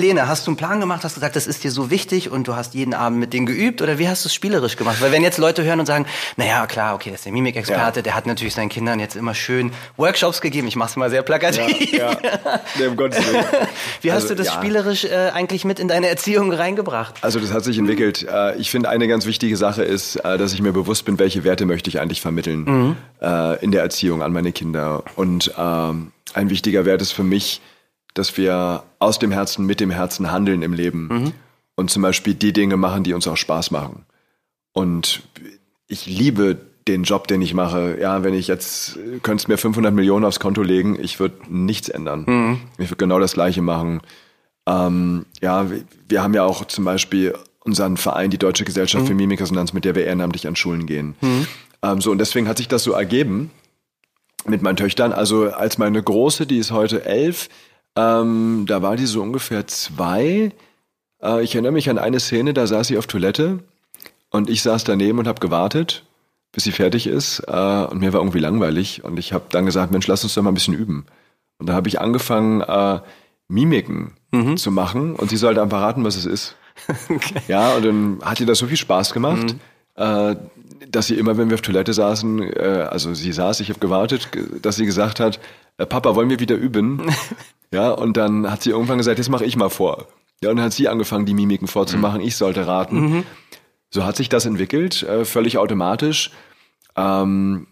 Pläne, 0.00 0.28
hast 0.28 0.46
du 0.46 0.50
einen 0.52 0.56
Plan 0.56 0.80
gemacht, 0.80 1.04
hast 1.04 1.12
gesagt, 1.12 1.36
das 1.36 1.46
ist 1.46 1.62
dir 1.62 1.70
so 1.70 1.90
wichtig 1.90 2.30
und 2.30 2.48
du 2.48 2.56
hast 2.56 2.72
jeden 2.72 2.94
Abend 2.94 3.18
mit 3.20 3.34
denen 3.34 3.44
geübt 3.44 3.82
oder 3.82 3.98
wie 3.98 4.08
hast 4.08 4.24
du 4.24 4.28
es 4.28 4.34
spielerisch 4.34 4.76
gemacht? 4.76 4.96
Weil 5.02 5.12
wenn 5.12 5.22
jetzt 5.22 5.36
Leute 5.36 5.62
hören 5.62 5.78
und 5.78 5.84
sagen, 5.84 6.06
naja, 6.38 6.66
klar, 6.66 6.94
okay, 6.94 7.10
das 7.10 7.20
ist 7.20 7.24
der 7.26 7.32
Mimikexperte, 7.34 7.98
Ja. 7.98 8.02
der 8.02 8.14
hat 8.14 8.26
natürlich 8.26 8.54
seinen 8.54 8.70
Kindern 8.70 8.98
jetzt 8.98 9.14
immer 9.14 9.34
schön 9.34 9.72
Workshops 9.98 10.40
gegeben, 10.40 10.68
ich 10.68 10.76
mach's 10.76 10.96
mal 10.96 11.10
sehr 11.10 11.20
plakativ. 11.22 11.92
Ja, 11.92 12.16
nee, 12.78 12.86
um 12.86 12.96
Gottes 12.96 13.18
Willen. 13.30 13.44
Wie 14.00 14.10
hast 14.10 14.22
Also, 14.22 14.28
du 14.28 14.34
das 14.36 14.46
ja. 14.46 14.52
spielerisch 14.54 15.04
äh, 15.04 15.32
eigentlich 15.34 15.66
mit 15.66 15.78
in 15.78 15.88
deine 15.88 16.08
Erziehung 16.08 16.50
reingebracht? 16.50 17.16
Also 17.20 17.38
das 17.38 17.52
hat 17.52 17.64
sich 17.64 17.76
entwickelt. 17.76 18.26
Äh, 18.26 18.56
Ich 18.56 18.70
finde, 18.70 18.88
eine 18.88 19.06
ganz 19.06 19.26
wichtige 19.26 19.58
Sache 19.58 19.82
ist, 19.82 20.16
äh, 20.16 20.38
dass 20.38 20.54
ich 20.54 20.62
mir 20.62 20.72
bewusst 20.72 21.04
bin, 21.04 21.18
welche 21.18 21.44
Werte 21.44 21.66
möchte 21.66 21.90
ich 21.90 22.00
eigentlich 22.00 22.22
vermitteln 22.22 22.96
äh, 23.20 23.62
in 23.62 23.70
der 23.70 23.82
Erziehung 23.82 24.22
an 24.22 24.32
meine 24.32 24.52
Kinder. 24.52 25.02
Und 25.16 25.52
ähm, 25.58 26.12
ein 26.32 26.48
wichtiger 26.48 26.86
Wert 26.86 27.02
ist 27.02 27.12
für 27.12 27.22
mich, 27.24 27.60
dass 28.14 28.36
wir 28.36 28.82
aus 28.98 29.18
dem 29.18 29.30
Herzen 29.30 29.66
mit 29.66 29.80
dem 29.80 29.90
Herzen 29.90 30.30
handeln 30.30 30.62
im 30.62 30.72
Leben 30.72 31.32
und 31.76 31.90
zum 31.90 32.02
Beispiel 32.02 32.34
die 32.34 32.52
Dinge 32.52 32.76
machen, 32.76 33.04
die 33.04 33.14
uns 33.14 33.26
auch 33.26 33.36
Spaß 33.36 33.70
machen. 33.70 34.04
Und 34.72 35.22
ich 35.86 36.06
liebe 36.06 36.58
den 36.88 37.04
Job, 37.04 37.28
den 37.28 37.42
ich 37.42 37.54
mache. 37.54 37.98
Ja, 38.00 38.22
wenn 38.24 38.34
ich 38.34 38.48
jetzt, 38.48 38.98
könntest 39.22 39.48
mir 39.48 39.58
500 39.58 39.92
Millionen 39.92 40.24
aufs 40.24 40.40
Konto 40.40 40.62
legen, 40.62 40.98
ich 41.00 41.20
würde 41.20 41.36
nichts 41.48 41.88
ändern. 41.88 42.60
Ich 42.78 42.90
würde 42.90 42.96
genau 42.96 43.18
das 43.18 43.32
Gleiche 43.34 43.62
machen. 43.62 44.00
Ähm, 44.66 45.26
ja, 45.40 45.66
wir, 46.08 46.22
haben 46.22 46.34
ja 46.34 46.44
auch 46.44 46.64
zum 46.66 46.84
Beispiel 46.84 47.34
unseren 47.60 47.96
Verein, 47.96 48.30
die 48.30 48.38
Deutsche 48.38 48.64
Gesellschaft 48.64 49.06
für 49.06 49.14
Mimikresonanz, 49.14 49.72
mit 49.72 49.84
der 49.84 49.94
wir 49.94 50.04
ehrenamtlich 50.04 50.46
an 50.46 50.56
Schulen 50.56 50.86
gehen. 50.86 51.14
Ähm, 51.82 52.00
so, 52.00 52.10
und 52.10 52.18
deswegen 52.18 52.48
hat 52.48 52.58
sich 52.58 52.68
das 52.68 52.82
so 52.82 52.92
ergeben 52.92 53.50
mit 54.46 54.62
meinen 54.62 54.76
Töchtern. 54.76 55.12
Also 55.12 55.50
als 55.50 55.78
meine 55.78 56.02
Große, 56.02 56.46
die 56.46 56.58
ist 56.58 56.70
heute 56.70 57.04
elf, 57.04 57.48
ähm, 57.96 58.64
da 58.66 58.82
war 58.82 58.96
die 58.96 59.06
so 59.06 59.22
ungefähr 59.22 59.66
zwei. 59.66 60.52
Äh, 61.22 61.42
ich 61.42 61.54
erinnere 61.54 61.72
mich 61.72 61.90
an 61.90 61.98
eine 61.98 62.20
Szene, 62.20 62.54
da 62.54 62.66
saß 62.66 62.86
sie 62.88 62.98
auf 62.98 63.06
Toilette 63.06 63.60
und 64.30 64.48
ich 64.48 64.62
saß 64.62 64.84
daneben 64.84 65.18
und 65.18 65.26
habe 65.28 65.40
gewartet, 65.40 66.04
bis 66.52 66.64
sie 66.64 66.72
fertig 66.72 67.06
ist. 67.06 67.40
Äh, 67.46 67.84
und 67.84 67.98
mir 68.00 68.12
war 68.12 68.20
irgendwie 68.20 68.38
langweilig. 68.38 69.04
Und 69.04 69.18
ich 69.18 69.32
habe 69.32 69.44
dann 69.50 69.66
gesagt, 69.66 69.92
Mensch, 69.92 70.06
lass 70.06 70.22
uns 70.24 70.34
doch 70.34 70.42
mal 70.42 70.50
ein 70.50 70.54
bisschen 70.54 70.74
üben. 70.74 71.06
Und 71.58 71.68
da 71.68 71.74
habe 71.74 71.88
ich 71.88 72.00
angefangen, 72.00 72.60
äh, 72.62 73.00
Mimiken 73.48 74.12
zu 74.56 74.70
machen. 74.70 75.16
Und 75.16 75.28
sie 75.30 75.36
sollte 75.36 75.60
einfach 75.60 75.80
raten, 75.80 76.04
was 76.04 76.16
es 76.16 76.24
ist. 76.26 76.54
Ja, 77.48 77.74
und 77.74 77.84
dann 77.84 78.18
hat 78.22 78.38
ihr 78.40 78.46
das 78.46 78.58
so 78.58 78.66
viel 78.68 78.76
Spaß 78.76 79.12
gemacht, 79.12 79.56
äh, 79.96 80.36
dass 80.88 81.08
sie 81.08 81.16
immer, 81.16 81.36
wenn 81.36 81.50
wir 81.50 81.56
auf 81.56 81.60
Toilette 81.60 81.92
saßen, 81.92 82.42
äh, 82.42 82.86
also 82.88 83.12
sie 83.12 83.32
saß, 83.32 83.60
ich 83.60 83.68
habe 83.68 83.80
gewartet, 83.80 84.30
ge- 84.32 84.46
dass 84.62 84.76
sie 84.76 84.86
gesagt 84.86 85.18
hat, 85.20 85.40
äh, 85.78 85.84
Papa, 85.86 86.14
wollen 86.14 86.30
wir 86.30 86.38
wieder 86.40 86.54
üben? 86.56 87.02
ja, 87.72 87.90
und 87.90 88.16
dann 88.16 88.50
hat 88.50 88.62
sie 88.62 88.70
irgendwann 88.70 88.98
gesagt, 88.98 89.18
jetzt 89.18 89.28
mache 89.28 89.44
ich 89.44 89.56
mal 89.56 89.70
vor. 89.70 90.06
Ja, 90.42 90.50
und 90.50 90.56
dann 90.56 90.66
hat 90.66 90.72
sie 90.72 90.88
angefangen, 90.88 91.26
die 91.26 91.34
Mimiken 91.34 91.68
vorzumachen, 91.68 92.20
ich 92.20 92.36
sollte 92.36 92.66
raten. 92.66 93.24
So 93.90 94.04
hat 94.04 94.16
sich 94.16 94.28
das 94.28 94.46
entwickelt, 94.46 95.02
äh, 95.02 95.24
völlig 95.24 95.58
automatisch. 95.58 96.30
Ähm, 96.96 97.66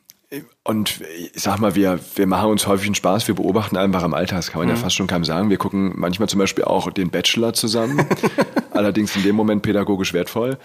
und 0.62 1.00
ich 1.00 1.42
sag 1.42 1.58
mal, 1.58 1.74
wir, 1.74 1.98
wir 2.16 2.26
machen 2.26 2.50
uns 2.50 2.66
häufig 2.66 2.86
einen 2.86 2.94
Spaß, 2.94 3.28
wir 3.28 3.34
beobachten 3.34 3.78
einfach 3.78 4.04
im 4.04 4.12
Alltag, 4.12 4.38
das 4.38 4.50
kann 4.50 4.60
man 4.60 4.68
ja 4.68 4.76
fast 4.76 4.96
schon 4.96 5.06
keinem 5.06 5.24
sagen. 5.24 5.48
Wir 5.48 5.56
gucken 5.56 5.94
manchmal 5.96 6.28
zum 6.28 6.38
Beispiel 6.38 6.64
auch 6.64 6.90
den 6.92 7.08
Bachelor 7.08 7.54
zusammen, 7.54 8.06
allerdings 8.72 9.16
in 9.16 9.22
dem 9.22 9.36
Moment 9.36 9.62
pädagogisch 9.62 10.12
wertvoll. 10.12 10.58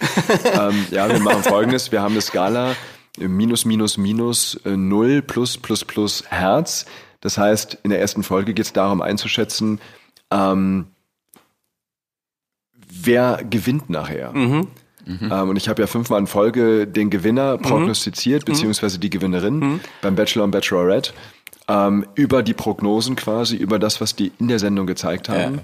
ähm, 0.54 0.86
ja, 0.91 1.08
wir 1.08 1.19
machen 1.19 1.43
folgendes, 1.43 1.93
wir 1.93 2.02
haben 2.02 2.12
eine 2.12 2.22
Skala 2.22 2.76
minus, 3.17 3.63
minus, 3.65 3.98
minus, 3.98 4.56
äh, 4.65 4.76
null, 4.76 5.22
plus, 5.22 5.58
plus, 5.58 5.86
plus, 5.86 6.24
Herz. 6.28 6.86
Das 7.24 7.38
heißt, 7.38 7.78
in 7.84 7.90
der 7.90 8.02
ersten 8.02 8.22
Folge 8.22 8.54
geht 8.54 8.66
es 8.66 8.74
darum 8.74 9.02
einzuschätzen, 9.02 9.80
ähm, 10.30 10.88
wer 12.88 13.40
gewinnt 13.50 13.90
nachher. 13.90 14.32
Ähm, 14.36 15.50
und 15.50 15.56
ich 15.58 15.68
habe 15.70 15.82
ja 15.82 15.88
fünfmal 15.88 16.20
in 16.20 16.28
Folge 16.28 16.86
den 16.88 17.10
Gewinner 17.10 17.58
prognostiziert, 17.58 18.46
beziehungsweise 18.46 19.00
die 19.00 19.10
Gewinnerin 19.10 19.80
beim 20.02 20.16
Bachelor 20.16 20.44
und 20.46 20.52
Bachelorette. 20.52 21.12
Ähm, 21.70 22.06
über 22.16 22.44
die 22.44 22.54
Prognosen 22.54 23.16
quasi, 23.16 23.56
über 23.56 23.80
das, 23.80 24.02
was 24.02 24.16
die 24.18 24.34
in 24.40 24.50
der 24.50 24.60
Sendung 24.60 24.86
gezeigt 24.86 25.30
haben. 25.30 25.62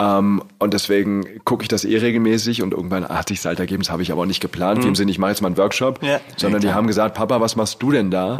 Ähm, 0.00 0.42
und 0.60 0.72
deswegen 0.72 1.42
gucke 1.44 1.62
ich 1.62 1.68
das 1.68 1.84
eh 1.84 1.96
regelmäßig 1.98 2.62
und 2.62 2.72
irgendwann 2.74 3.08
hat 3.08 3.28
sich 3.28 3.44
halt 3.44 3.58
ergeben, 3.58 3.82
das 3.82 3.90
habe 3.90 4.02
ich 4.02 4.12
aber 4.12 4.22
auch 4.22 4.26
nicht 4.26 4.40
geplant, 4.40 4.84
wie 4.84 4.88
im 4.88 4.94
Sinne, 4.94 5.10
ich 5.10 5.18
mache 5.18 5.30
jetzt 5.30 5.40
mal 5.40 5.48
einen 5.48 5.56
Workshop, 5.56 6.00
Ja. 6.02 6.20
sondern 6.36 6.60
die 6.60 6.70
haben 6.72 6.86
gesagt, 6.86 7.16
Papa, 7.16 7.40
was 7.40 7.56
machst 7.56 7.82
du 7.82 7.90
denn 7.90 8.10
da? 8.12 8.38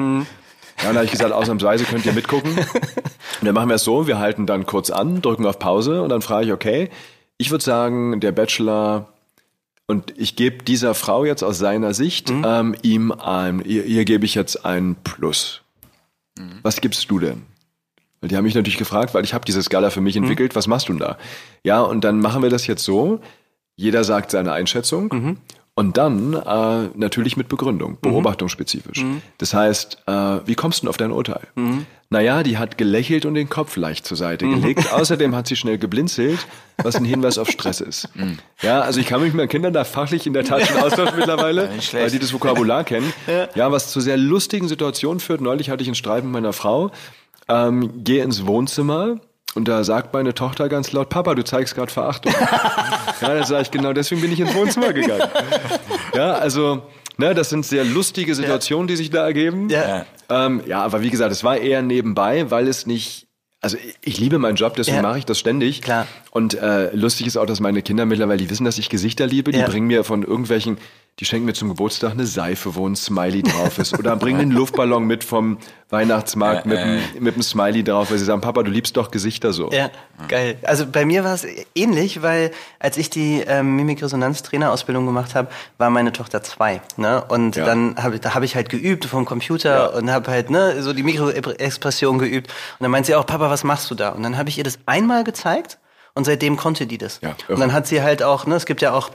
Ja, 0.82 0.82
und 0.82 0.86
dann 0.88 0.96
habe 0.96 1.04
ich 1.06 1.10
gesagt, 1.10 1.32
ausnahmsweise 1.32 1.84
könnt 1.84 2.04
ihr 2.06 2.12
mitgucken. 2.12 2.52
Und 2.56 3.44
dann 3.44 3.54
machen 3.54 3.68
wir 3.68 3.76
es 3.76 3.84
so, 3.84 4.06
wir 4.06 4.18
halten 4.18 4.46
dann 4.46 4.66
kurz 4.66 4.90
an, 4.90 5.22
drücken 5.22 5.46
auf 5.46 5.58
Pause 5.58 6.02
und 6.02 6.08
dann 6.10 6.22
frage 6.22 6.46
ich, 6.46 6.52
okay, 6.52 6.90
ich 7.38 7.50
würde 7.50 7.64
sagen, 7.64 8.20
der 8.20 8.32
Bachelor 8.32 9.08
und 9.86 10.14
ich 10.18 10.36
gebe 10.36 10.64
dieser 10.64 10.94
Frau 10.94 11.24
jetzt 11.24 11.42
aus 11.44 11.58
seiner 11.58 11.94
Sicht 11.94 12.30
Mhm. 12.30 12.44
ähm, 12.46 12.74
ihm 12.82 13.12
ein, 13.12 13.60
ihr, 13.64 13.84
ihr 13.84 14.04
gebe 14.04 14.24
ich 14.24 14.34
jetzt 14.34 14.64
ein 14.64 14.96
Plus. 15.04 15.62
Mhm. 16.38 16.58
Was 16.62 16.80
gibst 16.80 17.10
du 17.10 17.18
denn? 17.20 17.42
Weil 18.20 18.28
die 18.30 18.36
haben 18.36 18.44
mich 18.44 18.54
natürlich 18.54 18.78
gefragt, 18.78 19.14
weil 19.14 19.24
ich 19.24 19.32
habe 19.34 19.44
diese 19.44 19.62
Skala 19.62 19.90
für 19.90 20.00
Mhm. 20.00 20.04
mich 20.04 20.16
entwickelt. 20.16 20.56
Was 20.56 20.66
machst 20.66 20.88
du 20.88 20.92
denn 20.94 21.00
da? 21.00 21.18
Ja, 21.62 21.82
und 21.82 22.02
dann 22.04 22.20
machen 22.20 22.42
wir 22.42 22.50
das 22.50 22.66
jetzt 22.66 22.82
so. 22.84 23.20
Jeder 23.76 24.04
sagt 24.04 24.30
seine 24.30 24.52
Einschätzung. 24.52 25.08
Mhm. 25.12 25.36
Und 25.78 25.98
dann 25.98 26.32
äh, 26.32 26.88
natürlich 26.94 27.36
mit 27.36 27.48
Begründung, 27.48 27.98
beobachtungsspezifisch. 28.00 29.02
Mhm. 29.04 29.20
Das 29.36 29.52
heißt, 29.52 29.98
äh, 30.06 30.12
wie 30.46 30.54
kommst 30.54 30.78
du 30.78 30.84
denn 30.84 30.88
auf 30.88 30.96
dein 30.96 31.12
Urteil? 31.12 31.42
Naja, 32.08 32.42
die 32.42 32.56
hat 32.56 32.78
gelächelt 32.78 33.26
und 33.26 33.34
den 33.34 33.50
Kopf 33.50 33.76
leicht 33.76 34.06
zur 34.06 34.16
Seite 34.16 34.46
Mhm. 34.46 34.62
gelegt. 34.62 34.90
Außerdem 34.90 35.36
hat 35.36 35.46
sie 35.48 35.54
schnell 35.54 35.76
geblinzelt, 35.76 36.38
was 36.78 36.96
ein 36.96 37.04
Hinweis 37.04 37.36
auf 37.36 37.50
Stress 37.50 37.80
ist. 37.82 38.08
Ja, 38.62 38.80
also 38.80 39.00
ich 39.00 39.06
kann 39.06 39.20
mich 39.20 39.28
mit 39.32 39.36
meinen 39.36 39.48
Kindern 39.50 39.74
da 39.74 39.84
fachlich 39.84 40.26
in 40.26 40.32
der 40.32 40.44
Tat 40.44 40.66
schon 40.66 40.78
austauschen 40.78 41.14
mittlerweile, 41.18 41.68
weil 41.92 42.10
die 42.10 42.18
das 42.20 42.32
Vokabular 42.32 42.82
kennen. 42.84 43.12
Ja. 43.54 43.70
was 43.70 43.92
zu 43.92 44.00
sehr 44.00 44.16
lustigen 44.16 44.68
Situationen 44.68 45.20
führt. 45.20 45.42
Neulich 45.42 45.68
hatte 45.68 45.82
ich 45.82 45.88
einen 45.88 45.94
Streit 45.94 46.24
mit 46.24 46.32
meiner 46.32 46.54
Frau, 46.54 46.90
ähm, 47.48 48.02
gehe 48.02 48.24
ins 48.24 48.46
Wohnzimmer 48.46 49.16
und 49.56 49.66
da 49.66 49.82
sagt 49.84 50.12
meine 50.14 50.34
Tochter 50.34 50.68
ganz 50.68 50.92
laut, 50.92 51.08
Papa, 51.08 51.34
du 51.34 51.42
zeigst 51.44 51.74
gerade 51.74 51.90
Verachtung. 51.92 52.32
ja, 53.20 53.28
dann 53.28 53.44
sage 53.44 53.62
ich, 53.62 53.70
genau 53.70 53.92
deswegen 53.92 54.20
bin 54.20 54.32
ich 54.32 54.40
ins 54.40 54.54
Wohnzimmer 54.54 54.92
gegangen. 54.92 55.28
Ja, 56.14 56.34
also, 56.34 56.82
ne, 57.16 57.34
das 57.34 57.50
sind 57.50 57.64
sehr 57.66 57.84
lustige 57.84 58.34
Situationen, 58.34 58.86
die 58.88 58.96
sich 58.96 59.10
da 59.10 59.24
ergeben. 59.24 59.68
Ja. 59.70 60.06
Ähm, 60.28 60.62
ja, 60.66 60.82
aber 60.82 61.02
wie 61.02 61.10
gesagt, 61.10 61.32
es 61.32 61.42
war 61.44 61.56
eher 61.56 61.82
nebenbei, 61.82 62.50
weil 62.50 62.68
es 62.68 62.86
nicht. 62.86 63.26
Also 63.62 63.78
ich- 63.78 63.96
ich 64.02 64.18
liebe 64.20 64.38
meinen 64.38 64.56
Job, 64.56 64.74
deswegen 64.76 64.98
Ja. 64.98 65.02
mache 65.02 65.18
ich 65.18 65.24
das 65.26 65.38
ständig. 65.38 65.82
Klar. 65.82 66.06
Und 66.30 66.54
äh, 66.54 66.94
lustig 66.94 67.26
ist 67.26 67.36
auch, 67.36 67.46
dass 67.46 67.58
meine 67.58 67.82
Kinder 67.82 68.04
mittlerweile, 68.06 68.38
die 68.38 68.50
wissen, 68.50 68.64
dass 68.64 68.78
ich 68.78 68.88
Gesichter 68.90 69.26
liebe. 69.26 69.50
Die 69.50 69.58
Ja. 69.58 69.66
bringen 69.66 69.86
mir 69.86 70.04
von 70.04 70.22
irgendwelchen, 70.22 70.76
die 71.18 71.24
schenken 71.24 71.46
mir 71.46 71.54
zum 71.54 71.68
Geburtstag 71.68 72.10
eine 72.12 72.26
Seife, 72.26 72.74
wo 72.74 72.86
ein 72.86 72.94
Smiley 72.94 73.42
drauf 73.42 73.78
ist. 73.78 73.98
Oder 73.98 74.16
bringen 74.16 74.38
einen 74.40 74.50
Luftballon 74.50 75.04
mit 75.04 75.24
vom 75.24 75.56
Weihnachtsmarkt 75.88 76.66
Äh, 76.66 76.68
mit, 76.68 76.78
einem, 76.78 77.00
mit 77.20 77.34
einem 77.34 77.42
Smiley 77.42 77.82
drauf, 77.84 78.10
weil 78.10 78.18
sie 78.18 78.26
sagen, 78.26 78.42
Papa, 78.42 78.62
du 78.62 78.70
liebst 78.70 78.98
doch 78.98 79.10
Gesichter 79.10 79.54
so. 79.54 79.70
Ja, 79.72 79.90
geil. 80.28 80.58
Also 80.64 80.84
bei 80.86 81.06
mir 81.06 81.24
war 81.24 81.32
es 81.32 81.46
ähnlich, 81.74 82.20
weil 82.20 82.50
als 82.78 82.98
ich 82.98 83.08
die 83.08 83.40
ähm, 83.46 83.76
Mimik-Resonanz-Trainerausbildung 83.76 85.06
gemacht 85.06 85.34
habe, 85.34 85.48
war 85.78 85.88
meine 85.88 86.12
Tochter 86.12 86.42
zwei. 86.42 86.82
Ne? 86.98 87.24
Und 87.28 87.56
Ja. 87.56 87.64
dann 87.64 87.96
habe 87.96 88.18
da 88.20 88.34
habe 88.34 88.44
ich 88.44 88.54
halt 88.54 88.68
geübt 88.68 89.06
vom 89.06 89.24
Computer 89.24 89.94
und 89.94 90.10
habe 90.10 90.30
halt 90.30 90.50
ne, 90.50 90.82
so 90.82 90.92
die 90.92 91.02
Mikroexpression 91.02 92.18
geübt. 92.18 92.48
Und 92.78 92.84
dann 92.84 92.90
meint 92.90 93.06
sie 93.06 93.14
auch, 93.14 93.24
Papa, 93.26 93.48
was 93.50 93.64
machst 93.64 93.90
du 93.90 93.94
da? 93.94 94.10
Und 94.10 94.22
dann 94.22 94.36
habe 94.36 94.48
ich 94.50 94.58
ihr 94.58 94.64
das 94.64 94.78
einmal 94.84 95.24
gezeigt 95.24 95.78
und 96.14 96.24
seitdem 96.24 96.56
konnte 96.58 96.86
die 96.86 96.98
das. 96.98 97.20
Ja, 97.22 97.34
und 97.48 97.58
dann 97.60 97.72
hat 97.72 97.86
sie 97.86 98.02
halt 98.02 98.22
auch, 98.22 98.46
ne, 98.46 98.56
es 98.56 98.66
gibt 98.66 98.82
ja 98.82 98.92
auch 98.92 99.10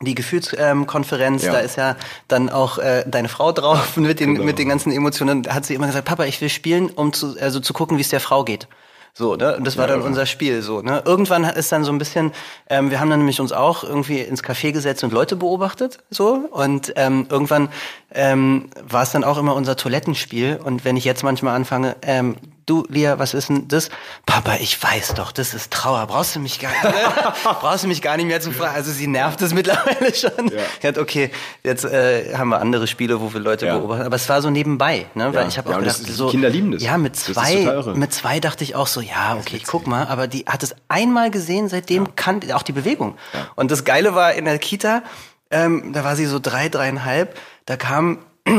die 0.00 0.14
Gefühlskonferenz, 0.14 0.86
Konferenz, 0.86 1.42
Ja. 1.44 1.52
da 1.52 1.58
ist 1.58 1.76
ja 1.76 1.96
dann 2.28 2.50
auch 2.50 2.78
äh, 2.78 3.04
deine 3.06 3.28
Frau 3.28 3.52
drauf 3.52 3.96
mit 3.96 4.20
den 4.20 4.34
Genau. 4.34 4.44
mit 4.46 4.58
den 4.58 4.68
ganzen 4.68 4.92
Emotionen. 4.92 5.42
Da 5.42 5.54
hat 5.54 5.66
sie 5.66 5.74
immer 5.74 5.86
gesagt, 5.86 6.04
Papa, 6.06 6.24
ich 6.24 6.40
will 6.40 6.48
spielen, 6.48 6.88
um 6.90 7.12
zu 7.12 7.36
also 7.40 7.58
zu 7.60 7.72
gucken, 7.72 7.96
wie 7.96 8.02
es 8.02 8.08
der 8.08 8.20
Frau 8.20 8.44
geht. 8.44 8.68
So, 9.14 9.34
ne? 9.34 9.56
Und 9.56 9.66
das 9.66 9.76
war 9.76 9.88
dann 9.88 9.98
irre. 10.00 10.06
unser 10.08 10.26
Spiel. 10.26 10.62
So, 10.62 10.80
ne? 10.80 11.02
Irgendwann 11.04 11.42
ist 11.42 11.72
dann 11.72 11.82
so 11.82 11.90
ein 11.90 11.98
bisschen, 11.98 12.30
ähm, 12.70 12.90
wir 12.92 13.00
haben 13.00 13.10
dann 13.10 13.18
nämlich 13.18 13.40
uns 13.40 13.50
auch 13.50 13.82
irgendwie 13.82 14.20
ins 14.20 14.44
Café 14.44 14.70
gesetzt 14.70 15.02
und 15.02 15.12
Leute 15.12 15.34
beobachtet. 15.34 15.98
So. 16.10 16.34
Und 16.52 16.92
ähm, 16.94 17.26
irgendwann 17.28 17.68
ähm, 18.14 18.70
war 18.88 19.02
es 19.02 19.10
dann 19.10 19.24
auch 19.24 19.36
immer 19.38 19.56
unser 19.56 19.74
Toilettenspiel. 19.74 20.60
Und 20.62 20.84
wenn 20.84 20.96
ich 20.96 21.04
jetzt 21.04 21.24
manchmal 21.24 21.56
anfange, 21.56 21.96
ähm, 22.02 22.36
du, 22.68 22.84
Lia, 22.88 23.18
was 23.18 23.34
ist 23.34 23.48
denn 23.48 23.68
das? 23.68 23.88
Papa, 24.26 24.56
ich 24.60 24.82
weiß 24.82 25.14
doch, 25.14 25.32
das 25.32 25.54
ist 25.54 25.70
Trauer. 25.72 26.06
Brauchst 26.06 26.36
du 26.36 26.40
mich 26.40 26.58
gar 26.60 26.70
nicht, 26.70 26.82
brauchst 27.44 27.84
du 27.84 27.88
mich 27.88 28.02
gar 28.02 28.16
nicht 28.16 28.26
mehr 28.26 28.40
zu 28.40 28.52
fragen. 28.52 28.74
Also 28.74 28.92
sie 28.92 29.06
nervt 29.06 29.40
es 29.42 29.54
mittlerweile 29.54 30.14
schon. 30.14 30.48
Ja. 30.48 30.62
Sie 30.80 30.86
hat, 30.88 30.98
okay, 30.98 31.30
jetzt 31.64 31.84
äh, 31.84 32.34
haben 32.36 32.48
wir 32.50 32.60
andere 32.60 32.86
Spiele, 32.86 33.20
wo 33.20 33.32
wir 33.32 33.40
Leute 33.40 33.66
Ja. 33.66 33.78
beobachten. 33.78 34.02
Aber 34.04 34.16
es 34.16 34.28
war 34.28 34.42
so 34.42 34.50
nebenbei, 34.50 35.06
ne? 35.14 35.32
Weil 35.34 35.42
Ja. 35.42 35.48
ich 35.48 35.58
habe 35.58 35.70
auch 35.74 35.78
gedacht, 35.78 35.98
ist- 36.00 36.16
so 36.16 36.28
Kinder 36.28 36.50
lieben 36.50 36.72
das. 36.72 36.82
Ja, 36.82 36.98
mit 36.98 37.16
zwei, 37.16 37.82
mit 37.94 38.12
zwei 38.12 38.40
dachte 38.40 38.64
ich 38.64 38.74
auch 38.74 38.86
so, 38.86 39.00
ja, 39.00 39.36
okay, 39.40 39.56
ich 39.56 39.64
guck 39.64 39.86
mal, 39.86 40.06
aber 40.06 40.26
die 40.28 40.44
hat 40.46 40.62
es 40.62 40.74
einmal 40.88 41.30
gesehen, 41.30 41.68
seitdem 41.68 42.14
kann 42.16 42.40
auch 42.52 42.62
die 42.62 42.72
Bewegung. 42.72 43.16
Und 43.56 43.70
das 43.70 43.84
Geile 43.84 44.14
war 44.14 44.32
in 44.34 44.44
der 44.44 44.58
Kita, 44.58 45.02
ähm, 45.50 45.92
da 45.92 46.04
war 46.04 46.14
sie 46.16 46.26
so 46.26 46.38
drei, 46.38 46.68
dreieinhalb, 46.68 47.36
da 47.66 47.76
kam 47.76 48.18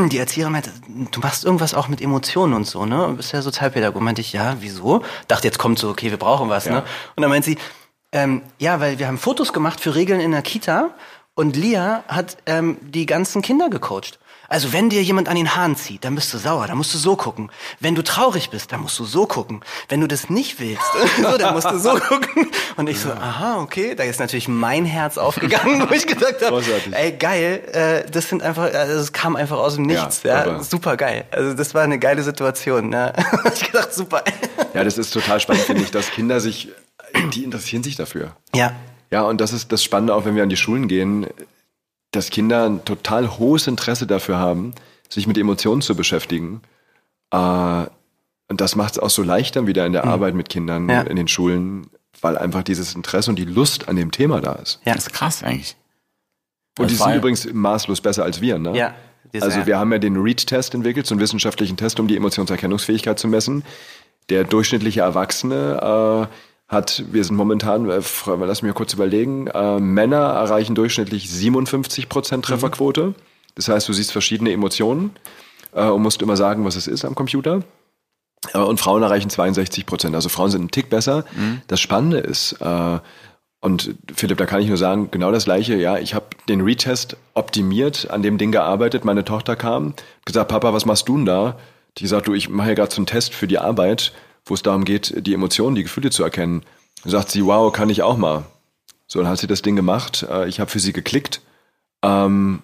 die 0.09 0.17
Erzieherin 0.17 0.53
meinte, 0.53 0.71
du 1.11 1.19
machst 1.19 1.43
irgendwas 1.45 1.73
auch 1.73 1.87
mit 1.87 2.01
Emotionen 2.01 2.53
und 2.53 2.65
so, 2.65 2.85
ne? 2.85 3.07
Du 3.07 3.15
bist 3.15 3.31
ja 3.33 3.41
Sozialpädagoge. 3.41 4.03
Meinte 4.03 4.21
ich, 4.21 4.33
ja, 4.33 4.57
wieso? 4.59 5.03
Dachte, 5.27 5.47
jetzt 5.47 5.59
kommt 5.59 5.79
so, 5.79 5.89
okay, 5.89 6.11
wir 6.11 6.17
brauchen 6.17 6.49
was, 6.49 6.65
ne? 6.67 6.83
Und 7.15 7.21
dann 7.21 7.29
meint 7.29 7.45
sie, 7.45 7.57
ähm, 8.11 8.41
ja, 8.57 8.79
weil 8.79 8.99
wir 8.99 9.07
haben 9.07 9.17
Fotos 9.17 9.53
gemacht 9.53 9.79
für 9.79 9.95
Regeln 9.95 10.19
in 10.19 10.31
der 10.31 10.41
Kita 10.41 10.89
und 11.35 11.55
Lia 11.55 12.03
hat 12.07 12.37
ähm, 12.45 12.77
die 12.81 13.05
ganzen 13.05 13.41
Kinder 13.41 13.69
gecoacht. 13.69 14.19
Also 14.49 14.73
wenn 14.73 14.89
dir 14.89 15.01
jemand 15.03 15.29
an 15.29 15.35
den 15.35 15.55
Haaren 15.55 15.75
zieht, 15.75 16.03
dann 16.03 16.15
bist 16.15 16.33
du 16.33 16.37
sauer, 16.39 16.67
dann 16.67 16.77
musst 16.77 16.93
du 16.93 16.97
so 16.97 17.15
gucken. 17.15 17.51
Wenn 17.79 17.95
du 17.95 18.03
traurig 18.03 18.49
bist, 18.49 18.71
dann 18.71 18.81
musst 18.81 18.97
du 18.97 19.05
so 19.05 19.25
gucken. 19.27 19.61
Wenn 19.87 20.01
du 20.01 20.07
das 20.07 20.29
nicht 20.29 20.59
willst, 20.59 20.81
so, 21.21 21.37
dann 21.37 21.53
musst 21.53 21.69
du 21.69 21.77
so 21.77 21.91
gucken. 21.99 22.49
Und 22.75 22.89
ich 22.89 22.99
so, 22.99 23.11
aha, 23.11 23.59
okay, 23.61 23.95
da 23.95 24.03
ist 24.03 24.19
natürlich 24.19 24.47
mein 24.47 24.85
Herz 24.85 25.17
aufgegangen, 25.17 25.85
wo 25.89 25.93
ich 25.93 26.07
gesagt 26.07 26.43
habe, 26.43 26.63
ey 26.91 27.11
geil, 27.11 27.61
äh, 27.71 28.09
das 28.09 28.29
sind 28.29 28.41
einfach, 28.41 28.73
also 28.73 28.99
es 28.99 29.13
kam 29.13 29.35
einfach 29.35 29.57
aus 29.57 29.75
dem 29.75 29.83
Nichts, 29.83 30.23
Ja, 30.23 30.45
ja, 30.47 30.63
super 30.63 30.97
geil. 30.97 31.25
Also 31.31 31.53
das 31.53 31.73
war 31.73 31.83
eine 31.83 31.99
geile 31.99 32.23
Situation. 32.23 32.89
Ne? 32.89 33.13
ich 33.53 33.65
gedacht, 33.71 33.93
super. 33.93 34.23
Ja, 34.73 34.83
das 34.83 34.97
ist 34.97 35.11
total 35.11 35.39
spannend, 35.39 35.63
finde 35.63 35.83
ich, 35.83 35.91
dass 35.91 36.09
Kinder 36.11 36.39
sich, 36.39 36.69
die 37.33 37.43
interessieren 37.43 37.83
sich 37.83 37.95
dafür. 37.95 38.35
ja, 38.55 38.73
Ja, 39.11 39.21
und 39.23 39.39
das 39.41 39.53
ist 39.53 39.71
das 39.71 39.83
Spannende, 39.83 40.15
auch 40.15 40.25
wenn 40.25 40.35
wir 40.35 40.43
an 40.43 40.49
die 40.49 40.57
Schulen 40.57 40.87
gehen, 40.87 41.27
dass 42.11 42.29
Kinder 42.29 42.65
ein 42.65 42.83
total 42.85 43.37
hohes 43.37 43.67
Interesse 43.67 44.07
dafür 44.07 44.37
haben, 44.37 44.73
sich 45.09 45.27
mit 45.27 45.37
Emotionen 45.37 45.81
zu 45.81 45.95
beschäftigen. 45.95 46.61
Äh, 47.31 47.37
und 47.37 48.61
das 48.61 48.75
macht 48.75 48.93
es 48.93 48.99
auch 48.99 49.09
so 49.11 49.21
leicht 49.23 49.55
dann 49.55 49.67
wieder 49.67 49.85
in 49.85 49.93
der 49.93 50.05
Arbeit 50.05 50.33
mit 50.33 50.49
Kindern 50.49 50.83
Mhm. 50.83 50.89
Ja. 50.89 51.01
in 51.01 51.15
den 51.15 51.27
Schulen, 51.27 51.87
weil 52.21 52.37
einfach 52.37 52.63
dieses 52.63 52.95
Interesse 52.95 53.29
und 53.29 53.37
die 53.37 53.45
Lust 53.45 53.87
an 53.87 53.95
dem 53.95 54.11
Thema 54.11 54.41
da 54.41 54.53
ist. 54.53 54.79
ja, 54.85 54.93
Das 54.95 55.07
ist 55.07 55.13
krass 55.13 55.43
eigentlich. 55.43 55.75
Und 56.79 56.89
die 56.89 56.93
Das 56.95 57.03
sind 57.03 57.07
war- 57.11 57.15
übrigens 57.15 57.47
maßlos 57.51 58.01
besser 58.01 58.23
als 58.23 58.41
wir, 58.41 58.57
ne? 58.57 58.75
ja. 58.75 58.93
Also 59.41 59.67
wir 59.67 59.77
haben 59.77 59.91
ja 59.91 59.99
den 59.99 60.15
READ-Test 60.17 60.73
entwickelt, 60.73 61.05
so 61.05 61.13
einen 61.13 61.21
wissenschaftlichen 61.21 61.77
Test, 61.77 61.99
um 61.99 62.07
die 62.07 62.15
Emotionserkennungsfähigkeit 62.17 63.19
zu 63.19 63.27
messen. 63.27 63.63
Der 64.29 64.43
durchschnittliche 64.43 65.01
Erwachsene 65.01 66.27
äh, 66.31 66.35
hat, 66.69 67.03
wir 67.11 67.23
sind 67.23 67.35
momentan, 67.35 67.89
äh, 67.89 67.99
lass 68.25 68.61
mich 68.61 68.69
mal 68.69 68.73
kurz 68.73 68.93
überlegen, 68.93 69.47
äh, 69.47 69.79
Männer 69.79 70.17
erreichen 70.17 70.75
durchschnittlich 70.75 71.29
57 71.29 72.07
Prozent 72.07 72.45
Trefferquote. 72.45 73.15
Das 73.55 73.67
heißt, 73.67 73.89
du 73.89 73.93
siehst 73.93 74.11
verschiedene 74.11 74.51
Emotionen 74.51 75.11
äh, 75.73 75.85
und 75.85 76.03
musst 76.03 76.21
immer 76.21 76.37
sagen, 76.37 76.63
was 76.65 76.75
es 76.75 76.87
ist 76.87 77.03
am 77.05 77.15
Computer. 77.15 77.63
Äh, 78.53 78.59
Und 78.59 78.79
Frauen 78.79 79.01
erreichen 79.03 79.29
62 79.29 79.85
Prozent. 79.85 80.15
Also 80.15 80.29
Frauen 80.29 80.51
sind 80.51 80.61
einen 80.61 80.71
Tick 80.71 80.89
besser. 80.89 81.25
Das 81.67 81.79
Spannende 81.81 82.19
ist, 82.19 82.53
äh, 82.61 82.99
und 83.61 83.95
Philipp, 84.15 84.37
da 84.37 84.45
kann 84.45 84.61
ich 84.61 84.67
nur 84.69 84.77
sagen, 84.77 85.09
genau 85.11 85.31
das 85.31 85.43
Gleiche. 85.45 85.75
Ja, 85.75 85.97
ich 85.97 86.13
habe 86.13 86.27
den 86.47 86.61
Retest 86.61 87.17
optimiert, 87.33 88.09
an 88.09 88.21
dem 88.23 88.37
Ding 88.37 88.51
gearbeitet. 88.53 89.03
Meine 89.03 89.25
Tochter 89.25 89.55
kam, 89.57 89.95
gesagt, 90.23 90.49
Papa, 90.49 90.71
was 90.71 90.85
machst 90.85 91.09
du 91.09 91.17
denn 91.17 91.25
da? 91.25 91.57
Die 91.97 92.03
gesagt, 92.03 92.27
du, 92.27 92.33
ich 92.33 92.47
mache 92.47 92.69
ja 92.69 92.73
gerade 92.75 92.91
so 92.91 92.97
einen 92.99 93.05
Test 93.07 93.33
für 93.33 93.47
die 93.47 93.57
Arbeit, 93.57 94.13
wo 94.49 94.53
es 94.55 94.63
darum 94.63 94.85
geht, 94.85 95.13
die 95.25 95.33
Emotionen, 95.33 95.75
die 95.75 95.83
Gefühle 95.83 96.09
zu 96.11 96.23
erkennen. 96.23 96.63
Dann 97.03 97.11
sagt 97.11 97.29
sie, 97.31 97.45
wow, 97.45 97.71
kann 97.71 97.89
ich 97.89 98.01
auch 98.03 98.17
mal. 98.17 98.45
So, 99.07 99.19
dann 99.19 99.27
hat 99.29 99.39
sie 99.39 99.47
das 99.47 99.61
Ding 99.61 99.75
gemacht. 99.75 100.25
Äh, 100.29 100.47
Ich 100.49 100.59
habe 100.59 100.69
für 100.69 100.79
sie 100.79 100.93
geklickt. 100.93 101.41
Ähm, 102.03 102.61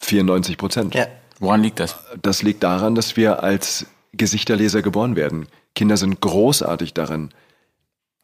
94 0.00 0.58
Prozent. 0.58 0.94
ja. 0.94 1.06
Woran 1.38 1.62
liegt 1.62 1.80
das? 1.80 1.96
Das 2.22 2.42
liegt 2.42 2.62
daran, 2.62 2.94
dass 2.94 3.18
wir 3.18 3.42
als 3.42 3.84
Gesichterleser 4.14 4.80
geboren 4.80 5.16
werden. 5.16 5.48
Kinder 5.74 5.98
sind 5.98 6.18
großartig 6.22 6.94
darin, 6.94 7.28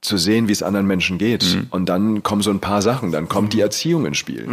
zu 0.01 0.17
sehen, 0.17 0.49
wie 0.49 0.53
es 0.53 0.63
anderen 0.63 0.87
Menschen 0.87 1.19
geht. 1.19 1.45
Mhm. 1.45 1.67
Und 1.69 1.87
dann 1.91 2.23
kommen 2.23 2.41
so 2.41 2.51
ein 2.51 2.61
paar 2.61 2.81
Sachen. 2.81 3.13
Dann 3.13 3.29
kommt 3.29 3.53
die 3.53 3.61
Erziehung 3.61 4.07
ins 4.07 4.17
Spiel. 4.17 4.49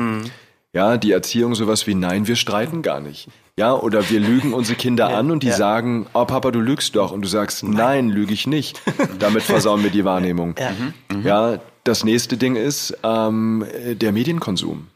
Ja, 0.74 0.98
die 0.98 1.14
Erziehung 1.14 1.56
sowas 1.56 1.88
wie, 1.88 1.96
nein, 1.96 2.28
wir 2.28 2.36
streiten 2.36 2.82
gar 2.82 3.00
nicht. 3.00 3.30
Ja, 3.60 3.74
oder 3.74 4.10
wir 4.10 4.22
lügen 4.22 4.54
unsere 4.54 4.78
Kinder 4.78 5.10
an 5.10 5.32
und 5.32 5.44
die 5.44 5.48
ja. 5.48 5.54
sagen, 5.54 6.08
oh 6.14 6.24
Papa, 6.24 6.50
du 6.50 6.62
lügst 6.62 6.96
doch. 6.96 7.12
Und 7.12 7.24
du 7.24 7.28
sagst, 7.28 7.62
nein, 7.62 8.08
lüge 8.08 8.34
ich 8.34 8.48
nicht. 8.48 8.82
Damit 9.20 9.44
versauen 9.44 9.84
wir 9.84 9.90
die 9.90 10.06
Wahrnehmung. 10.06 10.56
Ja. 10.58 11.52
Ja, 11.52 11.60
das 11.84 12.06
nächste 12.06 12.38
Ding 12.38 12.56
ist 12.56 12.98
ähm, 13.04 13.66
der 13.84 14.14
Medienkonsum. 14.14 14.88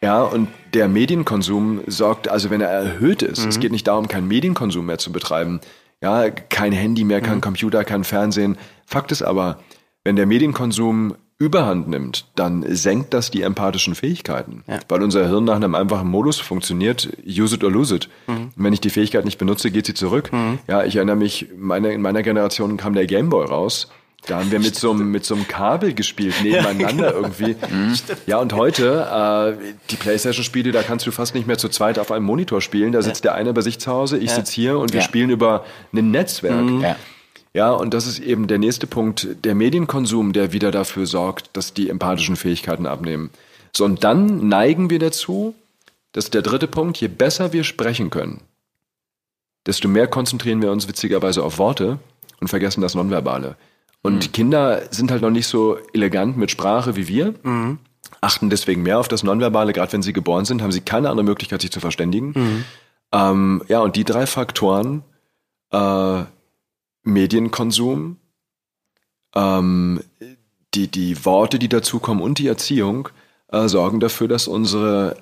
Ja, 0.00 0.22
und 0.22 0.46
der 0.72 0.86
Medienkonsum 0.86 1.80
sorgt, 1.88 2.28
also 2.28 2.50
wenn 2.50 2.60
er 2.60 2.68
erhöht 2.68 3.22
ist, 3.22 3.44
es 3.44 3.58
geht 3.58 3.72
nicht 3.72 3.88
darum, 3.88 4.06
keinen 4.06 4.28
Medienkonsum 4.28 4.86
mehr 4.86 4.98
zu 4.98 5.10
betreiben. 5.10 5.60
Ja, 6.00 6.30
kein 6.30 6.70
Handy 6.70 7.02
mehr, 7.02 7.20
kein 7.20 7.40
Computer, 7.40 7.82
kein 7.82 8.04
Fernsehen. 8.04 8.56
Fakt 8.86 9.10
ist 9.10 9.22
aber, 9.22 9.58
wenn 10.04 10.14
der 10.14 10.26
Medienkonsum 10.26 11.16
überhand 11.38 11.88
nimmt, 11.88 12.26
dann 12.34 12.64
senkt 12.74 13.14
das 13.14 13.30
die 13.30 13.42
empathischen 13.42 13.94
Fähigkeiten. 13.94 14.64
Ja. 14.66 14.80
Weil 14.88 15.02
unser 15.02 15.28
Hirn 15.28 15.44
nach 15.44 15.56
einem 15.56 15.74
einfachen 15.74 16.08
Modus 16.08 16.40
funktioniert, 16.40 17.08
use 17.24 17.54
it 17.54 17.62
or 17.62 17.70
lose 17.70 17.94
it. 17.94 18.08
Mhm. 18.26 18.50
Wenn 18.56 18.72
ich 18.72 18.80
die 18.80 18.90
Fähigkeit 18.90 19.24
nicht 19.24 19.38
benutze, 19.38 19.70
geht 19.70 19.86
sie 19.86 19.94
zurück. 19.94 20.32
Mhm. 20.32 20.58
Ja, 20.66 20.84
ich 20.84 20.96
erinnere 20.96 21.16
mich, 21.16 21.46
meine, 21.56 21.92
in 21.92 22.02
meiner 22.02 22.22
Generation 22.22 22.76
kam 22.76 22.94
der 22.94 23.06
Gameboy 23.06 23.46
raus. 23.46 23.88
Da 24.26 24.40
haben 24.40 24.50
wir 24.50 24.58
mit 24.58 24.74
so, 24.74 24.90
einem, 24.90 25.12
mit 25.12 25.24
so 25.24 25.36
einem 25.36 25.46
Kabel 25.46 25.94
gespielt, 25.94 26.34
nebeneinander 26.42 27.14
irgendwie. 27.14 27.54
Mhm. 27.70 27.94
Ja, 28.26 28.38
und 28.38 28.52
heute, 28.52 29.56
äh, 29.60 29.74
die 29.90 29.96
Playstation-Spiele, 29.96 30.72
da 30.72 30.82
kannst 30.82 31.06
du 31.06 31.12
fast 31.12 31.36
nicht 31.36 31.46
mehr 31.46 31.56
zu 31.56 31.68
zweit 31.68 32.00
auf 32.00 32.10
einem 32.10 32.24
Monitor 32.24 32.60
spielen. 32.60 32.90
Da 32.90 33.00
sitzt 33.00 33.24
ja. 33.24 33.30
der 33.30 33.38
eine 33.38 33.52
bei 33.52 33.60
sich 33.60 33.78
zu 33.78 33.92
Hause, 33.92 34.18
ich 34.18 34.30
ja. 34.30 34.34
sitze 34.36 34.52
hier 34.52 34.78
und 34.78 34.92
wir 34.92 35.00
ja. 35.00 35.06
spielen 35.06 35.30
über 35.30 35.64
ein 35.92 36.10
Netzwerk. 36.10 36.64
Mhm. 36.64 36.84
Ja. 37.54 37.72
Und 37.72 37.94
das 37.94 38.06
ist 38.06 38.18
eben 38.18 38.46
der 38.46 38.58
nächste 38.58 38.86
Punkt, 38.86 39.28
der 39.44 39.54
Medienkonsum, 39.54 40.32
der 40.32 40.52
wieder 40.52 40.70
dafür 40.70 41.06
sorgt, 41.06 41.56
dass 41.56 41.74
die 41.74 41.88
empathischen 41.88 42.36
Fähigkeiten 42.36 42.86
abnehmen. 42.86 43.30
So, 43.72 43.84
und 43.84 44.04
dann 44.04 44.48
neigen 44.48 44.90
wir 44.90 44.98
dazu, 44.98 45.54
das 46.12 46.24
ist 46.24 46.34
der 46.34 46.42
dritte 46.42 46.66
Punkt, 46.66 46.98
je 46.98 47.08
besser 47.08 47.52
wir 47.52 47.64
sprechen 47.64 48.10
können, 48.10 48.40
desto 49.66 49.88
mehr 49.88 50.06
konzentrieren 50.06 50.62
wir 50.62 50.72
uns 50.72 50.88
witzigerweise 50.88 51.42
auf 51.44 51.58
Worte 51.58 51.98
und 52.40 52.48
vergessen 52.48 52.80
das 52.80 52.94
Nonverbale. 52.94 53.56
Und 54.02 54.28
mhm. 54.28 54.32
Kinder 54.32 54.82
sind 54.90 55.10
halt 55.10 55.22
noch 55.22 55.30
nicht 55.30 55.46
so 55.46 55.78
elegant 55.92 56.36
mit 56.36 56.50
Sprache 56.50 56.96
wie 56.96 57.08
wir, 57.08 57.34
mhm. 57.42 57.78
achten 58.20 58.48
deswegen 58.48 58.82
mehr 58.82 58.98
auf 58.98 59.08
das 59.08 59.22
Nonverbale, 59.22 59.72
gerade 59.72 59.92
wenn 59.92 60.02
sie 60.02 60.12
geboren 60.12 60.44
sind, 60.44 60.62
haben 60.62 60.72
sie 60.72 60.80
keine 60.80 61.10
andere 61.10 61.24
Möglichkeit, 61.24 61.60
sich 61.60 61.72
zu 61.72 61.80
verständigen. 61.80 62.32
Mhm. 62.34 62.64
Ähm, 63.12 63.62
ja, 63.68 63.80
und 63.80 63.96
die 63.96 64.04
drei 64.04 64.26
Faktoren, 64.26 65.02
äh, 65.72 66.22
Medienkonsum, 67.02 68.16
ähm, 69.34 70.02
die, 70.74 70.88
die 70.88 71.24
Worte, 71.24 71.58
die 71.58 71.68
dazukommen 71.68 72.22
und 72.22 72.38
die 72.38 72.46
Erziehung 72.46 73.08
äh, 73.48 73.68
sorgen 73.68 74.00
dafür, 74.00 74.28
dass 74.28 74.48
unsere 74.48 75.16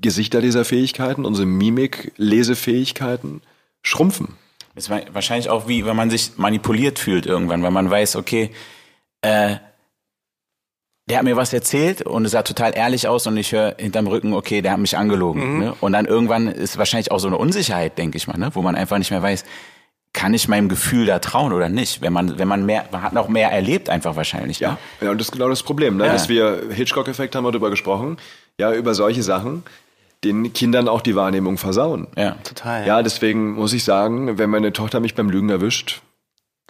Gesichterleserfähigkeiten, 0.00 1.24
unsere 1.24 1.46
Mimik-Lesefähigkeiten 1.46 3.42
schrumpfen. 3.82 4.36
Ist 4.74 4.90
wahrscheinlich 4.90 5.50
auch 5.50 5.68
wie, 5.68 5.86
wenn 5.86 5.94
man 5.94 6.10
sich 6.10 6.36
manipuliert 6.36 6.98
fühlt 6.98 7.26
irgendwann, 7.26 7.62
weil 7.62 7.70
man 7.70 7.90
weiß, 7.90 8.16
okay, 8.16 8.50
äh, 9.20 9.56
der 11.08 11.18
hat 11.18 11.24
mir 11.24 11.36
was 11.36 11.52
erzählt 11.52 12.02
und 12.02 12.24
es 12.24 12.32
sah 12.32 12.42
total 12.42 12.76
ehrlich 12.76 13.06
aus 13.06 13.26
und 13.26 13.36
ich 13.36 13.52
höre 13.52 13.76
hinterm 13.78 14.06
Rücken, 14.06 14.32
okay, 14.32 14.62
der 14.62 14.72
hat 14.72 14.80
mich 14.80 14.96
angelogen. 14.96 15.54
Mhm. 15.54 15.58
Ne? 15.60 15.74
Und 15.80 15.92
dann 15.92 16.06
irgendwann 16.06 16.48
ist 16.48 16.78
wahrscheinlich 16.78 17.10
auch 17.10 17.18
so 17.18 17.26
eine 17.26 17.36
Unsicherheit, 17.36 17.98
denke 17.98 18.16
ich 18.16 18.26
mal, 18.26 18.38
ne? 18.38 18.50
wo 18.54 18.62
man 18.62 18.74
einfach 18.74 18.98
nicht 18.98 19.10
mehr 19.10 19.22
weiß, 19.22 19.44
kann 20.14 20.32
ich 20.32 20.48
meinem 20.48 20.70
Gefühl 20.70 21.04
da 21.04 21.18
trauen 21.18 21.52
oder 21.52 21.68
nicht? 21.68 22.00
Wenn 22.00 22.12
man, 22.12 22.38
wenn 22.38 22.48
man 22.48 22.64
mehr, 22.64 22.86
man 22.90 23.02
hat 23.02 23.12
noch 23.12 23.28
mehr 23.28 23.50
erlebt 23.50 23.90
einfach 23.90 24.16
wahrscheinlich. 24.16 24.60
Ne? 24.60 24.68
Ja, 24.68 24.78
ja, 25.06 25.10
und 25.10 25.20
das 25.20 25.26
ist 25.26 25.32
genau 25.32 25.50
das 25.50 25.62
Problem, 25.62 25.98
ne? 25.98 26.06
Ja. 26.06 26.12
dass 26.12 26.30
wir, 26.30 26.62
Hitchcock-Effekt 26.70 27.34
haben 27.34 27.44
wir 27.44 27.52
darüber 27.52 27.68
gesprochen, 27.68 28.16
ja, 28.58 28.72
über 28.72 28.94
solche 28.94 29.22
Sachen, 29.22 29.64
den 30.22 30.52
Kindern 30.54 30.88
auch 30.88 31.02
die 31.02 31.16
Wahrnehmung 31.16 31.58
versauen. 31.58 32.06
Ja, 32.16 32.36
total. 32.44 32.86
Ja, 32.86 33.02
deswegen 33.02 33.54
muss 33.54 33.72
ich 33.74 33.84
sagen, 33.84 34.38
wenn 34.38 34.48
meine 34.48 34.72
Tochter 34.72 35.00
mich 35.00 35.14
beim 35.14 35.28
Lügen 35.28 35.50
erwischt, 35.50 36.00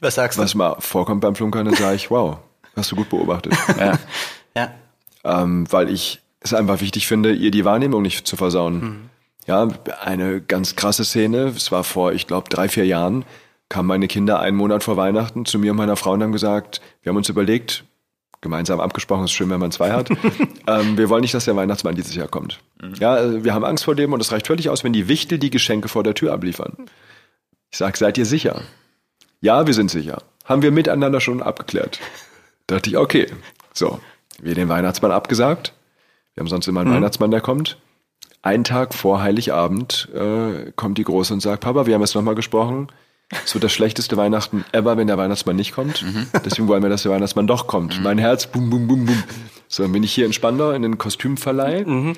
was 0.01 0.17
sagst 0.17 0.39
du? 0.39 0.43
Was 0.43 0.55
mal 0.55 0.77
vorkommt 0.81 1.21
beim 1.21 1.37
Flunkern, 1.37 1.67
dann 1.67 1.75
sage 1.75 1.95
ich, 1.95 2.11
wow, 2.11 2.39
hast 2.75 2.91
du 2.91 2.97
gut 2.97 3.11
beobachtet. 3.11 3.55
ja. 3.79 3.99
ja. 4.57 4.71
Ähm, 5.23 5.71
weil 5.71 5.91
ich 5.91 6.21
es 6.41 6.53
einfach 6.53 6.81
wichtig 6.81 7.07
finde, 7.07 7.33
ihr 7.33 7.51
die 7.51 7.65
Wahrnehmung 7.65 8.03
nicht 8.03 8.27
zu 8.27 8.37
versauen. 8.37 8.81
Mhm. 8.81 9.11
Ja, 9.47 9.69
eine 10.01 10.41
ganz 10.41 10.77
krasse 10.77 11.05
Szene. 11.05 11.53
Es 11.57 11.71
war 11.71 11.85
vor, 11.85 12.13
ich 12.13 12.27
glaube, 12.27 12.49
drei, 12.49 12.69
vier 12.69 12.87
Jahren, 12.87 13.25
kamen 13.69 13.89
meine 13.89 14.09
Kinder 14.09 14.41
einen 14.41 14.57
Monat 14.57 14.83
vor 14.85 14.97
Weihnachten 14.97 15.45
zu 15.45 15.59
mir 15.59 15.73
und 15.73 15.77
meiner 15.77 15.97
Frau 15.97 16.13
und 16.13 16.23
haben 16.23 16.33
gesagt, 16.33 16.81
wir 17.03 17.11
haben 17.11 17.17
uns 17.17 17.29
überlegt, 17.29 17.85
gemeinsam 18.41 18.79
abgesprochen, 18.79 19.25
ist 19.25 19.33
schön, 19.33 19.51
wenn 19.51 19.59
man 19.59 19.73
zwei 19.73 19.91
hat. 19.91 20.11
ähm, 20.67 20.97
wir 20.97 21.09
wollen 21.09 21.23
nicht, 21.23 21.35
dass 21.35 21.47
der 21.47 21.57
Weihnachtsmann 21.57 21.97
dieses 21.97 22.15
Jahr 22.15 22.29
kommt. 22.29 22.61
Mhm. 22.81 22.95
Ja, 23.01 23.19
äh, 23.19 23.43
wir 23.43 23.53
haben 23.53 23.65
Angst 23.65 23.85
vor 23.85 23.95
dem 23.95 24.13
und 24.13 24.21
es 24.21 24.31
reicht 24.31 24.47
völlig 24.47 24.69
aus, 24.69 24.85
wenn 24.85 24.93
die 24.93 25.09
Wichtel 25.09 25.39
die 25.39 25.51
Geschenke 25.51 25.89
vor 25.89 26.05
der 26.05 26.15
Tür 26.15 26.33
abliefern. 26.33 26.77
Ich 27.71 27.79
sage, 27.79 27.99
seid 27.99 28.17
ihr 28.17 28.27
sicher? 28.27 28.63
Ja, 29.41 29.67
wir 29.67 29.75
sind 29.75 29.91
sicher. 29.91 30.23
Haben 30.45 30.63
wir 30.63 30.71
miteinander 30.71 31.21
schon 31.21 31.43
abgeklärt. 31.43 31.99
Da 32.67 32.77
dachte 32.77 32.91
ich, 32.91 32.97
okay, 32.97 33.27
so, 33.73 33.99
wir 34.41 34.55
den 34.55 34.69
Weihnachtsmann 34.69 35.11
abgesagt. 35.11 35.73
Wir 36.35 36.43
haben 36.43 36.49
sonst 36.49 36.69
immer 36.69 36.81
einen 36.81 36.91
mhm. 36.91 36.97
Weihnachtsmann, 36.97 37.31
der 37.31 37.41
kommt. 37.41 37.79
Einen 38.45 38.63
Tag 38.63 38.93
vor 38.93 39.23
Heiligabend 39.23 40.11
äh, 40.15 40.71
kommt 40.77 40.99
die 40.99 41.05
Große 41.05 41.33
und 41.33 41.41
sagt, 41.41 41.63
Papa, 41.63 41.87
wir 41.87 41.95
haben 41.95 42.03
jetzt 42.03 42.15
nochmal 42.15 42.35
gesprochen. 42.35 42.89
Es 43.43 43.55
wird 43.55 43.65
das 43.65 43.73
schlechteste 43.73 44.19
Weihnachten 44.19 44.67
ever, 44.73 44.99
wenn 44.99 45.07
der 45.07 45.17
Weihnachtsmann 45.17 45.57
nicht 45.57 45.75
kommt. 45.75 46.03
Mhm. 46.03 46.27
Deswegen 46.45 46.69
wollen 46.69 46.83
wir, 46.83 46.91
dass 46.91 47.05
der 47.05 47.13
Weihnachtsmann 47.13 47.47
doch 47.47 47.67
kommt. 47.67 47.97
Mhm. 47.97 48.03
Mein 48.03 48.19
Herz, 48.19 48.47
bum, 48.47 48.69
bum, 48.69 48.87
bum, 48.87 49.07
bum. 49.07 49.23
So, 49.67 49.83
dann 49.83 49.93
bin 49.93 50.03
ich 50.03 50.13
hier 50.13 50.27
in 50.27 50.35
Spandau 50.35 50.73
in 50.73 50.83
den 50.83 50.99
Kostümverleih. 50.99 51.87
Mhm. 51.87 52.17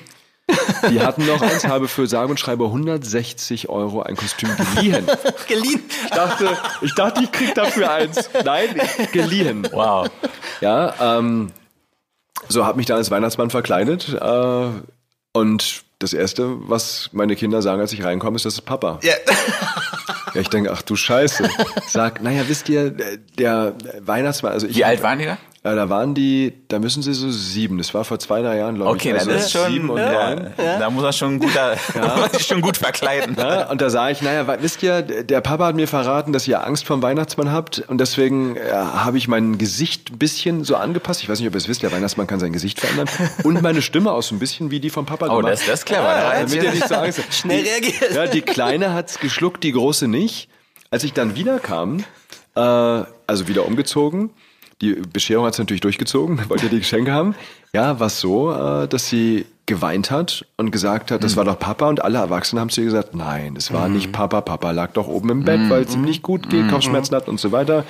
Die 0.91 0.99
hatten 0.99 1.25
noch 1.25 1.41
eins, 1.41 1.65
habe 1.65 1.87
für 1.87 2.07
sage 2.07 2.29
und 2.29 2.41
schreibe 2.41 2.65
160 2.65 3.69
Euro 3.69 4.01
ein 4.01 4.17
Kostüm 4.17 4.49
geliehen. 4.75 5.05
geliehen? 5.47 5.81
Ich 6.03 6.09
dachte, 6.09 6.57
ich 6.81 6.93
dachte, 6.93 7.23
ich 7.23 7.31
krieg 7.31 7.55
dafür 7.55 7.89
eins. 7.89 8.29
Nein, 8.43 8.75
geliehen. 9.13 9.65
Wow. 9.71 10.09
Ja, 10.59 11.19
ähm, 11.19 11.53
so 12.49 12.65
habe 12.65 12.75
mich 12.75 12.85
da 12.85 12.95
als 12.95 13.11
Weihnachtsmann 13.11 13.49
verkleidet. 13.49 14.13
Äh, 14.13 14.69
und 15.31 15.86
das 15.99 16.13
Erste, 16.13 16.69
was 16.69 17.09
meine 17.11 17.35
Kinder 17.35 17.61
sagen, 17.61 17.81
als 17.81 17.93
ich 17.93 18.03
reinkomme, 18.03 18.35
ist, 18.35 18.45
das 18.45 18.55
ist 18.55 18.61
Papa. 18.61 18.99
Ja. 19.03 19.13
Ja, 20.33 20.41
ich 20.41 20.49
denke, 20.49 20.71
ach 20.71 20.81
du 20.81 20.95
Scheiße. 20.95 21.49
Sag, 21.87 22.21
naja, 22.21 22.43
wisst 22.47 22.67
ihr, 22.69 22.91
der 22.91 23.75
Weihnachtsmann, 24.01 24.51
also 24.51 24.67
ich. 24.67 24.75
Wie 24.75 24.83
alt 24.83 25.01
waren 25.01 25.17
die 25.17 25.25
da? 25.25 25.37
Ja, 25.67 25.75
da 25.75 25.89
waren 25.89 26.13
die, 26.13 26.53
da 26.69 26.79
müssen 26.79 27.03
sie 27.03 27.13
so 27.13 27.29
sieben. 27.29 27.77
Das 27.77 27.93
war 27.93 28.05
vor 28.05 28.19
zwei, 28.19 28.41
drei 28.41 28.55
Jahren, 28.55 28.75
glaube 28.75 28.91
okay, 28.91 29.09
ich. 29.09 29.15
Okay, 29.15 29.19
also 29.19 29.31
das 29.31 29.45
ist 29.47 29.51
schon, 29.51 29.69
sieben 29.69 29.89
und 29.89 29.97
ja, 29.97 30.35
neun. 30.35 30.53
Ja. 30.57 30.79
Da 30.79 30.89
muss 30.89 31.03
er 31.03 31.11
schon 31.11 31.39
guter, 31.39 31.73
ja. 31.95 32.29
schon 32.39 32.61
gut 32.61 32.77
verkleiden. 32.77 33.35
Ja, 33.37 33.69
und 33.69 33.81
da 33.81 33.89
sah 33.89 34.09
ich, 34.09 34.21
naja, 34.21 34.47
wisst 34.61 34.81
ihr, 34.81 35.01
der 35.01 35.41
Papa 35.41 35.65
hat 35.65 35.75
mir 35.75 35.89
verraten, 35.89 36.31
dass 36.31 36.47
ihr 36.47 36.65
Angst 36.65 36.85
vor 36.85 36.95
dem 36.95 37.03
Weihnachtsmann 37.03 37.51
habt 37.51 37.83
und 37.85 37.97
deswegen 37.97 38.55
äh, 38.55 38.71
habe 38.71 39.17
ich 39.17 39.27
mein 39.27 39.57
Gesicht 39.57 40.09
ein 40.13 40.17
bisschen 40.17 40.63
so 40.63 40.77
angepasst. 40.77 41.21
Ich 41.21 41.27
weiß 41.27 41.37
nicht, 41.39 41.49
ob 41.49 41.53
ihr 41.53 41.57
es 41.57 41.67
wisst, 41.67 41.83
der 41.83 41.91
Weihnachtsmann 41.91 42.27
kann 42.27 42.39
sein 42.39 42.53
Gesicht 42.53 42.79
verändern 42.79 43.09
und 43.43 43.61
meine 43.61 43.81
Stimme 43.81 44.13
auch 44.13 44.23
so 44.23 44.35
ein 44.35 44.39
bisschen 44.39 44.71
wie 44.71 44.79
die 44.79 44.89
vom 44.89 45.05
Papa 45.05 45.25
oh, 45.25 45.39
gemacht. 45.39 45.43
Oh, 45.43 45.49
das, 45.49 45.65
das 45.65 45.79
ist 45.79 45.85
clever. 45.85 46.03
Ja, 46.03 46.43
damit 46.43 46.63
ihr 46.63 46.71
nicht 46.71 46.87
so 46.87 46.95
Angst 46.95 47.19
habt. 47.19 47.33
Schnell 47.33 47.65
reagiert. 47.65 48.13
Ja, 48.15 48.25
die 48.25 48.41
Kleine 48.41 48.93
hat's 48.93 49.19
geschluckt, 49.19 49.65
die 49.65 49.73
Große 49.73 50.07
nicht. 50.07 50.47
Als 50.91 51.03
ich 51.03 51.11
dann 51.11 51.35
wiederkam, 51.35 52.05
äh, 52.55 52.59
also 52.61 53.49
wieder 53.49 53.65
umgezogen, 53.65 54.29
die 54.81 54.93
Bescherung 54.93 55.45
hat 55.45 55.55
sie 55.55 55.61
natürlich 55.61 55.81
durchgezogen, 55.81 56.39
wollte 56.49 56.69
die 56.69 56.79
Geschenke 56.79 57.11
haben. 57.11 57.35
Ja, 57.73 57.99
war 57.99 58.09
so, 58.09 58.51
äh, 58.51 58.87
dass 58.87 59.07
sie 59.07 59.45
geweint 59.65 60.11
hat 60.11 60.45
und 60.55 60.71
gesagt 60.71 61.11
hat, 61.11 61.23
das 61.23 61.33
mhm. 61.33 61.37
war 61.37 61.45
doch 61.45 61.59
Papa 61.59 61.89
und 61.89 62.03
alle 62.03 62.19
Erwachsenen 62.19 62.61
haben 62.61 62.69
zu 62.69 62.81
ihr 62.81 62.85
gesagt, 62.85 63.15
nein, 63.15 63.55
das 63.55 63.73
war 63.73 63.87
mhm. 63.87 63.95
nicht 63.95 64.11
Papa, 64.13 64.41
Papa 64.41 64.71
lag 64.71 64.93
doch 64.93 65.07
oben 65.07 65.29
im 65.29 65.43
Bett, 65.43 65.59
mhm. 65.59 65.69
weil 65.69 65.83
es 65.83 65.93
ihm 65.93 66.03
nicht 66.03 66.23
gut 66.23 66.49
geht, 66.49 66.65
mhm. 66.65 66.71
Kopfschmerzen 66.71 67.15
hat 67.15 67.27
und 67.27 67.39
so 67.39 67.51
weiter. 67.51 67.83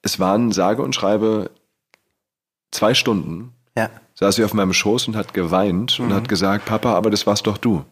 Es 0.00 0.18
waren 0.18 0.52
sage 0.52 0.82
und 0.82 0.94
schreibe 0.94 1.50
zwei 2.70 2.94
Stunden. 2.94 3.52
Ja. 3.76 3.90
Saß 4.14 4.36
sie 4.36 4.44
auf 4.44 4.54
meinem 4.54 4.72
Schoß 4.72 5.06
und 5.08 5.16
hat 5.16 5.34
geweint 5.34 6.00
und 6.00 6.12
hat 6.12 6.28
gesagt, 6.28 6.64
Papa, 6.64 6.94
aber 6.94 7.10
das 7.10 7.26
warst 7.26 7.46
doch 7.46 7.58
du. 7.58 7.84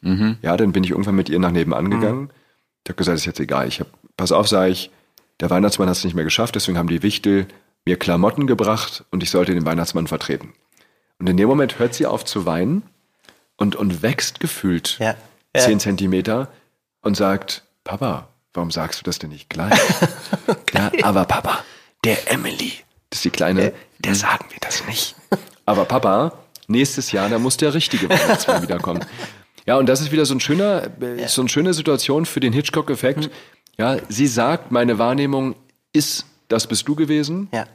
Mhm. 0.00 0.36
Ja, 0.40 0.56
dann 0.56 0.72
bin 0.72 0.84
ich 0.84 0.90
irgendwann 0.90 1.16
mit 1.16 1.28
ihr 1.28 1.38
nach 1.38 1.50
nebenan 1.50 1.90
gegangen. 1.90 2.30
Ich 2.84 2.90
habe 2.90 2.96
gesagt, 2.96 3.18
ist 3.18 3.24
jetzt 3.24 3.40
egal. 3.40 3.66
Ich 3.66 3.80
hab, 3.80 3.88
pass 4.16 4.30
auf, 4.30 4.48
sage 4.48 4.70
ich, 4.70 4.90
der 5.40 5.50
Weihnachtsmann 5.50 5.88
hat 5.88 5.96
es 5.96 6.04
nicht 6.04 6.14
mehr 6.14 6.24
geschafft, 6.24 6.54
deswegen 6.54 6.78
haben 6.78 6.88
die 6.88 7.02
Wichtel 7.02 7.46
mir 7.84 7.98
Klamotten 7.98 8.46
gebracht 8.46 9.04
und 9.10 9.22
ich 9.22 9.30
sollte 9.30 9.54
den 9.54 9.66
Weihnachtsmann 9.66 10.06
vertreten. 10.06 10.54
Und 11.18 11.28
in 11.28 11.36
dem 11.36 11.48
Moment 11.48 11.78
hört 11.78 11.94
sie 11.94 12.06
auf 12.06 12.24
zu 12.24 12.46
weinen 12.46 12.82
und, 13.56 13.76
und 13.76 14.02
wächst 14.02 14.40
gefühlt 14.40 14.98
ja. 14.98 15.14
Ja. 15.54 15.62
zehn 15.62 15.80
Zentimeter 15.80 16.48
und 17.02 17.16
sagt, 17.16 17.62
Papa, 17.84 18.28
warum 18.52 18.70
sagst 18.70 19.00
du 19.00 19.04
das 19.04 19.18
denn 19.18 19.30
nicht 19.30 19.48
gleich? 19.50 19.78
okay. 20.46 20.60
Ja, 20.74 20.90
aber 21.04 21.24
Papa, 21.24 21.64
der 22.02 22.32
Emily, 22.32 22.72
das 23.10 23.18
ist 23.18 23.24
die 23.24 23.30
Kleine, 23.30 23.72
der 24.00 24.14
sagen 24.14 24.46
wir 24.50 24.58
das 24.60 24.84
nicht. 24.86 25.14
Aber 25.66 25.84
Papa, 25.84 26.32
nächstes 26.66 27.12
Jahr, 27.12 27.28
da 27.28 27.38
muss 27.38 27.56
der 27.56 27.74
richtige 27.74 28.08
Weihnachtsmann 28.08 28.62
wiederkommen. 28.62 29.04
Ja, 29.66 29.78
und 29.78 29.86
das 29.86 30.00
ist 30.00 30.12
wieder 30.12 30.26
so 30.26 30.34
ein 30.34 30.40
schöner, 30.40 30.88
äh, 31.00 31.26
so 31.28 31.42
eine 31.42 31.48
schöne 31.48 31.72
Situation 31.74 32.26
für 32.26 32.40
den 32.40 32.52
Hitchcock-Effekt. 32.52 33.26
Mhm. 33.26 33.30
Ja, 33.78 33.96
sie 34.08 34.26
sagt, 34.26 34.70
meine 34.70 34.98
Wahrnehmung 34.98 35.56
ist, 35.92 36.26
das 36.48 36.66
bist 36.66 36.86
du 36.86 36.94
gewesen. 36.94 37.48
Ja. 37.52 37.66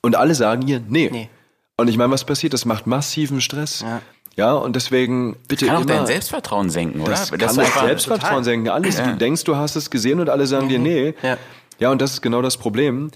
Und 0.00 0.16
alle 0.16 0.34
sagen 0.34 0.66
ihr, 0.66 0.80
nee. 0.80 1.08
nee. 1.10 1.30
Und 1.76 1.88
ich 1.88 1.96
meine, 1.96 2.10
was 2.10 2.24
passiert? 2.24 2.54
Das 2.54 2.64
macht 2.64 2.86
massiven 2.86 3.40
Stress. 3.40 3.80
Ja. 3.80 4.00
Ja, 4.36 4.52
und 4.52 4.76
deswegen 4.76 5.34
bitte 5.48 5.64
das 5.64 5.74
kann 5.74 5.82
immer, 5.82 5.92
auch 5.92 5.96
dein 5.96 6.06
Selbstvertrauen 6.06 6.68
senken, 6.68 7.00
oder? 7.00 7.12
Das, 7.12 7.30
das 7.30 7.38
kann 7.38 7.56
das 7.56 7.74
Selbstvertrauen 7.74 8.30
total. 8.30 8.44
senken. 8.44 8.68
Alles, 8.68 8.98
ja. 8.98 9.06
du 9.06 9.16
denkst, 9.16 9.44
du 9.44 9.56
hast 9.56 9.76
es 9.76 9.90
gesehen 9.90 10.20
und 10.20 10.28
alle 10.28 10.46
sagen 10.46 10.66
mhm. 10.66 10.70
dir, 10.70 10.78
nee. 10.78 11.14
Ja. 11.22 11.38
ja, 11.78 11.90
und 11.90 12.02
das 12.02 12.12
ist 12.12 12.22
genau 12.22 12.42
das 12.42 12.58
Problem. 12.58 13.10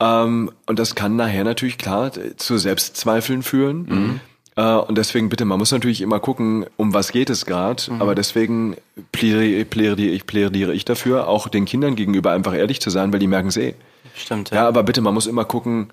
Ähm, 0.00 0.50
und 0.66 0.78
das 0.80 0.96
kann 0.96 1.14
nachher 1.14 1.44
natürlich 1.44 1.78
klar 1.78 2.10
zu 2.36 2.58
Selbstzweifeln 2.58 3.44
führen. 3.44 3.86
Mhm. 3.88 4.20
Äh, 4.56 4.76
und 4.76 4.96
deswegen 4.96 5.28
bitte, 5.28 5.44
man 5.44 5.58
muss 5.58 5.72
natürlich 5.72 6.00
immer 6.00 6.20
gucken, 6.20 6.66
um 6.76 6.94
was 6.94 7.12
geht 7.12 7.30
es 7.30 7.46
gerade. 7.46 7.82
Mhm. 7.90 8.02
Aber 8.02 8.14
deswegen 8.14 8.76
plädiere, 9.12 9.64
plädiere, 9.64 10.14
ich, 10.14 10.26
plädiere 10.26 10.74
ich 10.74 10.84
dafür, 10.84 11.28
auch 11.28 11.48
den 11.48 11.64
Kindern 11.64 11.96
gegenüber 11.96 12.32
einfach 12.32 12.54
ehrlich 12.54 12.80
zu 12.80 12.90
sein, 12.90 13.12
weil 13.12 13.20
die 13.20 13.26
merken 13.26 13.48
es 13.48 13.56
eh. 13.56 13.74
Stimmt, 14.14 14.50
ja. 14.50 14.56
Ja, 14.56 14.68
aber 14.68 14.82
bitte, 14.82 15.00
man 15.00 15.14
muss 15.14 15.26
immer 15.26 15.44
gucken, 15.44 15.92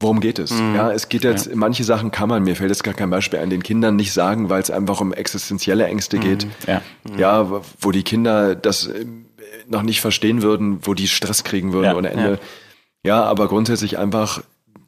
Worum 0.00 0.20
geht 0.20 0.38
es? 0.38 0.52
Mhm. 0.52 0.76
Ja, 0.76 0.92
es 0.92 1.08
geht 1.08 1.24
jetzt, 1.24 1.46
ja. 1.46 1.56
manche 1.56 1.82
Sachen 1.82 2.12
kann 2.12 2.28
man, 2.28 2.44
mir 2.44 2.54
fällt 2.54 2.70
jetzt 2.70 2.84
gar 2.84 2.94
kein 2.94 3.10
Beispiel 3.10 3.40
an, 3.40 3.50
den 3.50 3.64
Kindern 3.64 3.96
nicht 3.96 4.12
sagen, 4.12 4.48
weil 4.48 4.62
es 4.62 4.70
einfach 4.70 5.00
um 5.00 5.12
existenzielle 5.12 5.86
Ängste 5.86 6.18
mhm. 6.18 6.20
geht. 6.20 6.46
Ja. 6.68 6.82
ja, 7.16 7.62
wo 7.80 7.90
die 7.90 8.04
Kinder 8.04 8.54
das 8.54 8.86
äh, 8.86 9.06
noch 9.66 9.82
nicht 9.82 10.00
verstehen 10.00 10.42
würden, 10.42 10.78
wo 10.82 10.94
die 10.94 11.08
Stress 11.08 11.42
kriegen 11.42 11.72
würden 11.72 11.86
ja. 11.86 11.96
ohne 11.96 12.10
Ende. 12.10 12.38
Ja. 13.04 13.16
ja. 13.16 13.24
aber 13.24 13.48
grundsätzlich 13.48 13.98
einfach 13.98 14.42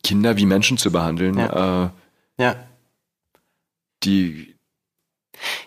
Kinder 0.04 0.36
wie 0.36 0.46
Menschen 0.46 0.78
zu 0.78 0.92
behandeln. 0.92 1.38
Ja. 1.38 1.84
Äh, 1.84 1.88
ja. 2.42 2.56
Die, 4.04 4.56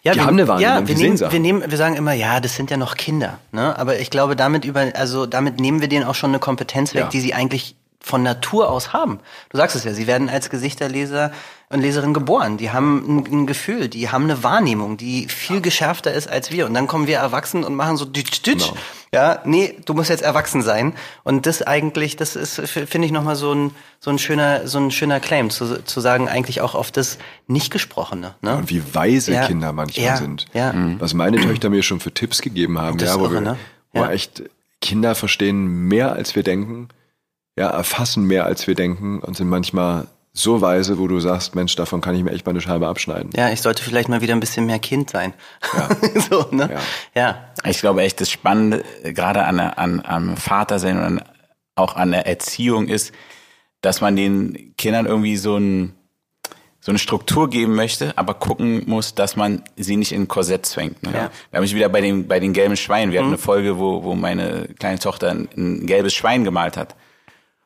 ja, 0.04 0.14
die 0.14 0.20
wir, 0.20 0.26
haben 0.26 0.34
eine 0.34 0.48
Wahrnehmung, 0.48 0.74
ja, 0.74 0.88
wir, 0.88 0.96
nehmen, 0.96 1.20
wir 1.20 1.40
nehmen, 1.40 1.72
wir 1.72 1.78
sagen 1.78 1.96
immer, 1.96 2.14
ja, 2.14 2.40
das 2.40 2.56
sind 2.56 2.72
ja 2.72 2.78
noch 2.78 2.96
Kinder, 2.96 3.40
ne? 3.52 3.78
Aber 3.78 4.00
ich 4.00 4.10
glaube, 4.10 4.36
damit 4.36 4.66
über, 4.66 4.92
also 4.96 5.26
damit 5.26 5.60
nehmen 5.60 5.82
wir 5.82 5.88
denen 5.88 6.06
auch 6.06 6.16
schon 6.16 6.32
eine 6.32 6.40
Kompetenz 6.40 6.94
weg, 6.94 7.02
ja. 7.02 7.10
die 7.10 7.20
sie 7.20 7.34
eigentlich 7.34 7.76
von 8.04 8.22
Natur 8.22 8.70
aus 8.70 8.92
haben. 8.92 9.20
Du 9.50 9.58
sagst 9.58 9.76
es 9.78 9.86
ja, 9.86 9.94
sie 9.94 10.08
werden 10.08 10.30
als 10.30 10.50
Gesichterleser 10.50 11.32
und 11.70 11.80
Leserin 11.80 12.14
geboren. 12.14 12.58
Die 12.58 12.70
haben 12.70 13.18
ein, 13.18 13.26
ein, 13.32 13.48
Gefühl, 13.48 13.88
die 13.88 14.10
haben 14.10 14.26
eine 14.26 14.44
Wahrnehmung, 14.44 14.98
die 14.98 15.28
viel 15.30 15.62
geschärfter 15.62 16.14
ist 16.14 16.30
als 16.30 16.52
wir. 16.52 16.66
Und 16.66 16.74
dann 16.74 16.86
kommen 16.86 17.08
wir 17.08 17.18
erwachsen 17.18 17.64
und 17.64 17.76
machen 17.76 17.96
so 17.96 18.04
ditsch, 18.04 18.46
ditsch. 18.46 18.70
Genau. 18.70 18.78
Ja, 19.14 19.40
nee, 19.46 19.78
du 19.86 19.94
musst 19.94 20.10
jetzt 20.10 20.22
erwachsen 20.22 20.62
sein. 20.62 20.94
Und 21.24 21.46
das 21.46 21.62
eigentlich, 21.62 22.18
das 22.18 22.36
ist, 22.36 22.60
finde 22.60 23.06
ich 23.06 23.12
nochmal 23.12 23.38
so 23.38 23.54
ein, 23.54 23.72
so 24.02 24.12
ein 24.12 24.20
schöner, 24.20 24.68
so 24.68 24.80
ein 24.80 24.92
schöner 24.92 25.22
Claim, 25.22 25.50
zu, 25.50 25.84
zu 25.84 26.02
sagen, 26.02 26.28
eigentlich 26.28 26.60
auch 26.60 26.76
auf 26.76 26.92
das 26.92 27.18
Nicht-Gesprochene. 27.48 28.36
Ne? 28.42 28.58
Und 28.58 28.70
wie 28.70 28.84
weise 28.94 29.34
ja. 29.34 29.48
Kinder 29.48 29.72
manchmal 29.72 30.06
ja. 30.06 30.18
sind. 30.18 30.46
Ja. 30.54 30.74
Mhm. 30.74 31.00
Was 31.00 31.14
meine 31.14 31.40
Töchter 31.40 31.70
mir 31.70 31.84
schon 31.84 32.02
für 32.02 32.14
Tipps 32.14 32.42
gegeben 32.42 32.80
haben, 32.80 33.00
ja, 33.00 33.18
wo, 33.18 33.32
wir, 33.32 33.40
ne? 33.40 33.58
wo 33.94 34.04
echt 34.04 34.44
Kinder 34.82 35.16
verstehen 35.16 35.88
mehr 35.88 36.12
als 36.12 36.36
wir 36.36 36.44
denken 36.44 36.90
ja, 37.56 37.70
erfassen 37.70 38.26
mehr 38.26 38.46
als 38.46 38.68
wir 38.68 38.76
denken 38.76 39.20
und 39.20 39.38
sind 39.38 39.50
manchmal 39.50 40.08
so 40.34 40.62
weise, 40.62 40.98
wo 40.98 41.08
du 41.08 41.20
sagst, 41.20 41.54
Mensch, 41.54 41.76
davon 41.76 42.02
kann 42.02 42.16
ich 42.16 42.24
mir 42.24 42.32
echt 42.32 42.46
mal 42.46 42.52
eine 42.52 42.62
Scheibe 42.62 42.88
abschneiden. 42.88 43.30
Ja, 43.36 43.52
ich 43.52 43.62
sollte 43.62 43.84
vielleicht 43.84 44.10
mal 44.10 44.22
wieder 44.22 44.34
ein 44.34 44.40
bisschen 44.40 44.66
mehr 44.66 44.80
Kind 44.80 45.12
sein. 45.12 45.34
Ja. 45.76 45.90
so, 46.30 46.48
ne? 46.50 46.72
Ja. 47.14 47.22
ja. 47.22 47.70
Ich 47.70 47.80
glaube 47.80 48.02
echt, 48.02 48.20
das 48.20 48.32
Spannende 48.32 48.84
gerade 49.04 49.44
an, 49.44 49.60
an, 49.60 50.02
am 50.04 50.36
Vater 50.36 50.80
sein 50.80 50.98
und 50.98 51.04
an, 51.04 51.22
auch 51.76 51.96
an 51.96 52.12
der 52.12 52.26
Erziehung 52.26 52.88
ist, 52.88 53.14
dass 53.82 54.02
man 54.02 54.16
den 54.16 54.76
Kindern 54.78 55.06
irgendwie 55.06 55.38
so 55.38 55.58
ein 55.58 55.94
so 56.80 56.92
eine 56.92 57.00
Struktur 57.00 57.50
geben 57.50 57.76
möchte, 57.76 58.12
aber 58.18 58.34
gucken 58.34 58.84
muss, 58.88 59.16
dass 59.16 59.38
man 59.38 59.64
sie 59.78 59.96
nicht 59.96 60.12
in 60.12 60.24
ein 60.24 60.28
Korsett 60.28 60.66
zwängt. 60.66 61.02
Ne? 61.02 61.14
Ja. 61.14 61.32
Wir 61.50 61.58
haben 61.58 61.62
mich 61.62 61.74
wieder 61.74 61.88
bei 61.88 62.02
den, 62.02 62.28
bei 62.28 62.42
den 62.42 62.52
gelben 62.52 62.76
Schweinen. 62.76 63.14
Wir 63.14 63.22
mhm. 63.22 63.26
hatten 63.26 63.34
eine 63.36 63.42
Folge, 63.42 63.80
wo, 63.80 64.04
wo 64.04 64.16
meine 64.16 64.68
kleine 64.78 65.00
Tochter 65.00 65.30
ein, 65.30 65.48
ein 65.56 65.86
gelbes 65.86 66.14
Schwein 66.14 66.44
gemalt 66.44 66.76
hat. 66.76 66.94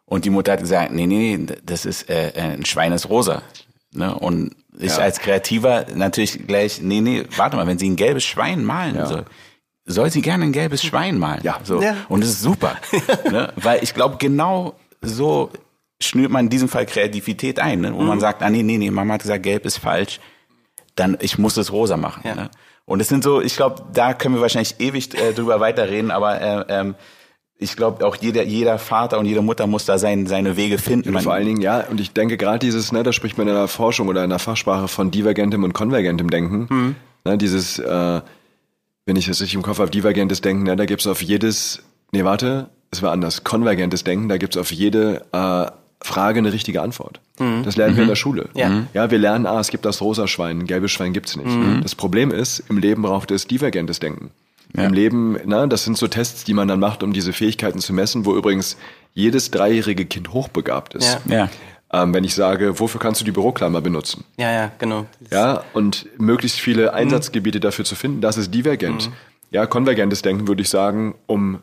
Und 0.09 0.23
die 0.23 0.29
Mutter 0.29 0.53
hat 0.53 0.61
gesagt, 0.61 0.93
nee, 0.93 1.05
nee, 1.05 1.37
nee, 1.37 1.55
das 1.65 1.85
ist 1.85 2.09
äh, 2.09 2.31
ein 2.35 2.65
Schwein 2.65 2.93
ist 2.93 3.09
rosa. 3.09 3.43
Ne? 3.91 4.17
Und 4.17 4.55
ich 4.79 4.95
ja. 4.95 5.03
als 5.03 5.19
Kreativer 5.19 5.85
natürlich 5.93 6.47
gleich, 6.47 6.81
nee, 6.81 7.01
nee, 7.01 7.25
warte 7.35 7.57
mal, 7.57 7.67
wenn 7.67 7.77
sie 7.77 7.89
ein 7.89 7.97
gelbes 7.97 8.23
Schwein 8.23 8.63
malen 8.63 8.95
ja. 8.95 9.05
soll, 9.05 9.25
soll 9.85 10.09
sie 10.09 10.21
gerne 10.21 10.45
ein 10.45 10.53
gelbes 10.53 10.81
Schwein 10.81 11.19
malen. 11.19 11.41
Ja. 11.43 11.59
So. 11.61 11.81
Ja. 11.81 11.97
Und 12.07 12.21
das 12.21 12.29
ist 12.29 12.41
super. 12.41 12.77
ne? 13.29 13.51
Weil 13.57 13.83
ich 13.83 13.93
glaube, 13.93 14.15
genau 14.17 14.75
so 15.01 15.51
schnürt 16.01 16.31
man 16.31 16.45
in 16.45 16.49
diesem 16.49 16.69
Fall 16.69 16.85
Kreativität 16.85 17.59
ein, 17.59 17.81
ne? 17.81 17.93
wo 17.93 18.01
mhm. 18.01 18.07
man 18.07 18.19
sagt, 18.21 18.43
ah 18.43 18.49
nee, 18.49 18.63
nee, 18.63 18.77
nee, 18.77 18.89
Mama 18.89 19.15
hat 19.15 19.23
gesagt, 19.23 19.43
gelb 19.43 19.65
ist 19.65 19.77
falsch, 19.77 20.21
dann 20.95 21.17
ich 21.19 21.37
muss 21.37 21.57
es 21.57 21.73
rosa 21.73 21.97
machen. 21.97 22.21
Ja. 22.23 22.35
Ne? 22.35 22.49
Und 22.85 23.01
es 23.01 23.09
sind 23.09 23.25
so, 23.25 23.41
ich 23.41 23.57
glaube, 23.57 23.83
da 23.93 24.13
können 24.13 24.35
wir 24.35 24.41
wahrscheinlich 24.41 24.79
ewig 24.79 25.13
äh, 25.19 25.33
drüber 25.33 25.59
weiterreden, 25.59 26.11
aber 26.11 26.39
äh, 26.39 26.65
ähm, 26.69 26.95
ich 27.59 27.75
glaube, 27.75 28.05
auch 28.05 28.15
jeder, 28.15 28.43
jeder 28.43 28.77
Vater 28.77 29.17
und 29.17 29.25
jede 29.25 29.41
Mutter 29.41 29.65
muss 29.65 29.85
da 29.85 29.97
sein, 29.97 30.27
seine 30.27 30.57
Wege 30.57 30.77
finden. 30.77 31.13
Ja, 31.13 31.19
vor 31.19 31.33
allen 31.33 31.47
Dingen, 31.47 31.61
ja, 31.61 31.85
und 31.89 31.99
ich 31.99 32.11
denke 32.11 32.37
gerade 32.37 32.59
dieses, 32.59 32.91
ne, 32.91 33.01
da 33.01 33.11
spricht 33.11 33.37
man 33.37 33.47
in 33.47 33.53
der 33.53 33.67
Forschung 33.67 34.07
oder 34.07 34.23
in 34.23 34.29
der 34.29 34.39
Fachsprache 34.39 34.87
von 34.87 35.09
divergentem 35.09 35.63
und 35.63 35.73
konvergentem 35.73 36.29
Denken. 36.29 36.67
Mhm. 36.69 36.95
Ne, 37.25 37.37
dieses, 37.37 37.79
äh, 37.79 38.21
wenn 39.05 39.15
ich 39.15 39.25
das 39.25 39.41
richtig 39.41 39.55
im 39.55 39.63
Kopf 39.63 39.79
habe, 39.79 39.89
divergentes 39.89 40.41
Denken, 40.41 40.63
ne, 40.63 40.75
da 40.75 40.85
gibt's 40.85 41.07
auf 41.07 41.23
jedes, 41.23 41.81
nee, 42.11 42.23
warte, 42.23 42.69
es 42.91 43.01
war 43.01 43.11
anders, 43.11 43.43
konvergentes 43.43 44.03
Denken, 44.03 44.29
da 44.29 44.37
gibt's 44.37 44.55
auf 44.55 44.71
jede 44.71 45.25
äh, 45.31 45.65
Frage 45.99 46.37
eine 46.37 46.53
richtige 46.53 46.83
Antwort. 46.83 47.21
Mhm. 47.39 47.63
Das 47.63 47.75
lernen 47.75 47.93
mhm. 47.93 47.97
wir 47.97 48.03
in 48.03 48.09
der 48.09 48.15
mhm. 48.15 48.19
Schule. 48.19 48.49
Ja. 48.53 48.83
ja, 48.93 49.09
wir 49.09 49.17
lernen, 49.17 49.47
ah, 49.47 49.59
es 49.59 49.69
gibt 49.69 49.85
das 49.85 49.99
rosa 50.01 50.27
Schwein, 50.27 50.59
ein 50.59 50.67
gelbes 50.67 50.91
Schwein 50.91 51.11
gibt's 51.11 51.35
nicht. 51.35 51.47
Mhm. 51.47 51.81
Das 51.81 51.95
Problem 51.95 52.29
ist, 52.29 52.63
im 52.69 52.77
Leben 52.77 53.01
braucht 53.01 53.31
es 53.31 53.47
divergentes 53.47 53.99
Denken 53.99 54.29
ja. 54.75 54.83
im 54.83 54.93
Leben. 54.93 55.37
Na, 55.45 55.67
das 55.67 55.83
sind 55.83 55.97
so 55.97 56.07
Tests, 56.07 56.43
die 56.43 56.53
man 56.53 56.67
dann 56.67 56.79
macht, 56.79 57.03
um 57.03 57.13
diese 57.13 57.33
Fähigkeiten 57.33 57.79
zu 57.79 57.93
messen, 57.93 58.25
wo 58.25 58.35
übrigens 58.35 58.77
jedes 59.13 59.51
dreijährige 59.51 60.05
Kind 60.05 60.33
hochbegabt 60.33 60.93
ist. 60.93 61.19
Ja. 61.25 61.35
ja. 61.35 61.49
Ähm, 61.91 62.13
wenn 62.13 62.23
ich 62.23 62.35
sage, 62.35 62.79
wofür 62.79 62.99
kannst 62.99 63.21
du 63.21 63.25
die 63.25 63.31
Büroklammer 63.31 63.79
benutzen? 63.81 64.25
Ja, 64.37 64.51
ja, 64.51 64.71
genau. 64.77 65.05
Ja, 65.31 65.63
und 65.73 66.05
möglichst 66.17 66.59
viele 66.59 66.93
Einsatzgebiete 66.93 67.59
mhm. 67.59 67.61
dafür 67.61 67.85
zu 67.85 67.95
finden, 67.95 68.19
das 68.19 68.37
ist 68.37 68.53
divergent. 68.53 69.09
Mhm. 69.09 69.13
Ja, 69.51 69.65
konvergentes 69.65 70.21
Denken 70.21 70.47
würde 70.47 70.61
ich 70.61 70.69
sagen, 70.69 71.15
um 71.27 71.59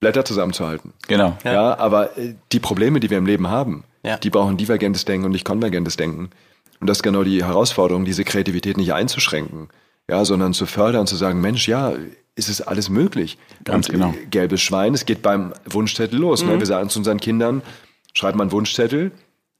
Blätter 0.00 0.24
zusammenzuhalten. 0.24 0.92
Genau. 1.08 1.38
Ja, 1.44 1.52
ja 1.52 1.78
aber 1.78 2.18
äh, 2.18 2.34
die 2.52 2.60
Probleme, 2.60 3.00
die 3.00 3.08
wir 3.08 3.16
im 3.16 3.24
Leben 3.24 3.48
haben, 3.48 3.84
ja. 4.04 4.18
die 4.18 4.30
brauchen 4.30 4.58
divergentes 4.58 5.06
Denken 5.06 5.24
und 5.24 5.32
nicht 5.32 5.46
konvergentes 5.46 5.96
Denken. 5.96 6.30
Und 6.80 6.86
das 6.88 6.98
ist 6.98 7.02
genau 7.02 7.22
die 7.22 7.42
Herausforderung, 7.44 8.04
diese 8.04 8.24
Kreativität 8.24 8.76
nicht 8.76 8.92
einzuschränken, 8.92 9.68
ja, 10.10 10.24
sondern 10.24 10.52
zu 10.52 10.66
fördern, 10.66 11.06
zu 11.06 11.16
sagen, 11.16 11.40
Mensch, 11.40 11.68
ja, 11.68 11.94
ist 12.34 12.48
es 12.48 12.60
alles 12.60 12.88
möglich. 12.88 13.38
Ganz 13.64 13.88
und 13.88 13.92
genau. 13.92 14.14
Gelbes 14.30 14.60
Schwein, 14.62 14.94
es 14.94 15.04
geht 15.04 15.22
beim 15.22 15.52
Wunschzettel 15.68 16.18
los. 16.18 16.42
Ne? 16.42 16.46
Mhm. 16.46 16.52
Ne? 16.54 16.58
Wir 16.60 16.66
sagen 16.66 16.88
zu 16.88 16.98
unseren 16.98 17.20
Kindern, 17.20 17.62
schreibt 18.14 18.36
mal 18.36 18.44
einen 18.44 18.52
Wunschzettel, 18.52 19.12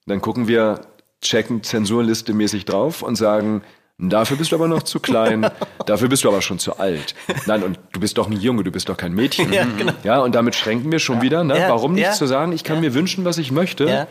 dann 0.06 0.20
gucken 0.20 0.48
wir, 0.48 0.80
checken 1.20 1.62
Zensurliste 1.62 2.32
mäßig 2.32 2.64
drauf 2.64 3.02
und 3.02 3.16
sagen, 3.16 3.62
Dafür 3.98 4.36
bist 4.36 4.50
du 4.50 4.56
aber 4.56 4.66
noch 4.66 4.82
zu 4.82 4.98
klein, 4.98 5.48
dafür 5.86 6.08
bist 6.08 6.24
du 6.24 6.28
aber 6.28 6.42
schon 6.42 6.58
zu 6.58 6.78
alt. 6.78 7.14
Nein, 7.46 7.62
und 7.62 7.78
du 7.92 8.00
bist 8.00 8.18
doch 8.18 8.28
ein 8.28 8.32
Junge, 8.32 8.64
du 8.64 8.72
bist 8.72 8.88
doch 8.88 8.96
kein 8.96 9.12
Mädchen. 9.12 9.52
Ja, 9.52 9.64
genau. 9.64 9.92
ja 10.02 10.20
und 10.20 10.34
damit 10.34 10.56
schränken 10.56 10.90
wir 10.90 10.98
schon 10.98 11.16
ja. 11.16 11.22
wieder. 11.22 11.44
Ne? 11.44 11.56
Ja, 11.56 11.68
Warum 11.68 11.92
nicht 11.92 12.12
zu 12.14 12.26
sagen, 12.26 12.50
ich 12.50 12.64
kann 12.64 12.80
mir 12.80 12.94
wünschen, 12.94 13.24
was 13.24 13.38
ich 13.38 13.52
möchte. 13.52 14.08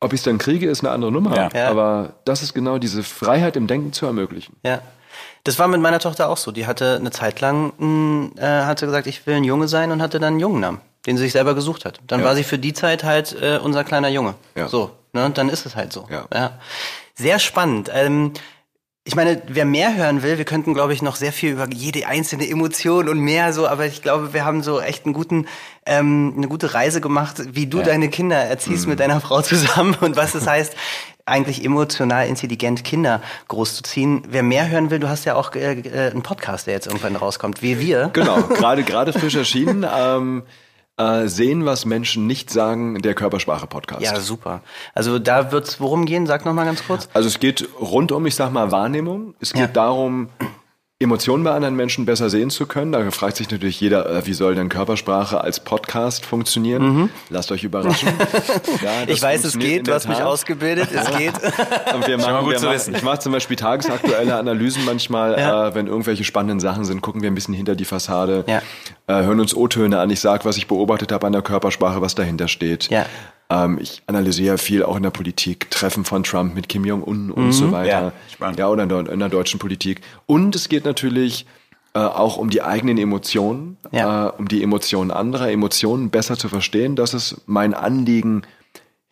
Ob 0.00 0.12
ich 0.12 0.20
es 0.20 0.24
dann 0.24 0.36
kriege, 0.36 0.68
ist 0.68 0.80
eine 0.80 0.90
andere 0.90 1.10
Nummer. 1.10 1.54
Aber 1.54 2.16
das 2.26 2.42
ist 2.42 2.52
genau 2.52 2.76
diese 2.76 3.02
Freiheit 3.02 3.56
im 3.56 3.68
Denken 3.68 3.94
zu 3.94 4.04
ermöglichen. 4.04 4.56
Ja. 4.62 4.82
Das 5.44 5.58
war 5.58 5.68
mit 5.68 5.80
meiner 5.80 5.98
Tochter 5.98 6.28
auch 6.28 6.36
so. 6.36 6.52
Die 6.52 6.66
hatte 6.66 6.96
eine 6.96 7.10
Zeit 7.10 7.40
lang, 7.40 8.32
äh, 8.36 8.42
hatte 8.42 8.86
gesagt, 8.86 9.06
ich 9.06 9.26
will 9.26 9.36
ein 9.36 9.44
Junge 9.44 9.68
sein 9.68 9.90
und 9.90 10.00
hatte 10.00 10.18
dann 10.18 10.34
einen 10.34 10.40
Jungennamen, 10.40 10.80
den 11.06 11.16
sie 11.16 11.24
sich 11.24 11.32
selber 11.32 11.54
gesucht 11.54 11.84
hat. 11.84 12.00
Dann 12.06 12.20
ja. 12.20 12.26
war 12.26 12.34
sie 12.34 12.44
für 12.44 12.58
die 12.58 12.72
Zeit 12.72 13.04
halt 13.04 13.36
äh, 13.40 13.58
unser 13.62 13.84
kleiner 13.84 14.08
Junge. 14.08 14.34
Ja. 14.54 14.68
So, 14.68 14.90
ne? 15.12 15.24
Und 15.26 15.36
dann 15.38 15.48
ist 15.48 15.66
es 15.66 15.76
halt 15.76 15.92
so. 15.92 16.06
Ja. 16.10 16.26
ja. 16.32 16.58
Sehr 17.14 17.38
spannend. 17.38 17.90
Ähm, 17.92 18.32
ich 19.06 19.16
meine, 19.16 19.42
wer 19.48 19.66
mehr 19.66 19.94
hören 19.96 20.22
will, 20.22 20.38
wir 20.38 20.46
könnten, 20.46 20.72
glaube 20.72 20.94
ich, 20.94 21.02
noch 21.02 21.16
sehr 21.16 21.32
viel 21.32 21.52
über 21.52 21.68
jede 21.70 22.06
einzelne 22.06 22.48
Emotion 22.48 23.10
und 23.10 23.18
mehr 23.18 23.52
so, 23.52 23.68
aber 23.68 23.84
ich 23.84 24.00
glaube, 24.00 24.32
wir 24.32 24.46
haben 24.46 24.62
so 24.62 24.80
echt 24.80 25.04
einen 25.04 25.12
guten, 25.12 25.46
ähm, 25.84 26.32
eine 26.38 26.48
gute 26.48 26.72
Reise 26.72 27.02
gemacht, 27.02 27.36
wie 27.54 27.66
du 27.66 27.78
ja. 27.78 27.84
deine 27.84 28.08
Kinder 28.08 28.38
erziehst 28.38 28.84
mhm. 28.84 28.90
mit 28.90 29.00
deiner 29.00 29.20
Frau 29.20 29.42
zusammen 29.42 29.94
und 30.00 30.16
was 30.16 30.34
es 30.34 30.46
heißt, 30.46 30.74
eigentlich 31.26 31.64
emotional 31.64 32.26
intelligent 32.26 32.82
Kinder 32.84 33.20
großzuziehen. 33.48 34.22
Wer 34.28 34.42
mehr 34.42 34.70
hören 34.70 34.90
will, 34.90 35.00
du 35.00 35.08
hast 35.08 35.26
ja 35.26 35.34
auch 35.34 35.54
äh, 35.54 35.80
äh, 35.80 36.10
einen 36.10 36.22
Podcast, 36.22 36.66
der 36.66 36.74
jetzt 36.74 36.86
irgendwann 36.86 37.16
rauskommt, 37.16 37.60
wie 37.60 37.78
wir. 37.80 38.10
Genau, 38.14 38.42
gerade 38.54 38.84
gerade 38.84 39.12
frisch 39.12 39.34
erschienen. 39.34 39.86
Ähm, 39.94 40.44
äh, 40.96 41.26
sehen, 41.26 41.64
was 41.64 41.84
Menschen 41.84 42.26
nicht 42.26 42.50
sagen, 42.50 43.00
der 43.02 43.14
Körpersprache-Podcast. 43.14 44.02
Ja, 44.02 44.20
super. 44.20 44.62
Also 44.94 45.18
da 45.18 45.50
wird's 45.52 45.80
worum 45.80 46.04
gehen? 46.06 46.26
Sag 46.26 46.44
noch 46.44 46.54
mal 46.54 46.64
ganz 46.64 46.86
kurz. 46.86 47.08
Also 47.12 47.28
es 47.28 47.40
geht 47.40 47.68
rund 47.80 48.12
um, 48.12 48.26
ich 48.26 48.34
sag 48.34 48.52
mal, 48.52 48.70
Wahrnehmung. 48.70 49.34
Es 49.40 49.52
geht 49.52 49.60
ja. 49.60 49.66
darum, 49.66 50.28
Emotionen 51.00 51.42
bei 51.42 51.50
anderen 51.50 51.74
Menschen 51.74 52.06
besser 52.06 52.30
sehen 52.30 52.50
zu 52.50 52.66
können. 52.66 52.92
Da 52.92 53.10
fragt 53.10 53.36
sich 53.36 53.50
natürlich 53.50 53.80
jeder, 53.80 54.08
äh, 54.08 54.26
wie 54.26 54.32
soll 54.32 54.54
denn 54.54 54.68
Körpersprache 54.68 55.40
als 55.40 55.58
Podcast 55.58 56.24
funktionieren? 56.24 56.82
Mhm. 56.82 57.10
Lasst 57.30 57.50
euch 57.50 57.64
überraschen. 57.64 58.08
ja, 58.82 59.02
ich 59.08 59.20
weiß, 59.20 59.42
es 59.42 59.58
geht. 59.58 59.88
Du 59.88 59.92
hast 59.92 60.08
mich 60.08 60.22
ausgebildet. 60.22 60.90
Es 60.94 61.18
geht. 61.18 61.34
Und 61.94 62.06
wir 62.06 62.16
machen, 62.16 62.48
wir 62.48 62.60
machen, 62.60 62.94
ich 62.94 63.02
mache 63.02 63.18
zum 63.18 63.32
Beispiel 63.32 63.56
tagesaktuelle 63.56 64.36
Analysen 64.36 64.84
manchmal, 64.84 65.32
ja. 65.36 65.68
äh, 65.68 65.74
wenn 65.74 65.88
irgendwelche 65.88 66.22
spannenden 66.22 66.60
Sachen 66.60 66.84
sind, 66.84 67.00
gucken 67.00 67.22
wir 67.22 67.30
ein 67.30 67.34
bisschen 67.34 67.54
hinter 67.54 67.74
die 67.74 67.84
Fassade, 67.84 68.44
ja. 68.46 68.62
äh, 69.08 69.24
hören 69.24 69.40
uns 69.40 69.52
O-Töne 69.52 69.98
an. 69.98 70.10
Ich 70.10 70.20
sage, 70.20 70.44
was 70.44 70.56
ich 70.56 70.68
beobachtet 70.68 71.10
habe 71.10 71.26
an 71.26 71.32
der 71.32 71.42
Körpersprache, 71.42 72.00
was 72.02 72.14
dahinter 72.14 72.46
steht. 72.46 72.88
Ähm, 73.50 73.78
ich 73.80 74.02
analysiere 74.06 74.58
viel 74.58 74.82
auch 74.82 74.96
in 74.96 75.02
der 75.02 75.10
Politik, 75.10 75.70
Treffen 75.70 76.04
von 76.04 76.22
Trump 76.22 76.54
mit 76.54 76.68
Kim 76.68 76.84
Jong-un 76.84 77.30
und 77.30 77.46
mhm. 77.46 77.52
so 77.52 77.72
weiter. 77.72 78.12
Ja, 78.40 78.50
ja 78.52 78.68
oder 78.68 78.84
in 78.84 78.88
der, 78.88 79.08
in 79.08 79.18
der, 79.18 79.28
deutschen 79.28 79.58
Politik. 79.58 80.00
Und 80.26 80.56
es 80.56 80.68
geht 80.68 80.84
natürlich 80.84 81.46
äh, 81.94 81.98
auch 81.98 82.36
um 82.36 82.50
die 82.50 82.62
eigenen 82.62 82.98
Emotionen, 82.98 83.76
ja. 83.92 84.28
äh, 84.28 84.30
um 84.30 84.48
die 84.48 84.62
Emotionen 84.62 85.10
anderer, 85.10 85.50
Emotionen 85.50 86.10
besser 86.10 86.36
zu 86.36 86.48
verstehen. 86.48 86.96
Das 86.96 87.14
ist 87.14 87.42
mein 87.46 87.74
Anliegen 87.74 88.42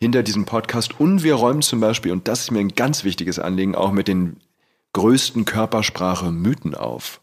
hinter 0.01 0.23
diesem 0.23 0.47
Podcast. 0.47 0.99
Und 0.99 1.23
wir 1.23 1.35
räumen 1.35 1.63
zum 1.63 1.81
Beispiel, 1.81 2.13
und 2.13 2.27
das 2.27 2.41
ist 2.41 2.51
mir 2.51 2.61
ein 2.61 2.75
ganz 2.75 3.05
wichtiges 3.05 3.39
Anliegen, 3.39 3.75
auch 3.75 3.93
mit 3.93 4.09
den 4.09 4.39
größten 4.95 5.45
Körpersprache-Mythen 5.45 6.75
auf. 6.75 7.21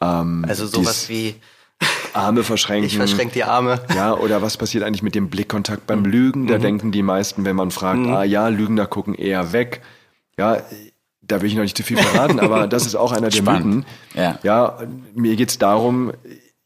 Ähm, 0.00 0.44
also 0.46 0.66
sowas 0.66 1.08
wie 1.08 1.36
Arme 2.14 2.42
verschränken. 2.44 2.86
Ich 2.86 2.96
verschränke 2.96 3.34
die 3.34 3.44
Arme. 3.44 3.80
Ja, 3.94 4.14
oder 4.14 4.42
was 4.42 4.56
passiert 4.56 4.84
eigentlich 4.84 5.02
mit 5.02 5.14
dem 5.14 5.28
Blickkontakt 5.30 5.86
beim 5.86 6.04
Lügen? 6.04 6.46
Da 6.46 6.58
denken 6.58 6.92
die 6.92 7.02
meisten, 7.02 7.44
wenn 7.44 7.56
man 7.56 7.70
fragt, 7.70 8.06
ah 8.06 8.24
ja, 8.24 8.48
Lügner 8.48 8.86
gucken 8.86 9.14
eher 9.14 9.52
weg. 9.52 9.82
Ja, 10.38 10.62
da 11.22 11.40
will 11.42 11.48
ich 11.48 11.54
noch 11.56 11.62
nicht 11.62 11.76
zu 11.76 11.82
viel 11.82 11.96
verraten, 11.98 12.40
aber 12.40 12.66
das 12.66 12.86
ist 12.86 12.94
auch 12.94 13.12
einer 13.12 13.28
der. 13.28 13.42
Mythen. 13.42 13.84
Ja. 14.14 14.38
ja, 14.42 14.78
mir 15.14 15.36
geht's 15.36 15.58
darum, 15.58 16.12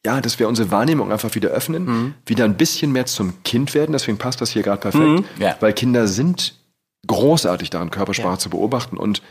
ja, 0.04 0.20
dass 0.20 0.38
wir 0.38 0.48
unsere 0.48 0.70
Wahrnehmung 0.70 1.10
einfach 1.12 1.34
wieder 1.34 1.50
öffnen, 1.50 1.84
Mhm. 1.84 2.14
wieder 2.26 2.44
ein 2.44 2.56
bisschen 2.56 2.92
mehr 2.92 3.06
zum 3.06 3.42
Kind 3.44 3.74
werden. 3.74 3.92
Deswegen 3.92 4.18
passt 4.18 4.40
das 4.40 4.50
hier 4.50 4.62
gerade 4.62 4.80
perfekt, 4.80 5.04
Mhm. 5.04 5.24
Ja. 5.38 5.56
weil 5.60 5.72
Kinder 5.72 6.06
sind 6.06 6.54
großartig 7.06 7.70
darin, 7.70 7.90
Körpersprache 7.90 8.34
Ja. 8.34 8.38
zu 8.38 8.50
beobachten 8.50 8.96
und 8.96 9.22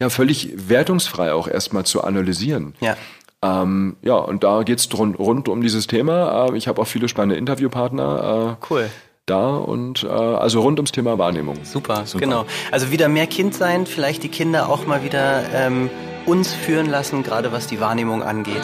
ja, 0.00 0.10
völlig 0.10 0.52
wertungsfrei 0.68 1.32
auch 1.32 1.48
erstmal 1.48 1.84
zu 1.84 2.04
analysieren. 2.04 2.74
Ja. 2.80 2.96
Ähm, 3.42 3.96
ja, 4.02 4.14
und 4.14 4.42
da 4.42 4.62
geht's 4.62 4.88
rund, 4.98 5.18
rund 5.18 5.48
um 5.48 5.60
dieses 5.62 5.86
Thema. 5.86 6.46
Äh, 6.48 6.56
ich 6.56 6.66
habe 6.68 6.82
auch 6.82 6.86
viele 6.86 7.08
spannende 7.08 7.36
Interviewpartner 7.36 8.56
äh, 8.60 8.66
Cool. 8.68 8.90
da 9.26 9.50
und 9.56 10.02
äh, 10.02 10.08
also 10.08 10.60
rund 10.60 10.78
ums 10.78 10.90
Thema 10.92 11.18
Wahrnehmung. 11.18 11.56
Super, 11.62 12.04
genau. 12.18 12.46
Also 12.72 12.90
wieder 12.90 13.08
mehr 13.08 13.26
Kind 13.28 13.54
sein, 13.54 13.86
vielleicht 13.86 14.22
die 14.24 14.28
Kinder 14.28 14.68
auch 14.68 14.86
mal 14.86 15.04
wieder 15.04 15.42
ähm, 15.54 15.88
uns 16.26 16.52
führen 16.52 16.86
lassen, 16.90 17.22
gerade 17.22 17.52
was 17.52 17.66
die 17.68 17.80
Wahrnehmung 17.80 18.22
angeht. 18.22 18.62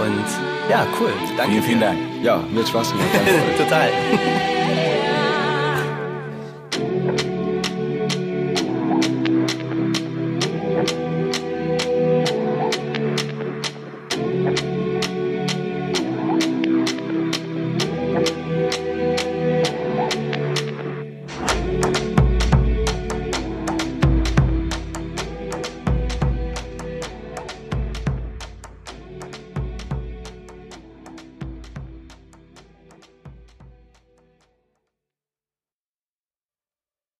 Und 0.00 0.24
ja, 0.70 0.86
cool. 1.00 1.12
Danke. 1.36 1.52
Vielen, 1.52 1.62
vielen 1.62 1.80
Dank. 1.80 1.98
Ja, 2.22 2.42
mir 2.52 2.60
hat 2.60 2.68
Spaß 2.68 2.92
gemacht. 2.92 3.08
Total. 3.58 3.88